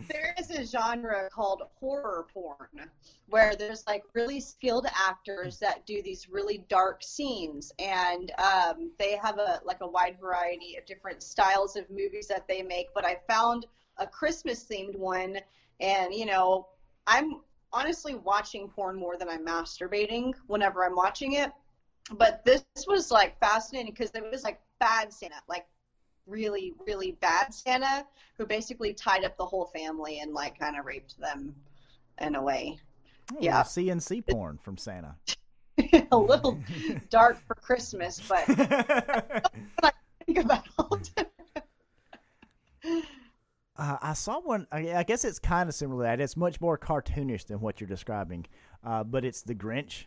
There 0.09 0.33
is 0.39 0.51
a 0.51 0.65
genre 0.65 1.29
called 1.29 1.63
horror 1.79 2.27
porn 2.33 2.89
where 3.31 3.55
there's 3.55 3.85
like 3.87 4.03
really 4.13 4.39
skilled 4.39 4.85
actors 5.07 5.57
that 5.59 5.85
do 5.85 6.01
these 6.01 6.29
really 6.29 6.65
dark 6.69 7.01
scenes 7.01 7.71
and 7.79 8.31
um, 8.37 8.91
they 8.99 9.17
have 9.21 9.37
a 9.37 9.61
like 9.65 9.79
a 9.81 9.87
wide 9.87 10.17
variety 10.19 10.75
of 10.77 10.85
different 10.85 11.23
styles 11.23 11.75
of 11.75 11.89
movies 11.89 12.27
that 12.27 12.47
they 12.47 12.61
make 12.61 12.87
but 12.93 13.05
i 13.05 13.17
found 13.27 13.65
a 13.97 14.05
christmas 14.05 14.65
themed 14.69 14.97
one 14.97 15.37
and 15.79 16.13
you 16.13 16.25
know 16.25 16.67
i'm 17.07 17.41
honestly 17.73 18.15
watching 18.15 18.67
porn 18.67 18.97
more 18.97 19.17
than 19.17 19.29
i'm 19.29 19.45
masturbating 19.45 20.33
whenever 20.47 20.85
i'm 20.85 20.95
watching 20.95 21.33
it 21.33 21.51
but 22.17 22.43
this 22.45 22.63
was 22.87 23.11
like 23.11 23.39
fascinating 23.39 23.93
because 23.93 24.11
it 24.15 24.23
was 24.31 24.43
like 24.43 24.59
bad 24.79 25.11
santa 25.13 25.35
like 25.47 25.65
really 26.27 26.73
really 26.87 27.13
bad 27.21 27.53
santa 27.53 28.05
who 28.37 28.45
basically 28.45 28.93
tied 28.93 29.23
up 29.23 29.37
the 29.37 29.45
whole 29.45 29.65
family 29.67 30.19
and 30.19 30.33
like 30.33 30.57
kind 30.59 30.77
of 30.77 30.85
raped 30.85 31.19
them 31.19 31.53
in 32.19 32.35
a 32.35 32.41
way 32.41 32.77
Yeah. 33.39 33.63
CNC 33.63 34.27
porn 34.29 34.57
from 34.61 34.77
Santa. 34.77 35.15
a 36.11 36.17
little 36.17 36.59
dark 37.09 37.37
for 37.47 37.55
christmas 37.55 38.19
but 38.27 38.43
I 38.47 39.41
think 40.25 40.39
about 40.39 40.67
all 40.77 40.89
the 40.89 41.27
Uh, 43.77 43.97
I 44.01 44.13
saw 44.13 44.39
one. 44.39 44.67
I, 44.71 44.93
I 44.93 45.03
guess 45.03 45.23
it's 45.25 45.39
kind 45.39 45.67
of 45.69 45.73
similar 45.75 46.03
to 46.03 46.07
that. 46.09 46.21
It's 46.21 46.37
much 46.37 46.59
more 46.61 46.77
cartoonish 46.77 47.45
than 47.47 47.61
what 47.61 47.79
you're 47.81 47.87
describing, 47.87 48.45
uh, 48.83 49.03
but 49.03 49.25
it's 49.25 49.41
the 49.41 49.55
Grinch, 49.55 50.05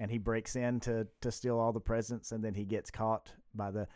and 0.00 0.10
he 0.10 0.18
breaks 0.18 0.56
in 0.56 0.80
to 0.80 1.06
to 1.20 1.30
steal 1.30 1.58
all 1.60 1.72
the 1.72 1.78
presents, 1.80 2.32
and 2.32 2.42
then 2.42 2.54
he 2.54 2.64
gets 2.64 2.90
caught 2.90 3.30
by 3.54 3.70
the 3.70 3.86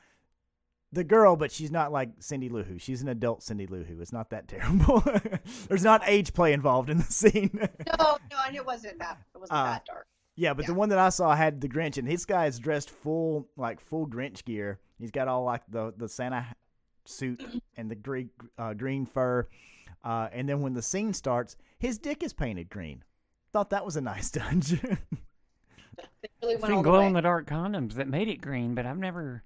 the 0.93 1.03
girl. 1.03 1.35
But 1.35 1.51
she's 1.51 1.73
not 1.73 1.91
like 1.91 2.11
Cindy 2.21 2.49
Lou 2.49 2.63
Who. 2.63 2.79
She's 2.79 3.03
an 3.03 3.09
adult 3.09 3.43
Cindy 3.43 3.67
Lou 3.67 3.83
Who. 3.83 4.01
It's 4.01 4.13
not 4.13 4.31
that 4.31 4.47
terrible. 4.55 5.03
There's 5.69 5.83
not 5.83 6.03
age 6.07 6.33
play 6.35 6.53
involved 6.53 6.91
in 6.91 6.99
the 6.99 7.05
scene. 7.05 7.51
no 7.99 8.19
no 8.31 8.37
and 8.47 8.55
it 8.55 8.65
wasn't 8.65 8.99
that 9.01 9.19
it 9.35 9.39
wasn't 9.39 9.59
Uh, 9.59 9.65
that 9.65 9.87
dark 9.87 10.07
Yeah, 10.37 10.53
but 10.55 10.67
the 10.67 10.75
one 10.75 10.91
that 10.91 10.99
I 10.99 11.09
saw 11.09 11.35
had 11.35 11.61
the 11.61 11.69
Grinch, 11.69 11.97
and 11.97 12.07
this 12.07 12.25
guy 12.27 12.47
is 12.47 12.59
dressed 12.59 12.91
full 12.91 13.49
like 13.57 13.81
full 13.81 14.07
Grinch 14.07 14.45
gear. 14.45 14.79
He's 14.99 15.11
got 15.11 15.27
all 15.27 15.43
like 15.45 15.63
the 15.69 15.95
the 15.97 16.09
Santa 16.09 16.47
suit 17.07 17.43
and 17.77 17.91
the 17.91 17.97
green 17.97 18.31
uh, 18.59 18.75
green 18.75 19.07
fur, 19.07 19.49
uh, 20.05 20.29
and 20.33 20.49
then 20.49 20.61
when 20.61 20.75
the 20.75 20.83
scene 20.83 21.15
starts, 21.15 21.57
his 21.79 21.99
dick 21.99 22.23
is 22.23 22.33
painted 22.35 22.69
green. 22.69 23.03
Thought 23.53 23.71
that 23.71 23.85
was 23.87 23.97
a 23.97 24.01
nice 24.01 24.31
touch. 24.33 24.75
They 26.23 26.29
really 26.43 26.55
I've 26.57 26.63
seen 26.63 26.83
glow 26.83 27.01
in 27.01 27.13
the 27.13 27.23
dark 27.23 27.47
condoms 27.49 27.95
that 27.95 28.09
made 28.09 28.29
it 28.29 28.41
green, 28.41 28.75
but 28.75 28.87
I've 28.87 28.99
never. 28.99 29.43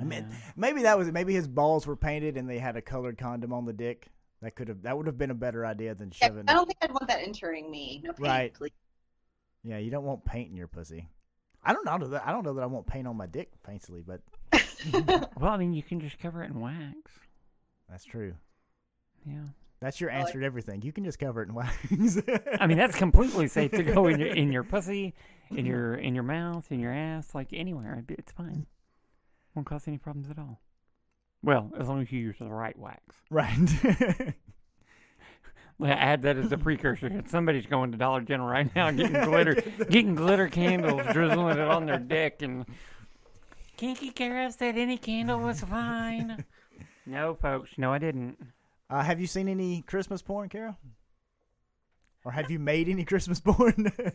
I 0.00 0.04
mean, 0.04 0.26
maybe 0.56 0.82
that 0.82 0.96
was. 0.96 1.10
Maybe 1.12 1.34
his 1.34 1.46
balls 1.48 1.86
were 1.86 1.96
painted 1.96 2.36
and 2.36 2.48
they 2.48 2.58
had 2.58 2.76
a 2.76 2.82
colored 2.82 3.18
condom 3.18 3.52
on 3.52 3.64
the 3.66 3.72
dick. 3.72 4.08
That 4.40 4.54
could 4.56 4.68
have 4.68 4.82
that 4.82 4.96
would 4.96 5.06
have 5.06 5.18
been 5.18 5.30
a 5.30 5.34
better 5.34 5.64
idea 5.66 5.94
than 5.94 6.10
Yeah, 6.20 6.28
shoving. 6.28 6.44
i 6.48 6.52
don't 6.54 6.66
think 6.66 6.78
i'd 6.82 6.90
want 6.90 7.06
that 7.06 7.20
entering 7.22 7.70
me 7.70 8.00
no 8.02 8.12
pain, 8.12 8.26
Right. 8.26 8.54
please. 8.54 8.72
Yeah, 9.62 9.78
you 9.78 9.90
don't 9.92 10.02
want 10.04 10.24
paint 10.24 10.50
in 10.50 10.56
your 10.56 10.66
pussy. 10.66 11.08
I 11.62 11.72
don't 11.72 11.84
know 11.84 12.08
that 12.08 12.26
I 12.26 12.32
don't 12.32 12.42
know 12.44 12.54
that 12.54 12.62
I 12.62 12.66
want 12.66 12.86
paint 12.88 13.06
on 13.06 13.16
my 13.16 13.26
dick 13.26 13.52
faintly, 13.64 14.02
but 14.04 14.20
Well, 15.38 15.52
I 15.52 15.56
mean, 15.58 15.74
you 15.74 15.82
can 15.84 16.00
just 16.00 16.18
cover 16.18 16.42
it 16.42 16.50
in 16.50 16.58
wax. 16.60 16.92
that's 17.88 18.04
true. 18.04 18.34
Yeah. 19.24 19.44
That's 19.82 20.00
your 20.00 20.10
I 20.10 20.18
like- 20.18 20.26
answer 20.28 20.40
to 20.40 20.46
everything. 20.46 20.80
You 20.82 20.92
can 20.92 21.04
just 21.04 21.18
cover 21.18 21.42
it 21.42 21.48
in 21.48 21.54
wax. 21.56 21.76
I 22.60 22.66
mean, 22.66 22.78
that's 22.78 22.96
completely 22.96 23.48
safe 23.48 23.72
to 23.72 23.82
go 23.82 24.06
in 24.06 24.18
your 24.20 24.28
in 24.28 24.52
your 24.52 24.62
pussy, 24.72 25.12
in 25.50 25.66
your 25.66 25.94
in 25.96 26.14
your 26.14 26.22
mouth, 26.24 26.70
in 26.70 26.78
your 26.80 26.92
ass, 26.92 27.34
like 27.34 27.48
anywhere. 27.52 28.02
It's 28.08 28.32
fine. 28.32 28.66
Won't 29.54 29.66
cause 29.66 29.86
any 29.88 29.98
problems 29.98 30.30
at 30.30 30.38
all. 30.38 30.60
Well, 31.42 31.72
as 31.78 31.88
long 31.88 32.00
as 32.00 32.12
you 32.12 32.20
use 32.20 32.36
the 32.38 32.46
right 32.48 32.78
wax. 32.78 33.02
right. 33.28 33.58
Well, 35.78 35.90
add 35.90 36.22
that 36.22 36.36
as 36.36 36.52
a 36.52 36.58
precursor. 36.58 37.10
Somebody's 37.26 37.66
going 37.66 37.90
to 37.90 37.98
Dollar 37.98 38.20
General 38.20 38.48
right 38.48 38.76
now, 38.76 38.90
getting 38.92 39.20
glitter, 39.24 39.54
getting 39.90 40.14
glitter 40.14 40.46
candles, 40.48 41.02
drizzling 41.12 41.56
it 41.58 41.60
on 41.60 41.86
their 41.86 41.98
dick, 41.98 42.42
and 42.42 42.64
Kinky 43.76 44.10
Kara 44.10 44.52
said 44.52 44.76
any 44.78 44.96
candle 44.96 45.40
was 45.40 45.60
fine. 45.62 46.44
No, 47.04 47.34
folks. 47.34 47.70
No, 47.78 47.92
I 47.92 47.98
didn't. 47.98 48.38
Uh, 48.92 49.02
have 49.02 49.18
you 49.18 49.26
seen 49.26 49.48
any 49.48 49.80
Christmas 49.80 50.20
porn, 50.20 50.50
Kara? 50.50 50.76
Or 52.26 52.32
have 52.32 52.50
you 52.50 52.58
made 52.58 52.90
any 52.90 53.04
Christmas 53.12 53.40
porn? 53.40 53.90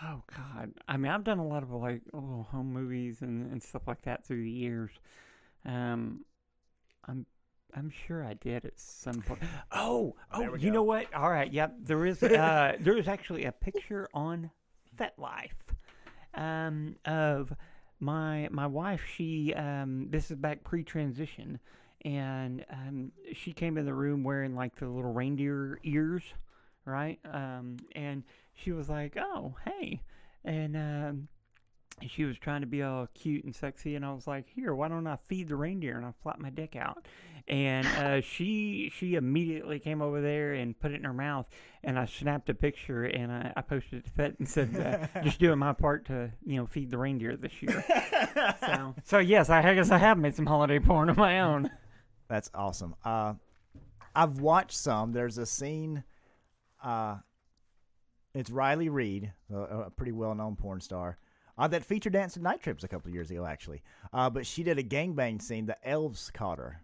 Oh 0.00 0.22
God! 0.36 0.70
I 0.86 0.96
mean, 0.96 1.10
I've 1.10 1.24
done 1.24 1.40
a 1.40 1.44
lot 1.44 1.64
of 1.64 1.72
like 1.72 2.02
little 2.12 2.46
home 2.52 2.72
movies 2.72 3.20
and, 3.20 3.50
and 3.50 3.60
stuff 3.60 3.82
like 3.88 4.00
that 4.02 4.24
through 4.24 4.44
the 4.44 4.50
years. 4.50 4.92
Um, 5.64 6.24
I'm 7.04 7.26
I'm 7.74 7.90
sure 8.06 8.24
I 8.24 8.34
did 8.34 8.64
at 8.64 8.78
some 8.78 9.22
point. 9.22 9.40
Oh, 9.72 10.14
oh, 10.32 10.54
you 10.54 10.68
go. 10.68 10.74
know 10.74 10.82
what? 10.84 11.12
All 11.12 11.28
right, 11.28 11.52
yep. 11.52 11.74
There 11.82 12.06
is 12.06 12.22
uh, 12.22 12.76
there 12.78 12.96
is 12.96 13.08
actually 13.08 13.46
a 13.46 13.50
picture 13.50 14.08
on 14.14 14.52
FetLife 14.96 15.50
um, 16.34 16.94
of 17.04 17.52
my 17.98 18.48
my 18.52 18.68
wife. 18.68 19.02
She 19.16 19.52
um, 19.54 20.10
this 20.10 20.30
is 20.30 20.36
back 20.36 20.62
pre-transition, 20.62 21.58
and 22.04 22.64
um, 22.70 23.12
she 23.32 23.52
came 23.52 23.76
in 23.76 23.84
the 23.84 23.94
room 23.94 24.22
wearing 24.22 24.54
like 24.54 24.76
the 24.76 24.86
little 24.86 25.12
reindeer 25.12 25.78
ears, 25.82 26.22
right? 26.84 27.18
Um, 27.24 27.78
and 27.94 28.22
she 28.54 28.72
was 28.72 28.88
like, 28.88 29.16
"Oh, 29.16 29.54
hey," 29.64 30.00
and 30.44 30.76
um, 30.76 31.28
she 32.06 32.24
was 32.24 32.38
trying 32.38 32.60
to 32.60 32.66
be 32.66 32.82
all 32.82 33.08
cute 33.14 33.44
and 33.44 33.54
sexy, 33.54 33.96
and 33.96 34.04
I 34.04 34.12
was 34.12 34.26
like, 34.26 34.46
"Here, 34.54 34.74
why 34.74 34.88
don't 34.88 35.06
I 35.06 35.16
feed 35.26 35.48
the 35.48 35.56
reindeer?" 35.56 35.96
And 35.96 36.06
I 36.06 36.12
flap 36.22 36.38
my 36.38 36.50
dick 36.50 36.76
out, 36.76 37.06
and 37.46 37.86
uh, 37.86 38.20
she 38.22 38.92
she 38.94 39.14
immediately 39.14 39.78
came 39.78 40.00
over 40.02 40.20
there 40.20 40.54
and 40.54 40.78
put 40.78 40.92
it 40.92 40.96
in 40.96 41.04
her 41.04 41.12
mouth, 41.12 41.46
and 41.82 41.98
I 41.98 42.06
snapped 42.06 42.48
a 42.48 42.54
picture 42.54 43.04
and 43.04 43.32
I, 43.32 43.52
I 43.56 43.62
posted 43.62 44.00
it 44.00 44.04
to 44.04 44.10
Fet 44.10 44.38
and 44.38 44.48
said, 44.48 45.10
uh, 45.14 45.20
"Just 45.24 45.40
doing 45.40 45.58
my 45.58 45.72
part 45.72 46.06
to 46.06 46.30
you 46.44 46.56
know 46.56 46.66
feed 46.66 46.90
the 46.90 46.98
reindeer 46.98 47.36
this 47.36 47.62
year." 47.62 47.84
so, 48.60 48.94
so 49.04 49.18
yes, 49.18 49.50
I 49.50 49.74
guess 49.74 49.90
I 49.90 49.98
have 49.98 50.18
made 50.18 50.34
some 50.34 50.46
holiday 50.46 50.78
porn 50.78 51.08
of 51.08 51.16
my 51.16 51.40
own. 51.40 51.70
That's 52.28 52.50
awesome. 52.54 52.94
Uh, 53.04 53.34
I've 54.14 54.40
watched 54.40 54.76
some. 54.76 55.12
There's 55.12 55.38
a 55.38 55.46
scene. 55.46 56.04
Uh, 56.82 57.16
it's 58.34 58.50
Riley 58.50 58.88
Reid, 58.88 59.32
a, 59.52 59.58
a 59.58 59.90
pretty 59.90 60.12
well-known 60.12 60.56
porn 60.56 60.80
star, 60.80 61.18
uh, 61.56 61.66
that 61.68 61.84
featured 61.84 62.12
Dance 62.12 62.36
at 62.36 62.42
Night 62.42 62.62
Trips 62.62 62.84
a 62.84 62.88
couple 62.88 63.10
years 63.10 63.30
ago, 63.30 63.44
actually. 63.44 63.82
Uh, 64.12 64.30
but 64.30 64.46
she 64.46 64.62
did 64.62 64.78
a 64.78 64.82
gangbang 64.82 65.42
scene. 65.42 65.66
The 65.66 65.76
elves 65.88 66.30
caught 66.32 66.58
her. 66.58 66.82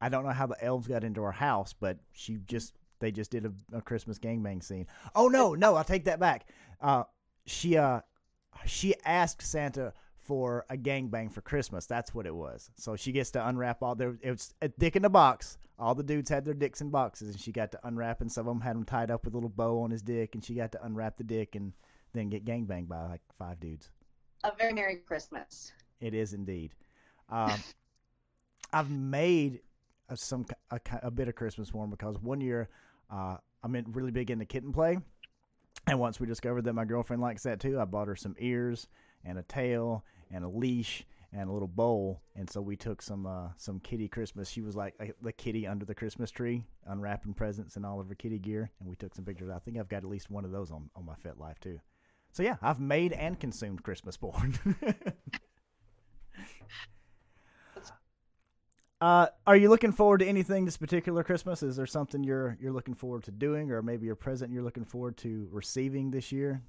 I 0.00 0.08
don't 0.08 0.24
know 0.24 0.30
how 0.30 0.46
the 0.46 0.62
elves 0.64 0.88
got 0.88 1.04
into 1.04 1.22
her 1.22 1.32
house, 1.32 1.74
but 1.78 1.98
she 2.12 2.38
just 2.46 2.74
they 3.00 3.12
just 3.12 3.30
did 3.30 3.46
a, 3.46 3.52
a 3.76 3.82
Christmas 3.82 4.18
gangbang 4.18 4.62
scene. 4.62 4.86
Oh 5.14 5.28
no, 5.28 5.54
no, 5.54 5.74
I'll 5.74 5.84
take 5.84 6.04
that 6.04 6.20
back. 6.20 6.48
Uh, 6.80 7.04
she 7.46 7.76
uh, 7.76 8.00
she 8.64 8.94
asked 9.04 9.42
Santa 9.42 9.92
for 10.28 10.66
a 10.68 10.76
gangbang 10.76 11.32
for 11.32 11.40
Christmas. 11.40 11.86
That's 11.86 12.14
what 12.14 12.26
it 12.26 12.34
was. 12.34 12.70
So 12.76 12.96
she 12.96 13.12
gets 13.12 13.30
to 13.30 13.48
unwrap 13.48 13.82
all 13.82 13.94
their. 13.94 14.18
It 14.20 14.30
was 14.30 14.54
a 14.60 14.68
dick 14.68 14.94
in 14.94 15.04
a 15.06 15.08
box. 15.08 15.56
All 15.78 15.94
the 15.94 16.02
dudes 16.02 16.28
had 16.28 16.44
their 16.44 16.54
dicks 16.54 16.82
in 16.82 16.90
boxes, 16.90 17.30
and 17.30 17.40
she 17.40 17.50
got 17.50 17.72
to 17.72 17.80
unwrap, 17.84 18.20
and 18.20 18.30
some 18.30 18.46
of 18.46 18.54
them 18.54 18.60
had 18.60 18.76
them 18.76 18.84
tied 18.84 19.10
up 19.10 19.24
with 19.24 19.32
a 19.32 19.36
little 19.36 19.48
bow 19.48 19.80
on 19.80 19.90
his 19.90 20.02
dick, 20.02 20.34
and 20.34 20.44
she 20.44 20.54
got 20.54 20.70
to 20.72 20.84
unwrap 20.84 21.16
the 21.16 21.24
dick 21.24 21.54
and 21.54 21.72
then 22.12 22.28
get 22.28 22.44
gangbanged 22.44 22.88
by 22.88 23.02
like 23.06 23.20
five 23.38 23.58
dudes. 23.60 23.90
a 24.44 24.52
very 24.58 24.72
merry 24.72 24.96
christmas 24.96 25.72
It 26.00 26.14
is 26.14 26.34
indeed. 26.34 26.74
Um, 27.28 27.54
I've 28.72 28.90
made 28.90 29.60
a, 30.10 30.16
some 30.16 30.44
a, 30.70 30.80
a 31.02 31.10
bit 31.10 31.28
of 31.28 31.34
Christmas 31.36 31.70
porn 31.70 31.90
because 31.90 32.20
one 32.20 32.40
year 32.40 32.68
uh, 33.10 33.38
I'm 33.62 33.74
in, 33.74 33.86
really 33.92 34.10
big 34.10 34.30
into 34.30 34.44
kitten 34.44 34.72
play, 34.72 34.98
and 35.86 35.98
once 35.98 36.20
we 36.20 36.26
discovered 36.26 36.64
that 36.64 36.74
my 36.74 36.84
girlfriend 36.84 37.22
likes 37.22 37.44
that 37.44 37.60
too, 37.60 37.80
I 37.80 37.86
bought 37.86 38.08
her 38.08 38.16
some 38.16 38.34
ears 38.38 38.88
and 39.24 39.38
a 39.38 39.42
tail 39.42 40.04
and 40.30 40.44
a 40.44 40.48
leash 40.48 41.04
and 41.32 41.48
a 41.48 41.52
little 41.52 41.68
bowl, 41.68 42.22
and 42.36 42.48
so 42.48 42.60
we 42.60 42.76
took 42.76 43.02
some 43.02 43.26
uh, 43.26 43.48
some 43.56 43.80
kitty 43.80 44.08
Christmas. 44.08 44.48
She 44.48 44.62
was 44.62 44.74
like 44.74 44.94
the 45.20 45.32
kitty 45.32 45.66
under 45.66 45.84
the 45.84 45.94
Christmas 45.94 46.30
tree, 46.30 46.64
unwrapping 46.86 47.34
presents 47.34 47.76
and 47.76 47.84
all 47.84 48.00
of 48.00 48.08
her 48.08 48.14
kitty 48.14 48.38
gear, 48.38 48.70
and 48.80 48.88
we 48.88 48.96
took 48.96 49.14
some 49.14 49.24
pictures. 49.24 49.50
I 49.50 49.58
think 49.58 49.78
I've 49.78 49.88
got 49.88 49.98
at 49.98 50.08
least 50.08 50.30
one 50.30 50.44
of 50.44 50.52
those 50.52 50.70
on 50.70 50.90
on 50.96 51.04
my 51.04 51.14
FetLife 51.14 51.58
too. 51.60 51.80
So 52.32 52.42
yeah, 52.42 52.56
I've 52.62 52.80
made 52.80 53.12
and 53.12 53.38
consumed 53.38 53.82
Christmas 53.82 54.16
porn. 54.16 54.58
Uh, 59.00 59.28
are 59.46 59.56
you 59.56 59.68
looking 59.68 59.92
forward 59.92 60.18
to 60.18 60.26
anything 60.26 60.64
this 60.64 60.76
particular 60.76 61.22
Christmas? 61.22 61.62
Is 61.62 61.76
there 61.76 61.86
something 61.86 62.24
you're 62.24 62.58
you're 62.60 62.72
looking 62.72 62.94
forward 62.94 63.22
to 63.24 63.30
doing, 63.30 63.70
or 63.70 63.80
maybe 63.80 64.08
a 64.08 64.16
present 64.16 64.52
you're 64.52 64.64
looking 64.64 64.84
forward 64.84 65.16
to 65.18 65.48
receiving 65.52 66.10
this 66.10 66.32
year? 66.32 66.62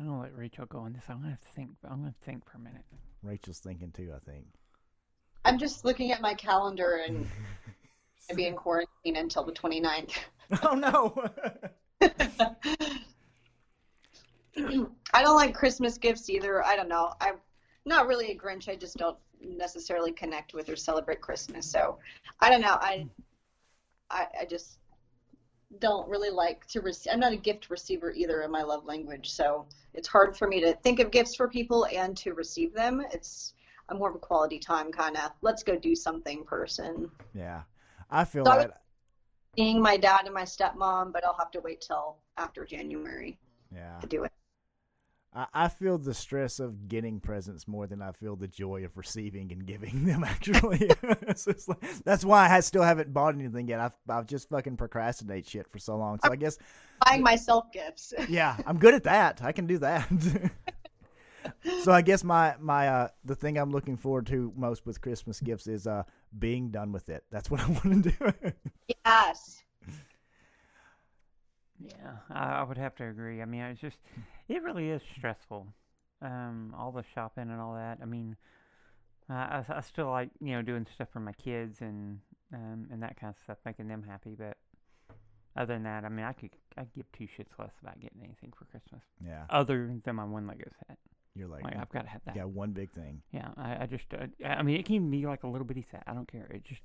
I'm 0.00 0.06
gonna 0.06 0.22
let 0.22 0.34
Rachel 0.34 0.64
go 0.64 0.78
on 0.78 0.94
this. 0.94 1.04
I'm 1.10 1.18
gonna 1.18 1.28
have 1.30 1.42
to 1.42 1.48
think. 1.48 1.72
I'm 1.84 2.00
gonna 2.00 2.14
think 2.22 2.50
for 2.50 2.56
a 2.56 2.60
minute. 2.60 2.84
Rachel's 3.22 3.58
thinking 3.58 3.92
too. 3.92 4.14
I 4.16 4.30
think. 4.30 4.46
I'm 5.44 5.58
just 5.58 5.84
looking 5.84 6.10
at 6.10 6.22
my 6.22 6.32
calendar 6.32 7.02
and 7.06 7.26
I'll 8.30 8.36
be 8.36 8.46
in 8.46 8.56
quarantine 8.56 9.16
until 9.16 9.44
the 9.44 9.52
29th. 9.52 10.12
oh 10.62 10.74
no. 10.74 11.14
I 15.12 15.22
don't 15.22 15.36
like 15.36 15.54
Christmas 15.54 15.98
gifts 15.98 16.30
either. 16.30 16.64
I 16.64 16.76
don't 16.76 16.88
know. 16.88 17.12
I'm 17.20 17.34
not 17.84 18.06
really 18.06 18.30
a 18.30 18.38
Grinch. 18.38 18.70
I 18.70 18.76
just 18.76 18.96
don't 18.96 19.18
necessarily 19.42 20.12
connect 20.12 20.54
with 20.54 20.70
or 20.70 20.76
celebrate 20.76 21.20
Christmas. 21.20 21.70
So 21.70 21.98
I 22.40 22.48
don't 22.48 22.62
know. 22.62 22.78
I 22.80 23.06
I, 24.10 24.28
I 24.40 24.46
just 24.46 24.78
don't 25.78 26.08
really 26.08 26.30
like 26.30 26.66
to 26.68 26.80
receive. 26.80 27.12
I'm 27.12 27.20
not 27.20 27.32
a 27.32 27.36
gift 27.36 27.70
receiver 27.70 28.12
either 28.12 28.42
in 28.42 28.50
my 28.50 28.62
love 28.62 28.84
language. 28.84 29.30
So 29.30 29.66
it's 29.94 30.08
hard 30.08 30.36
for 30.36 30.48
me 30.48 30.60
to 30.60 30.74
think 30.82 30.98
of 31.00 31.10
gifts 31.10 31.34
for 31.34 31.48
people 31.48 31.86
and 31.92 32.16
to 32.18 32.34
receive 32.34 32.74
them. 32.74 33.02
It's 33.12 33.54
I'm 33.88 33.98
more 33.98 34.08
of 34.10 34.14
a 34.14 34.18
quality 34.18 34.58
time 34.58 34.92
kind 34.92 35.16
of 35.16 35.32
let's 35.42 35.62
go 35.62 35.76
do 35.76 35.94
something 35.96 36.44
person. 36.44 37.10
yeah, 37.34 37.62
I 38.10 38.24
feel 38.24 38.44
So 38.44 38.50
that. 38.50 38.82
Seeing 39.56 39.82
my 39.82 39.96
dad 39.96 40.22
and 40.26 40.34
my 40.34 40.44
stepmom, 40.44 41.12
but 41.12 41.24
I'll 41.24 41.36
have 41.38 41.50
to 41.52 41.60
wait 41.60 41.80
till 41.80 42.18
after 42.36 42.64
January 42.64 43.36
Yeah, 43.74 43.98
to 44.00 44.06
do 44.06 44.24
it. 44.24 44.32
I, 45.32 45.46
I 45.54 45.68
feel 45.68 45.96
the 45.98 46.12
stress 46.14 46.58
of 46.60 46.88
getting 46.88 47.20
presents 47.20 47.68
more 47.68 47.86
than 47.86 48.02
I 48.02 48.12
feel 48.12 48.34
the 48.36 48.48
joy 48.48 48.84
of 48.84 48.96
receiving 48.96 49.52
and 49.52 49.64
giving 49.66 50.04
them. 50.06 50.24
Actually, 50.24 50.90
It's 51.02 51.68
like- 51.68 52.02
that's 52.04 52.24
why 52.24 52.46
I 52.46 52.48
ha- 52.48 52.60
still 52.60 52.82
haven't 52.82 53.12
bought 53.12 53.34
anything 53.34 53.68
yet. 53.68 53.80
I've 53.80 53.92
I've 54.08 54.26
just 54.26 54.48
fucking 54.48 54.76
procrastinate 54.76 55.46
shit 55.46 55.68
for 55.68 55.78
so 55.78 55.96
long. 55.96 56.18
So 56.24 56.32
I 56.32 56.36
guess 56.36 56.58
Buying 57.06 57.22
myself 57.22 57.72
gifts. 57.72 58.12
yeah, 58.28 58.56
I'm 58.66 58.78
good 58.78 58.94
at 58.94 59.04
that. 59.04 59.40
I 59.42 59.52
can 59.52 59.66
do 59.66 59.78
that. 59.78 60.06
so 61.82 61.92
I 61.92 62.02
guess 62.02 62.22
my 62.24 62.54
my 62.60 62.88
uh 62.88 63.08
the 63.24 63.34
thing 63.34 63.56
I'm 63.56 63.70
looking 63.70 63.96
forward 63.96 64.26
to 64.26 64.52
most 64.56 64.84
with 64.84 65.00
Christmas 65.00 65.40
gifts 65.40 65.66
is 65.66 65.86
uh 65.86 66.02
being 66.38 66.70
done 66.70 66.92
with 66.92 67.08
it. 67.08 67.24
That's 67.30 67.50
what 67.50 67.60
I 67.60 67.68
want 67.68 68.04
to 68.04 68.10
do. 68.10 68.52
yes. 69.06 69.62
Yeah, 71.82 72.16
I, 72.30 72.60
I 72.60 72.62
would 72.62 72.76
have 72.76 72.94
to 72.96 73.06
agree. 73.08 73.40
I 73.40 73.46
mean, 73.46 73.62
it's 73.62 73.80
just, 73.80 73.96
it 74.50 74.62
really 74.62 74.90
is 74.90 75.02
stressful. 75.16 75.66
Um, 76.22 76.74
all 76.78 76.92
the 76.92 77.04
shopping 77.14 77.50
and 77.50 77.60
all 77.60 77.74
that. 77.74 77.98
I 78.02 78.04
mean, 78.04 78.36
uh, 79.30 79.32
I, 79.34 79.64
I 79.68 79.80
still 79.80 80.10
like 80.10 80.30
you 80.40 80.52
know 80.52 80.62
doing 80.62 80.86
stuff 80.94 81.08
for 81.12 81.20
my 81.20 81.32
kids 81.32 81.80
and 81.80 82.18
um 82.52 82.88
and 82.92 83.02
that 83.02 83.18
kind 83.18 83.32
of 83.34 83.42
stuff, 83.42 83.58
making 83.64 83.88
them 83.88 84.02
happy. 84.02 84.34
But 84.36 84.56
other 85.56 85.74
than 85.74 85.84
that, 85.84 86.04
I 86.04 86.08
mean, 86.10 86.26
I 86.26 86.32
could 86.34 86.50
I 86.76 86.84
give 86.94 87.10
two 87.12 87.24
shits 87.24 87.58
less 87.58 87.72
about 87.80 87.98
getting 88.00 88.20
anything 88.22 88.52
for 88.58 88.64
Christmas 88.66 89.02
yeah, 89.24 89.44
other 89.48 89.98
than 90.04 90.16
my 90.16 90.24
one 90.24 90.46
Lego 90.46 90.64
set. 90.86 90.98
you're 91.34 91.48
like, 91.48 91.64
Like 91.64 91.76
I've 91.76 91.90
got 91.90 92.02
to 92.02 92.08
have 92.08 92.22
that. 92.26 92.36
yeah, 92.36 92.44
one 92.44 92.72
big 92.72 92.90
thing. 92.92 93.22
Yeah, 93.32 93.48
I, 93.56 93.82
I 93.82 93.86
just, 93.86 94.06
uh, 94.14 94.26
I 94.46 94.62
mean, 94.62 94.78
it 94.78 94.84
can 94.86 95.10
be 95.10 95.26
like 95.26 95.42
a 95.42 95.48
little 95.48 95.66
bitty 95.66 95.84
set. 95.90 96.02
I 96.06 96.12
don't 96.14 96.30
care. 96.30 96.46
It 96.54 96.64
just, 96.64 96.82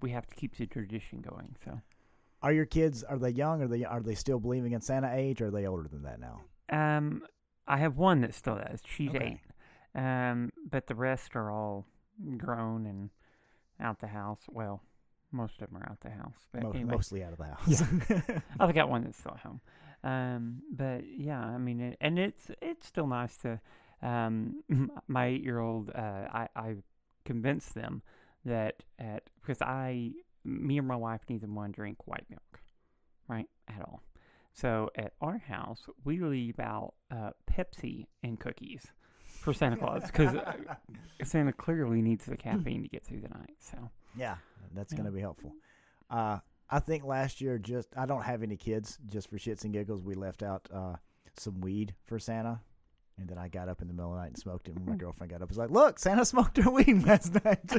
we 0.00 0.10
have 0.10 0.26
to 0.26 0.34
keep 0.34 0.56
the 0.56 0.66
tradition 0.66 1.20
going. 1.20 1.54
So, 1.64 1.80
Are 2.42 2.52
your 2.52 2.66
kids 2.66 3.02
are 3.04 3.18
they 3.18 3.30
young? 3.30 3.62
Are 3.62 3.68
they 3.68 3.84
are 3.84 4.00
they 4.00 4.14
still 4.14 4.38
believing 4.40 4.72
in 4.72 4.80
Santa 4.80 5.10
age? 5.14 5.40
Or 5.42 5.46
are 5.48 5.50
they 5.50 5.66
older 5.66 5.88
than 5.88 6.02
that 6.02 6.18
now? 6.20 6.40
Um, 6.70 7.22
I 7.66 7.78
have 7.78 7.96
one 7.96 8.20
that 8.22 8.34
still 8.34 8.56
does. 8.56 8.80
She's 8.86 9.10
Okay. 9.10 9.40
eight. 9.94 10.00
Um, 10.00 10.52
but 10.70 10.86
the 10.86 10.94
rest 10.94 11.34
are 11.36 11.50
all 11.50 11.86
grown 12.36 12.86
and 12.86 13.10
out 13.80 14.00
the 14.00 14.06
house. 14.08 14.40
Well, 14.50 14.82
most 15.32 15.60
of 15.60 15.68
them 15.70 15.82
are 15.82 15.88
out 15.90 16.00
the 16.00 16.10
house. 16.10 16.36
But 16.52 16.62
Mo- 16.62 16.70
anyway, 16.72 16.92
Mostly 16.94 17.22
out 17.24 17.32
of 17.32 17.38
the 17.38 17.44
house. 18.24 18.42
I've 18.60 18.74
got 18.74 18.88
one 18.90 19.04
that's 19.04 19.18
still 19.18 19.32
at 19.32 19.40
home. 19.40 19.60
Um, 20.04 20.62
but 20.70 21.02
yeah, 21.06 21.40
I 21.40 21.58
mean, 21.58 21.80
it, 21.80 21.96
and 22.00 22.18
it's 22.18 22.50
it's 22.62 22.86
still 22.86 23.06
nice 23.06 23.36
to. 23.38 23.60
Um, 24.00 24.62
my 25.08 25.26
eight-year-old, 25.26 25.90
uh, 25.94 26.28
I 26.32 26.48
I 26.54 26.74
convinced 27.24 27.74
them 27.74 28.02
that 28.44 28.82
at 28.98 29.24
because 29.40 29.60
I, 29.60 30.12
me 30.44 30.78
and 30.78 30.86
my 30.86 30.94
wife 30.96 31.22
neither 31.28 31.48
one 31.48 31.72
drink 31.72 32.06
white 32.06 32.26
milk, 32.30 32.60
right 33.26 33.48
at 33.66 33.80
all. 33.82 34.02
So 34.60 34.90
at 34.96 35.12
our 35.20 35.38
house, 35.38 35.86
we 36.04 36.18
leave 36.18 36.58
out 36.58 36.94
uh, 37.12 37.30
Pepsi 37.48 38.06
and 38.24 38.40
cookies 38.40 38.88
for 39.24 39.52
Santa 39.52 39.76
Claus 39.76 40.02
because 40.06 40.34
Santa 41.22 41.52
clearly 41.52 42.02
needs 42.02 42.24
the 42.24 42.36
caffeine 42.46 42.82
to 42.82 42.88
get 42.88 43.04
through 43.04 43.20
the 43.20 43.28
night. 43.28 43.54
So 43.60 43.78
yeah, 44.16 44.34
that's 44.74 44.92
Yeah. 44.92 44.96
gonna 44.98 45.12
be 45.12 45.20
helpful. 45.20 45.52
Uh, 46.10 46.38
I 46.68 46.80
think 46.80 47.04
last 47.04 47.40
year, 47.40 47.56
just 47.58 47.88
I 47.96 48.04
don't 48.04 48.22
have 48.22 48.42
any 48.42 48.56
kids. 48.56 48.98
Just 49.06 49.30
for 49.30 49.36
shits 49.38 49.62
and 49.62 49.72
giggles, 49.72 50.02
we 50.02 50.14
left 50.16 50.42
out 50.42 50.66
uh, 50.74 50.96
some 51.36 51.60
weed 51.60 51.94
for 52.02 52.18
Santa, 52.18 52.60
and 53.16 53.28
then 53.28 53.38
I 53.38 53.46
got 53.46 53.68
up 53.68 53.80
in 53.80 53.86
the 53.86 53.94
middle 53.94 54.10
of 54.10 54.16
the 54.16 54.22
night 54.22 54.30
and 54.32 54.38
smoked 54.38 54.68
it. 54.68 54.74
And 54.74 54.84
my 54.86 54.96
girlfriend 54.96 55.30
got 55.30 55.36
up, 55.36 55.42
and 55.42 55.50
was 55.50 55.58
like, 55.58 55.70
"Look, 55.70 56.00
Santa 56.00 56.24
smoked 56.24 56.56
her 56.56 56.68
weed 56.68 57.06
last 57.06 57.32
night." 57.44 57.60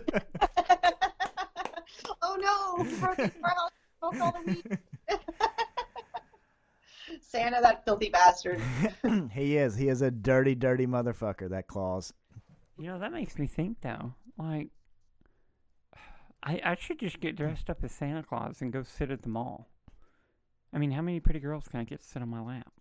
oh 2.22 2.38
no! 2.40 2.84
he 2.86 2.96
broke 3.02 3.20
into 3.20 3.36
our 3.44 3.54
smoked 4.00 4.22
all 4.22 4.32
the 4.32 4.42
weed. 4.54 4.78
Santa, 7.30 7.60
that 7.62 7.86
filthy 7.86 8.10
bastard. 8.10 8.60
he 9.32 9.56
is. 9.58 9.76
He 9.76 9.88
is 9.88 10.02
a 10.02 10.10
dirty, 10.10 10.56
dirty 10.56 10.88
motherfucker. 10.88 11.48
That 11.50 11.68
Claus. 11.68 12.12
You 12.78 12.88
know, 12.88 12.98
that 13.00 13.12
makes 13.14 13.38
me 13.38 13.46
think 13.46 13.78
though. 13.82 14.16
Like 14.38 14.70
I 16.42 16.60
I 16.66 16.76
should 16.80 17.00
just 17.00 17.20
get 17.20 17.36
dressed 17.36 17.70
up 17.70 17.84
as 17.84 17.92
Santa 17.92 18.24
Claus 18.24 18.62
and 18.62 18.74
go 18.74 18.82
sit 18.82 19.12
at 19.12 19.22
the 19.22 19.30
mall. 19.30 19.68
I 20.74 20.80
mean, 20.80 20.90
how 20.92 21.02
many 21.04 21.20
pretty 21.20 21.40
girls 21.40 21.68
can 21.68 21.80
I 21.80 21.84
get 21.84 22.00
to 22.02 22.06
sit 22.08 22.22
on 22.24 22.30
my 22.30 22.42
lap? 22.42 22.72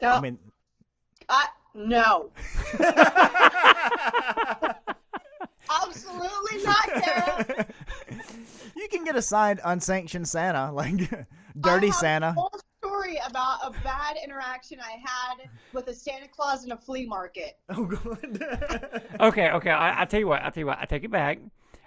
No, 0.00 0.10
I 0.12 0.20
mean, 0.20 0.38
I- 1.28 1.48
no, 1.74 2.30
absolutely 5.70 6.62
not, 6.62 6.84
Kara. 7.02 7.66
you 8.76 8.88
can 8.88 9.04
get 9.04 9.16
a 9.16 9.22
signed 9.22 9.60
unsanctioned 9.64 10.28
Santa, 10.28 10.70
like 10.72 10.94
dirty 11.60 11.86
I 11.88 11.90
have 11.90 11.94
Santa. 11.96 12.28
A 12.28 12.32
whole 12.32 12.50
story 13.04 13.20
about 13.26 13.58
a 13.64 13.70
bad 13.82 14.16
interaction 14.22 14.78
I 14.80 14.98
had 15.04 15.48
with 15.72 15.88
a 15.88 15.94
Santa 15.94 16.28
Claus 16.28 16.64
in 16.64 16.72
a 16.72 16.76
flea 16.76 17.06
market. 17.06 17.58
Oh 17.76 17.86
god. 17.86 19.02
okay, 19.20 19.50
okay. 19.50 19.70
I 19.70 20.02
I 20.02 20.04
tell 20.04 20.20
you 20.20 20.28
what. 20.28 20.42
I 20.42 20.50
tell 20.50 20.60
you 20.60 20.66
what. 20.66 20.78
I 20.80 20.84
take 20.84 21.04
it 21.04 21.10
back. 21.10 21.38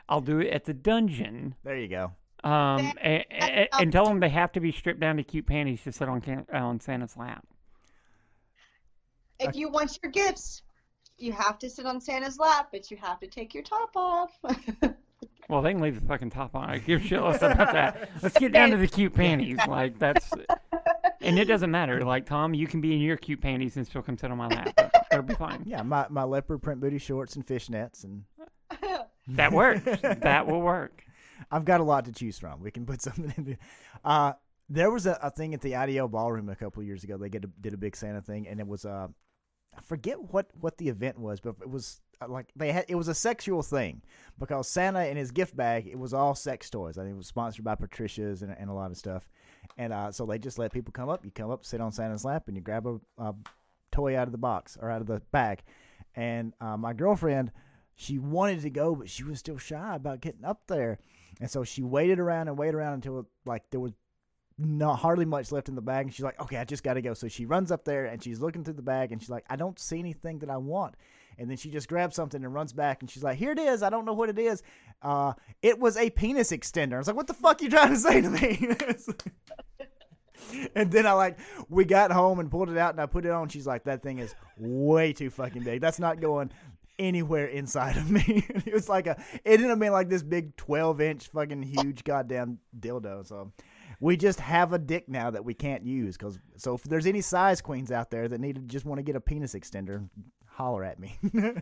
I'll 0.10 0.22
do 0.22 0.40
it 0.40 0.50
at 0.50 0.66
the 0.66 0.74
dungeon. 0.74 1.56
there 1.64 1.78
you 1.78 1.88
go. 1.88 2.12
Um, 2.44 2.94
and, 3.02 3.26
and, 3.32 3.68
and 3.80 3.92
tell 3.92 4.06
them 4.06 4.20
they 4.20 4.30
have 4.30 4.52
to 4.54 4.60
be 4.60 4.72
stripped 4.72 5.00
down 5.00 5.18
to 5.18 5.24
cute 5.24 5.48
panties 5.48 5.84
to 5.84 5.92
sit 5.92 6.08
on 6.08 6.22
can, 6.22 6.46
on 6.54 6.80
Santa's 6.80 7.18
lap. 7.18 7.46
If 9.40 9.56
you 9.56 9.70
want 9.70 9.98
your 10.02 10.12
gifts, 10.12 10.62
you 11.18 11.32
have 11.34 11.58
to 11.60 11.70
sit 11.70 11.86
on 11.86 12.00
Santa's 12.00 12.38
lap, 12.38 12.70
but 12.72 12.90
you 12.92 12.98
have 12.98 13.20
to 13.20 13.28
take 13.28 13.54
your 13.54 13.64
top 13.64 13.92
off. 13.96 14.38
Well, 15.50 15.62
they 15.62 15.72
can 15.72 15.82
leave 15.82 16.00
the 16.00 16.06
fucking 16.06 16.32
top 16.32 16.56
on. 16.56 16.70
I 16.70 16.78
give 16.78 17.02
shit 17.04 17.22
less 17.22 17.38
about 17.38 17.72
that. 17.72 18.10
Let's 18.22 18.38
get 18.38 18.52
down 18.52 18.72
to 18.72 18.78
the 18.78 18.88
cute 18.88 19.14
panties. 19.14 19.58
Like 19.66 19.98
that's, 19.98 20.30
and 21.28 21.38
it 21.40 21.46
doesn't 21.46 21.72
matter. 21.72 22.04
Like 22.04 22.26
Tom, 22.26 22.54
you 22.54 22.68
can 22.68 22.82
be 22.82 22.94
in 22.94 23.02
your 23.02 23.18
cute 23.18 23.42
panties 23.42 23.78
and 23.78 23.86
still 23.86 24.02
come 24.02 24.18
sit 24.18 24.32
on 24.32 24.38
my 24.38 24.48
lap. 24.48 24.74
It'll 25.12 25.24
be 25.24 25.34
fine. 25.46 25.64
Yeah, 25.66 25.84
my, 25.84 26.08
my 26.10 26.24
leopard 26.24 26.62
print 26.62 26.82
booty 26.82 26.98
shorts 26.98 27.36
and 27.36 27.46
fishnets, 27.46 28.04
and 28.04 28.24
That 29.30 29.52
works. 29.52 29.84
that 30.02 30.48
will 30.48 30.62
work. 30.62 31.04
I've 31.52 31.66
got 31.66 31.82
a 31.82 31.84
lot 31.84 32.06
to 32.06 32.12
choose 32.12 32.40
from. 32.40 32.62
We 32.62 32.72
can 32.72 32.86
put 32.86 33.02
something 33.08 33.34
in 33.38 33.44
there. 33.44 33.58
Uh, 34.04 34.34
there 34.70 34.92
was 34.92 35.06
a, 35.06 35.18
a 35.22 35.30
thing 35.32 35.54
at 35.54 35.62
the 35.62 35.76
IDO 35.76 36.08
ballroom 36.08 36.50
a 36.50 36.56
couple 36.56 36.82
of 36.82 36.88
years 36.88 37.04
ago. 37.04 37.18
They 37.18 37.30
get 37.30 37.46
a, 37.46 37.50
did 37.62 37.74
a 37.74 37.78
big 37.78 37.96
Santa 37.96 38.22
thing, 38.22 38.48
and 38.48 38.60
it 38.60 38.68
was 38.68 38.86
uh, 38.86 39.08
I 39.78 39.82
forget 39.82 40.18
what 40.32 40.48
what 40.60 40.78
the 40.78 40.90
event 40.90 41.20
was, 41.20 41.40
but 41.40 41.56
it 41.62 41.70
was 41.70 42.02
uh, 42.22 42.28
like 42.28 42.48
they 42.56 42.72
had 42.72 42.86
it 42.88 42.96
was 42.96 43.08
a 43.08 43.14
sexual 43.14 43.62
thing 43.62 44.02
because 44.40 44.68
Santa 44.68 45.06
in 45.06 45.16
his 45.18 45.32
gift 45.32 45.56
bag 45.56 45.88
it 45.88 45.98
was 45.98 46.14
all 46.14 46.36
sex 46.36 46.70
toys. 46.70 46.98
I 46.98 47.04
think 47.04 47.14
it 47.14 47.18
was 47.18 47.28
sponsored 47.28 47.64
by 47.64 47.76
Patricia's 47.76 48.42
and, 48.42 48.56
and 48.58 48.70
a 48.70 48.74
lot 48.74 48.92
of 48.92 48.98
stuff, 48.98 49.30
and 49.78 49.94
uh, 49.94 50.12
so 50.12 50.26
they 50.26 50.40
just 50.40 50.60
let 50.60 50.72
people 50.72 50.92
come 50.92 51.10
up. 51.10 51.24
You 51.24 51.32
come 51.32 51.52
up, 51.52 51.66
sit 51.66 51.82
on 51.82 51.92
Santa's 51.92 52.26
lap, 52.26 52.48
and 52.48 52.56
you 52.56 52.62
grab 52.62 52.88
a, 52.88 53.00
a 53.18 53.36
toy 53.92 54.18
out 54.18 54.28
of 54.28 54.32
the 54.32 54.38
box 54.38 54.78
or 54.82 54.90
out 54.90 55.02
of 55.02 55.08
the 55.08 55.22
bag. 55.32 55.64
And 56.16 56.54
uh, 56.60 56.78
my 56.78 56.94
girlfriend, 56.94 57.52
she 57.96 58.18
wanted 58.18 58.62
to 58.62 58.70
go, 58.70 58.96
but 58.96 59.10
she 59.10 59.24
was 59.24 59.40
still 59.40 59.58
shy 59.58 59.96
about 59.96 60.22
getting 60.22 60.46
up 60.46 60.62
there, 60.68 61.00
and 61.40 61.50
so 61.50 61.64
she 61.64 61.84
waited 61.84 62.20
around 62.20 62.48
and 62.48 62.58
waited 62.58 62.76
around 62.76 62.94
until 62.94 63.28
like 63.46 63.64
there 63.72 63.80
was 63.80 63.94
not 64.58 64.96
hardly 64.96 65.26
much 65.26 65.52
left 65.52 65.70
in 65.70 65.76
the 65.76 65.82
bag. 65.82 66.06
And 66.06 66.14
she's 66.14 66.24
like 66.24 66.40
okay 66.42 66.58
i 66.58 66.64
just 66.64 66.84
gotta 66.84 67.02
go. 67.02 67.14
So 67.14 67.28
she 67.28 67.46
runs 67.46 67.72
up 67.72 67.86
there 67.86 68.06
and 68.06 68.24
she's 68.24 68.40
looking 68.40 68.64
through 68.64 68.74
the 68.74 68.82
bag 68.82 69.12
and 69.12 69.22
she's 69.22 69.30
like 69.30 69.46
i 69.50 69.56
don't 69.56 69.80
see 69.80 70.00
anything 70.00 70.40
that 70.40 70.50
i 70.50 70.58
want. 70.58 70.96
And 71.38 71.50
then 71.50 71.58
she 71.58 71.70
just 71.70 71.88
grabs 71.88 72.16
something 72.16 72.44
and 72.44 72.54
runs 72.54 72.74
back 72.74 73.02
and 73.02 73.10
she's 73.10 73.24
like 73.24 73.38
here 73.38 73.52
it 73.52 73.60
is. 73.60 73.84
I 73.84 73.90
don't 73.90 74.06
know 74.06 74.14
what 74.14 74.30
it 74.30 74.40
is. 74.40 74.64
Uh 75.02 75.34
it 75.62 75.80
was 75.80 75.98
a 75.98 76.10
penis 76.10 76.52
extender. 76.52 76.96
I 76.96 76.98
was 76.98 77.08
like 77.08 77.16
what 77.16 77.28
the 77.28 77.34
fuck 77.34 77.62
are 77.62 77.66
you 77.66 77.70
trying 77.70 77.90
to 77.90 77.98
say 77.98 78.22
to 78.22 78.30
me 78.30 78.70
and 80.76 80.92
then 80.92 81.06
i 81.06 81.14
like 81.14 81.38
we 81.70 81.86
got 81.86 82.12
home 82.12 82.40
and 82.40 82.52
pulled 82.52 82.70
it 82.70 82.78
out 82.78 82.94
and 82.94 83.02
i 83.02 83.06
put 83.06 83.26
it 83.26 83.32
on 83.32 83.48
she's 83.50 83.68
like 83.68 83.84
that 83.84 84.02
thing 84.02 84.20
is 84.20 84.36
way 84.58 85.14
too 85.14 85.30
fucking 85.30 85.64
big 85.64 85.82
that's 85.82 86.00
not 86.00 86.20
going 86.20 86.52
anywhere 87.00 87.48
inside 87.48 87.98
of 87.98 88.10
me. 88.10 88.24
it 88.50 88.74
was 88.74 88.90
like 88.90 89.08
a, 89.08 89.12
it 89.46 89.60
ended 89.60 89.72
up 89.72 89.80
being 89.80 89.92
like 89.92 90.10
this 90.10 90.24
big 90.24 90.56
12 90.58 91.02
inch 91.02 91.28
fucking 91.30 91.64
huge 91.64 92.04
goddamn 92.04 92.60
dildo. 92.80 93.26
So 93.26 93.52
we 94.00 94.18
just 94.18 94.40
have 94.40 94.74
a 94.74 94.80
dick 94.80 95.08
now 95.08 95.30
that 95.32 95.44
we 95.44 95.54
can't 95.54 95.86
use. 95.86 96.18
Cause, 96.18 96.40
so 96.56 96.76
if 96.76 96.84
there's 96.84 97.06
any 97.06 97.22
size 97.22 97.62
queens 97.62 97.92
out 97.92 98.12
there 98.12 98.28
that 98.28 98.40
need 98.40 98.56
to 98.56 98.62
just 98.62 98.86
want 98.86 99.00
to 99.00 99.04
get 99.04 99.16
a 99.16 99.22
penis 99.22 99.54
extender, 99.54 100.08
holler 100.46 100.84
at 100.84 101.00
me. 101.00 101.18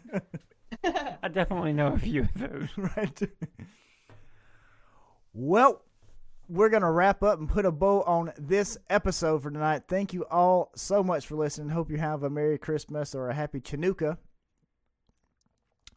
I 0.84 1.28
definitely 1.28 1.74
know 1.74 1.88
a 1.88 2.00
few 2.00 2.22
of 2.22 2.34
those. 2.34 2.70
right. 2.78 3.22
Well, 5.34 5.82
we're 6.48 6.70
going 6.70 6.84
to 6.84 6.90
wrap 6.90 7.24
up 7.24 7.40
and 7.40 7.50
put 7.50 7.66
a 7.66 7.72
bow 7.72 8.02
on 8.04 8.32
this 8.38 8.78
episode 8.90 9.42
for 9.42 9.50
tonight. 9.50 9.84
Thank 9.88 10.14
you 10.14 10.26
all 10.30 10.72
so 10.76 11.04
much 11.04 11.26
for 11.28 11.36
listening. 11.36 11.70
Hope 11.70 11.90
you 11.90 11.98
have 11.98 12.24
a 12.24 12.30
Merry 12.30 12.58
Christmas 12.58 13.16
or 13.16 13.30
a 13.30 13.34
Happy 13.34 13.60
Chanukah. 13.60 14.18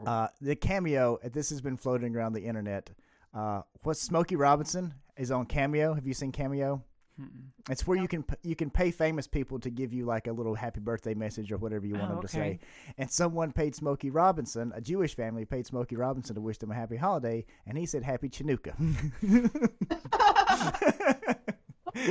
Uh, 0.07 0.28
the 0.40 0.55
cameo, 0.55 1.18
this 1.24 1.51
has 1.51 1.61
been 1.61 1.76
floating 1.76 2.14
around 2.14 2.32
the 2.32 2.44
internet. 2.44 2.90
Uh, 3.34 3.62
what's 3.82 4.01
Smokey 4.01 4.36
Robinson 4.36 4.94
is 5.16 5.30
on 5.30 5.46
Cameo. 5.46 5.94
Have 5.94 6.07
you 6.07 6.14
seen 6.14 6.32
Cameo? 6.32 6.84
It's 7.68 7.86
where 7.86 7.98
you 7.98 8.08
can 8.08 8.24
you 8.42 8.56
can 8.56 8.70
pay 8.70 8.90
famous 8.90 9.26
people 9.26 9.58
to 9.60 9.70
give 9.70 9.92
you 9.92 10.06
like 10.06 10.26
a 10.28 10.32
little 10.32 10.54
happy 10.54 10.80
birthday 10.80 11.14
message 11.14 11.50
or 11.52 11.58
whatever 11.58 11.84
you 11.86 11.94
want 11.94 12.12
Oh, 12.12 12.14
them 12.14 12.22
to 12.22 12.28
oh, 12.28 12.40
say. 12.40 12.60
And 12.96 13.10
someone 13.10 13.52
paid 13.52 13.74
Smokey 13.74 14.10
Robinson, 14.10 14.72
a 14.74 14.80
Jewish 14.80 15.14
family 15.16 15.44
paid 15.44 15.66
Smokey 15.66 15.96
Robinson 15.96 16.34
to 16.36 16.40
wish 16.40 16.58
them 16.58 16.70
a 16.70 16.74
happy 16.74 16.96
holiday, 16.96 17.44
and 17.66 17.76
he 17.76 17.86
said 17.86 18.04
Happy 18.04 18.28
Chanukah. 18.28 18.74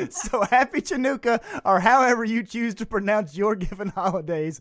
so 0.10 0.42
happy 0.44 0.82
Chanukah, 0.82 1.42
or 1.66 1.80
however 1.80 2.24
you 2.26 2.44
choose 2.44 2.74
to 2.76 2.86
pronounce 2.86 3.38
your 3.38 3.56
given 3.56 3.90
holidays. 3.90 4.60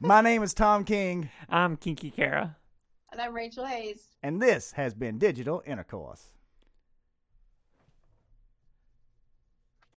My 0.00 0.20
name 0.20 0.42
is 0.42 0.54
Tom 0.54 0.84
King, 0.84 1.30
I'm 1.48 1.76
Kinky 1.76 2.10
Kara. 2.10 2.56
And 3.10 3.20
I'm 3.20 3.34
Rachel 3.34 3.66
Hayes. 3.66 4.02
and 4.22 4.40
this 4.40 4.72
has 4.72 4.94
been 4.94 5.18
Digital 5.18 5.62
Intercourse. 5.66 6.28